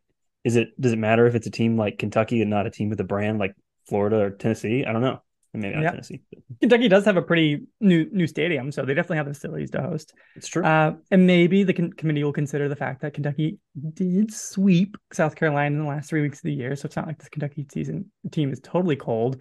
is 0.43 0.55
it 0.55 0.69
does 0.79 0.91
it 0.91 0.99
matter 0.99 1.25
if 1.25 1.35
it's 1.35 1.47
a 1.47 1.51
team 1.51 1.77
like 1.77 1.97
Kentucky 1.99 2.41
and 2.41 2.49
not 2.49 2.65
a 2.67 2.69
team 2.71 2.89
with 2.89 2.99
a 2.99 3.03
brand 3.05 3.39
like 3.39 3.53
Florida 3.87 4.17
or 4.17 4.29
Tennessee. 4.31 4.83
I 4.85 4.91
don't 4.91 5.01
know. 5.01 5.21
maybe 5.53 5.75
not 5.75 5.83
Yep. 5.83 5.91
Tennessee. 5.91 6.21
Kentucky 6.59 6.87
does 6.89 7.05
have 7.05 7.15
a 7.15 7.21
pretty 7.21 7.63
new 7.79 8.09
new 8.11 8.27
stadium, 8.27 8.71
so 8.71 8.83
they 8.83 8.93
definitely 8.93 9.17
have 9.17 9.27
the 9.27 9.33
facilities 9.33 9.69
to 9.71 9.81
host. 9.81 10.13
It's 10.35 10.47
true. 10.47 10.63
Uh, 10.63 10.93
and 11.11 11.27
maybe 11.27 11.63
the 11.63 11.73
con- 11.73 11.93
committee 11.93 12.23
will 12.23 12.33
consider 12.33 12.67
the 12.67 12.75
fact 12.75 13.01
that 13.01 13.13
Kentucky 13.13 13.59
did 13.93 14.33
sweep 14.33 14.97
South 15.13 15.35
Carolina 15.35 15.75
in 15.77 15.83
the 15.83 15.87
last 15.87 16.09
three 16.09 16.21
weeks 16.21 16.39
of 16.39 16.43
the 16.43 16.53
year, 16.53 16.75
so 16.75 16.87
it's 16.87 16.95
not 16.95 17.07
like 17.07 17.19
this 17.19 17.29
Kentucky 17.29 17.65
season 17.71 18.11
team 18.31 18.51
is 18.51 18.59
totally 18.61 18.95
cold. 18.95 19.39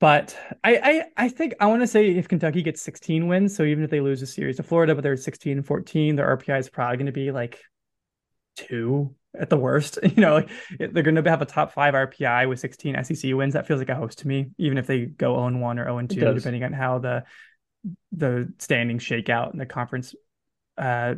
But 0.00 0.36
I 0.62 0.76
I, 0.76 1.24
I 1.24 1.28
think 1.28 1.54
I 1.60 1.66
want 1.66 1.82
to 1.82 1.86
say 1.86 2.10
if 2.10 2.28
Kentucky 2.28 2.62
gets 2.62 2.82
16 2.82 3.26
wins, 3.28 3.54
so 3.56 3.62
even 3.62 3.84
if 3.84 3.90
they 3.90 4.00
lose 4.00 4.22
a 4.22 4.26
series 4.26 4.56
to 4.56 4.62
Florida, 4.62 4.94
but 4.94 5.02
they're 5.02 5.16
16 5.16 5.58
and 5.58 5.66
14, 5.66 6.16
their 6.16 6.36
RPI 6.36 6.58
is 6.58 6.68
probably 6.68 6.96
going 6.96 7.06
to 7.06 7.12
be 7.12 7.30
like 7.30 7.60
two 8.56 9.14
at 9.38 9.50
the 9.50 9.56
worst. 9.56 9.98
You 10.04 10.20
know, 10.20 10.34
like 10.34 10.50
they're 10.78 11.02
going 11.02 11.16
to 11.16 11.30
have 11.30 11.42
a 11.42 11.46
top 11.46 11.72
five 11.72 11.94
RPI 11.94 12.48
with 12.48 12.60
16 12.60 13.02
SEC 13.04 13.34
wins. 13.34 13.54
That 13.54 13.66
feels 13.66 13.78
like 13.78 13.88
a 13.88 13.94
host 13.94 14.18
to 14.20 14.28
me, 14.28 14.50
even 14.58 14.78
if 14.78 14.86
they 14.86 15.06
go 15.06 15.34
0 15.34 15.58
1 15.58 15.78
or 15.78 15.84
0 15.84 16.06
2, 16.06 16.34
depending 16.34 16.64
on 16.64 16.72
how 16.72 16.98
the 16.98 17.24
the 18.12 18.52
standings 18.58 19.02
shake 19.02 19.28
out 19.28 19.52
and 19.52 19.60
the 19.60 19.66
conference 19.66 20.14
uh 20.78 21.14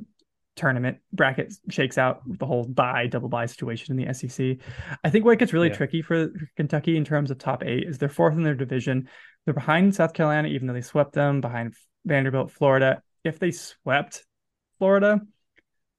tournament 0.56 0.98
bracket 1.12 1.54
shakes 1.68 1.98
out 1.98 2.26
with 2.26 2.38
the 2.38 2.46
whole 2.46 2.64
buy 2.64 3.06
double 3.06 3.28
buy 3.28 3.46
situation 3.46 3.96
in 3.98 4.04
the 4.04 4.12
SEC. 4.12 4.56
I 5.04 5.10
think 5.10 5.24
what 5.24 5.38
gets 5.38 5.52
really 5.52 5.68
Yeah. 5.68 5.76
tricky 5.76 6.02
for 6.02 6.28
Kentucky 6.56 6.96
in 6.96 7.04
terms 7.04 7.30
of 7.30 7.38
top 7.38 7.62
eight 7.62 7.84
is 7.86 7.98
they're 7.98 8.08
fourth 8.08 8.34
in 8.34 8.42
their 8.42 8.54
division. 8.54 9.08
They're 9.44 9.54
behind 9.54 9.94
South 9.94 10.14
Carolina, 10.14 10.48
even 10.48 10.66
though 10.66 10.72
they 10.72 10.80
swept 10.80 11.12
them, 11.12 11.40
behind 11.40 11.74
Vanderbilt, 12.04 12.50
Florida. 12.50 13.02
If 13.22 13.38
they 13.38 13.50
swept 13.50 14.24
Florida, 14.78 15.20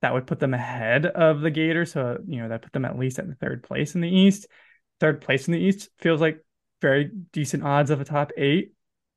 that 0.02 0.14
would 0.14 0.28
put 0.28 0.40
them 0.40 0.54
ahead 0.54 1.06
of 1.06 1.42
the 1.42 1.52
Gators. 1.52 1.92
So, 1.92 2.18
you 2.28 2.42
know, 2.42 2.50
that 2.50 2.62
put 2.64 2.74
them 2.74 2.86
at 2.86 2.98
least 2.98 3.20
at 3.20 3.28
the 3.28 3.36
third 3.36 3.64
place 3.64 3.96
in 3.96 4.02
the 4.02 4.10
East. 4.10 4.48
Third 5.00 5.22
place 5.22 5.48
in 5.48 5.54
the 5.54 5.60
East 5.60 5.90
feels 6.00 6.20
like 6.20 6.44
very 6.82 7.12
decent 7.32 7.64
odds 7.64 7.92
of 7.92 8.02
a 8.02 8.06
top 8.06 8.32
eight. 8.38 8.74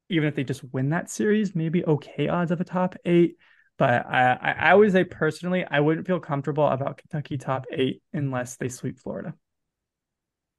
Even 0.08 0.28
if 0.28 0.34
they 0.34 0.44
just 0.44 0.64
win 0.72 0.90
that 0.90 1.08
series, 1.08 1.54
maybe 1.54 1.84
okay 1.84 2.28
odds 2.28 2.50
of 2.50 2.60
a 2.60 2.64
top 2.64 2.96
eight. 3.04 3.36
But 3.80 4.04
I, 4.10 4.32
I, 4.32 4.52
I 4.58 4.74
would 4.74 4.92
say 4.92 5.04
personally, 5.04 5.64
I 5.64 5.80
wouldn't 5.80 6.06
feel 6.06 6.20
comfortable 6.20 6.68
about 6.68 6.98
Kentucky 6.98 7.38
top 7.38 7.64
eight 7.72 8.02
unless 8.12 8.56
they 8.56 8.68
sweep 8.68 8.98
Florida. 8.98 9.32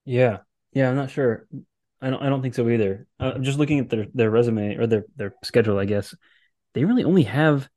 Yeah, 0.06 0.40
yeah, 0.74 0.90
I'm 0.90 0.96
not 0.96 1.12
sure. 1.12 1.48
I 2.02 2.10
don't. 2.10 2.24
I 2.24 2.30
don't 2.30 2.42
think 2.42 2.56
so 2.56 2.68
either. 2.68 3.06
Uh, 3.20 3.34
I'm 3.36 3.44
just 3.44 3.60
looking 3.60 3.78
at 3.78 3.90
their 3.92 4.08
their 4.16 4.32
resume 4.32 4.76
or 4.76 4.88
their 4.88 5.06
their 5.18 5.36
schedule. 5.44 5.78
I 5.78 5.86
guess 5.86 6.16
they 6.74 6.84
really 6.84 7.04
only 7.04 7.22
have 7.22 7.70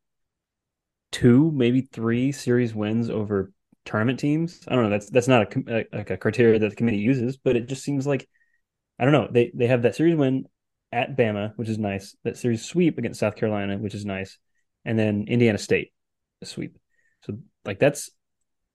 two, 1.12 1.53
maybe 1.53 1.82
three 1.82 2.32
series 2.32 2.74
wins 2.74 3.11
over 3.11 3.53
tournament 3.84 4.18
teams. 4.18 4.62
I 4.66 4.74
don't 4.74 4.84
know. 4.84 4.90
That's 4.90 5.11
that's 5.11 5.28
not 5.28 5.55
a, 5.55 5.61
a 5.68 5.84
like 5.99 6.09
a 6.09 6.16
criteria 6.16 6.59
that 6.59 6.70
the 6.70 6.74
committee 6.74 6.97
uses, 6.97 7.36
but 7.36 7.55
it 7.55 7.68
just 7.68 7.84
seems 7.84 8.07
like 8.07 8.26
I 8.99 9.05
don't 9.05 9.12
know. 9.12 9.28
They 9.30 9.51
they 9.53 9.66
have 9.66 9.82
that 9.82 9.95
series 9.95 10.16
win 10.16 10.47
at 10.90 11.18
Bama, 11.18 11.53
which 11.57 11.68
is 11.68 11.76
nice. 11.76 12.16
That 12.24 12.38
series 12.38 12.64
sweep 12.64 12.97
against 12.97 13.20
South 13.20 13.36
Carolina, 13.36 13.76
which 13.76 13.95
is 13.95 14.07
nice, 14.07 14.38
and 14.85 14.99
then 14.99 15.24
Indiana 15.28 15.59
State, 15.59 15.93
a 16.43 16.47
sweep. 16.47 16.76
So 17.22 17.39
like 17.64 17.78
that's 17.78 18.11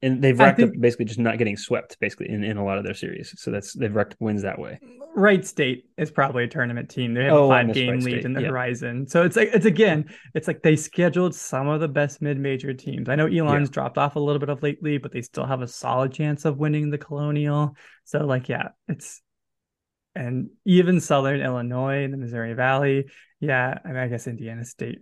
and 0.01 0.21
they've 0.21 0.37
racked 0.39 0.57
think- 0.57 0.75
up 0.75 0.81
basically 0.81 1.05
just 1.05 1.19
not 1.19 1.37
getting 1.37 1.57
swept 1.57 1.99
basically 1.99 2.29
in, 2.29 2.43
in 2.43 2.57
a 2.57 2.63
lot 2.65 2.77
of 2.77 2.85
their 2.85 2.93
series. 2.93 3.33
So 3.37 3.51
that's 3.51 3.73
they've 3.73 3.93
racked 3.93 4.15
wins 4.19 4.43
that 4.43 4.57
way. 4.59 4.79
Wright 5.15 5.45
State 5.45 5.85
is 5.97 6.11
probably 6.11 6.43
a 6.43 6.47
tournament 6.47 6.89
team. 6.89 7.13
They 7.13 7.25
have 7.25 7.33
Oh, 7.33 7.45
a 7.45 7.49
five 7.49 7.73
game 7.73 7.89
Wright 7.95 8.03
lead 8.03 8.11
State. 8.13 8.25
in 8.25 8.33
the 8.33 8.41
Yeah. 8.43 8.47
horizon. 8.49 9.07
So 9.07 9.23
it's 9.23 9.35
like 9.35 9.49
it's 9.53 9.65
again, 9.65 10.05
it's 10.33 10.47
like 10.47 10.61
they 10.61 10.75
scheduled 10.75 11.35
some 11.35 11.67
of 11.67 11.81
the 11.81 11.87
best 11.87 12.21
mid 12.21 12.39
major 12.39 12.73
teams. 12.73 13.09
I 13.09 13.15
know 13.15 13.25
Elon's 13.25 13.69
dropped 13.71 13.97
off 13.97 14.15
a 14.15 14.19
little 14.19 14.39
bit 14.39 14.49
of 14.49 14.63
lately, 14.63 14.97
but 14.99 15.11
they 15.11 15.21
still 15.21 15.45
have 15.45 15.61
a 15.61 15.67
solid 15.67 16.13
chance 16.13 16.45
of 16.45 16.57
winning 16.57 16.91
the 16.91 16.97
Colonial. 16.97 17.75
So 18.05 18.19
like 18.25 18.47
yeah, 18.49 18.69
it's 18.87 19.21
and 20.15 20.49
even 20.65 20.99
Southern 21.01 21.41
Illinois 21.41 22.03
and 22.03 22.13
the 22.13 22.17
Missouri 22.17 22.53
Valley. 22.53 23.05
Yeah, 23.41 23.77
I 23.83 23.87
mean 23.89 23.97
I 23.97 24.07
guess 24.07 24.27
Indiana 24.27 24.63
State 24.63 24.99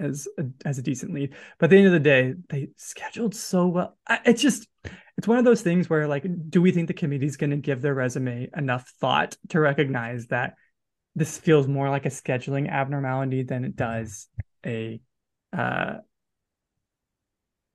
has 0.00 0.28
a, 0.38 0.44
has 0.64 0.78
a 0.78 0.82
decent 0.82 1.14
lead. 1.14 1.34
But 1.58 1.66
at 1.66 1.70
the 1.70 1.76
end 1.78 1.86
of 1.86 1.92
the 1.92 2.00
day, 2.00 2.34
they 2.48 2.68
scheduled 2.76 3.34
so 3.34 3.66
well. 3.68 3.96
It's 4.24 4.42
just 4.42 4.68
it's 5.16 5.28
one 5.28 5.38
of 5.38 5.44
those 5.44 5.62
things 5.62 5.88
where 5.88 6.08
like 6.08 6.26
do 6.50 6.60
we 6.60 6.72
think 6.72 6.88
the 6.88 6.94
committee's 6.94 7.36
going 7.36 7.50
to 7.50 7.56
give 7.56 7.82
their 7.82 7.94
resume 7.94 8.48
enough 8.56 8.90
thought 9.00 9.36
to 9.50 9.60
recognize 9.60 10.26
that 10.28 10.54
this 11.14 11.38
feels 11.38 11.68
more 11.68 11.88
like 11.90 12.06
a 12.06 12.10
scheduling 12.10 12.68
abnormality 12.68 13.42
than 13.42 13.64
it 13.64 13.76
does 13.76 14.26
a 14.66 15.00
uh 15.56 15.94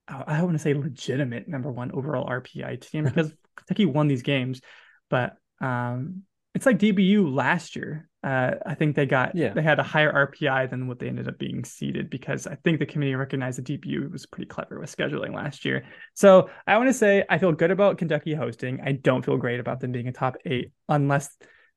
I 0.07 0.23
I 0.27 0.41
want 0.43 0.55
to 0.55 0.59
say 0.59 0.73
legitimate 0.73 1.47
number 1.47 1.71
one 1.71 1.91
overall 1.91 2.27
RPI 2.27 2.81
team 2.81 3.05
because 3.05 3.33
Kentucky 3.55 3.85
won 3.85 4.07
these 4.07 4.23
games, 4.23 4.61
but 5.09 5.37
um 5.61 6.23
it's 6.59 6.65
like 6.65 6.77
DBU 6.77 7.33
last 7.33 7.77
year. 7.77 8.09
Uh, 8.21 8.51
I 8.65 8.75
think 8.75 8.97
they 8.97 9.05
got 9.05 9.33
Yeah. 9.33 9.53
they 9.53 9.61
had 9.61 9.79
a 9.79 9.83
higher 9.83 10.11
RPI 10.11 10.69
than 10.69 10.87
what 10.87 10.99
they 10.99 11.07
ended 11.07 11.29
up 11.29 11.39
being 11.39 11.63
seeded 11.63 12.09
because 12.09 12.47
I 12.47 12.55
think 12.55 12.79
the 12.79 12.85
committee 12.85 13.15
recognized 13.15 13.59
that 13.59 13.65
DBU 13.65 14.11
was 14.11 14.25
pretty 14.25 14.47
clever 14.47 14.77
with 14.77 14.93
scheduling 14.93 15.33
last 15.33 15.63
year. 15.63 15.85
So 16.15 16.49
I 16.67 16.75
want 16.77 16.89
to 16.89 16.93
say 16.93 17.23
I 17.29 17.37
feel 17.37 17.53
good 17.53 17.71
about 17.71 17.97
Kentucky 17.97 18.33
hosting. 18.33 18.81
I 18.83 18.91
don't 18.91 19.23
feel 19.23 19.37
great 19.37 19.61
about 19.61 19.79
them 19.79 19.93
being 19.93 20.09
a 20.09 20.11
top 20.11 20.35
eight 20.45 20.73
unless 20.89 21.29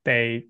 they, 0.04 0.46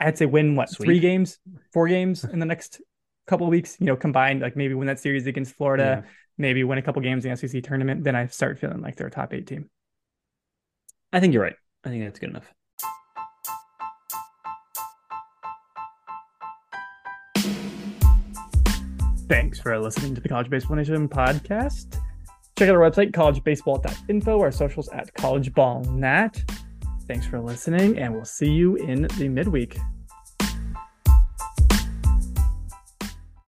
I'd 0.00 0.18
say, 0.18 0.26
win 0.26 0.56
what 0.56 0.68
Sweep. 0.68 0.86
three 0.88 0.98
games, 0.98 1.38
four 1.72 1.86
games 1.86 2.24
in 2.24 2.40
the 2.40 2.46
next 2.46 2.80
couple 3.28 3.46
of 3.46 3.52
weeks. 3.52 3.76
You 3.78 3.86
know, 3.86 3.94
combined 3.96 4.40
like 4.40 4.56
maybe 4.56 4.74
win 4.74 4.88
that 4.88 4.98
series 4.98 5.28
against 5.28 5.54
Florida, 5.54 6.02
Yeah. 6.04 6.10
maybe 6.38 6.64
win 6.64 6.78
a 6.78 6.82
couple 6.82 7.00
games 7.02 7.24
in 7.24 7.30
the 7.30 7.36
SEC 7.36 7.62
tournament. 7.62 8.02
Then 8.02 8.16
I 8.16 8.26
start 8.26 8.58
feeling 8.58 8.80
like 8.82 8.96
they're 8.96 9.06
a 9.06 9.12
top 9.12 9.32
eight 9.32 9.46
team. 9.46 9.70
I 11.12 11.20
think 11.20 11.34
you're 11.34 11.42
right. 11.44 11.56
I 11.84 11.88
think 11.90 12.02
that's 12.02 12.18
good 12.18 12.30
enough. 12.30 12.52
Thanks 19.28 19.58
for 19.58 19.76
listening 19.78 20.14
to 20.14 20.20
the 20.20 20.28
College 20.28 20.48
Baseball 20.48 20.76
Nation 20.76 21.08
podcast. 21.08 22.00
Check 22.56 22.68
out 22.68 22.76
our 22.76 22.90
website, 22.90 23.10
collegebaseball.info, 23.10 24.40
our 24.40 24.52
socials 24.52 24.88
at 24.90 25.12
collegeballnat. 25.14 26.48
Thanks 27.08 27.26
for 27.26 27.40
listening, 27.40 27.98
and 27.98 28.14
we'll 28.14 28.24
see 28.24 28.50
you 28.50 28.76
in 28.76 29.02
the 29.18 29.28
midweek. 29.28 29.78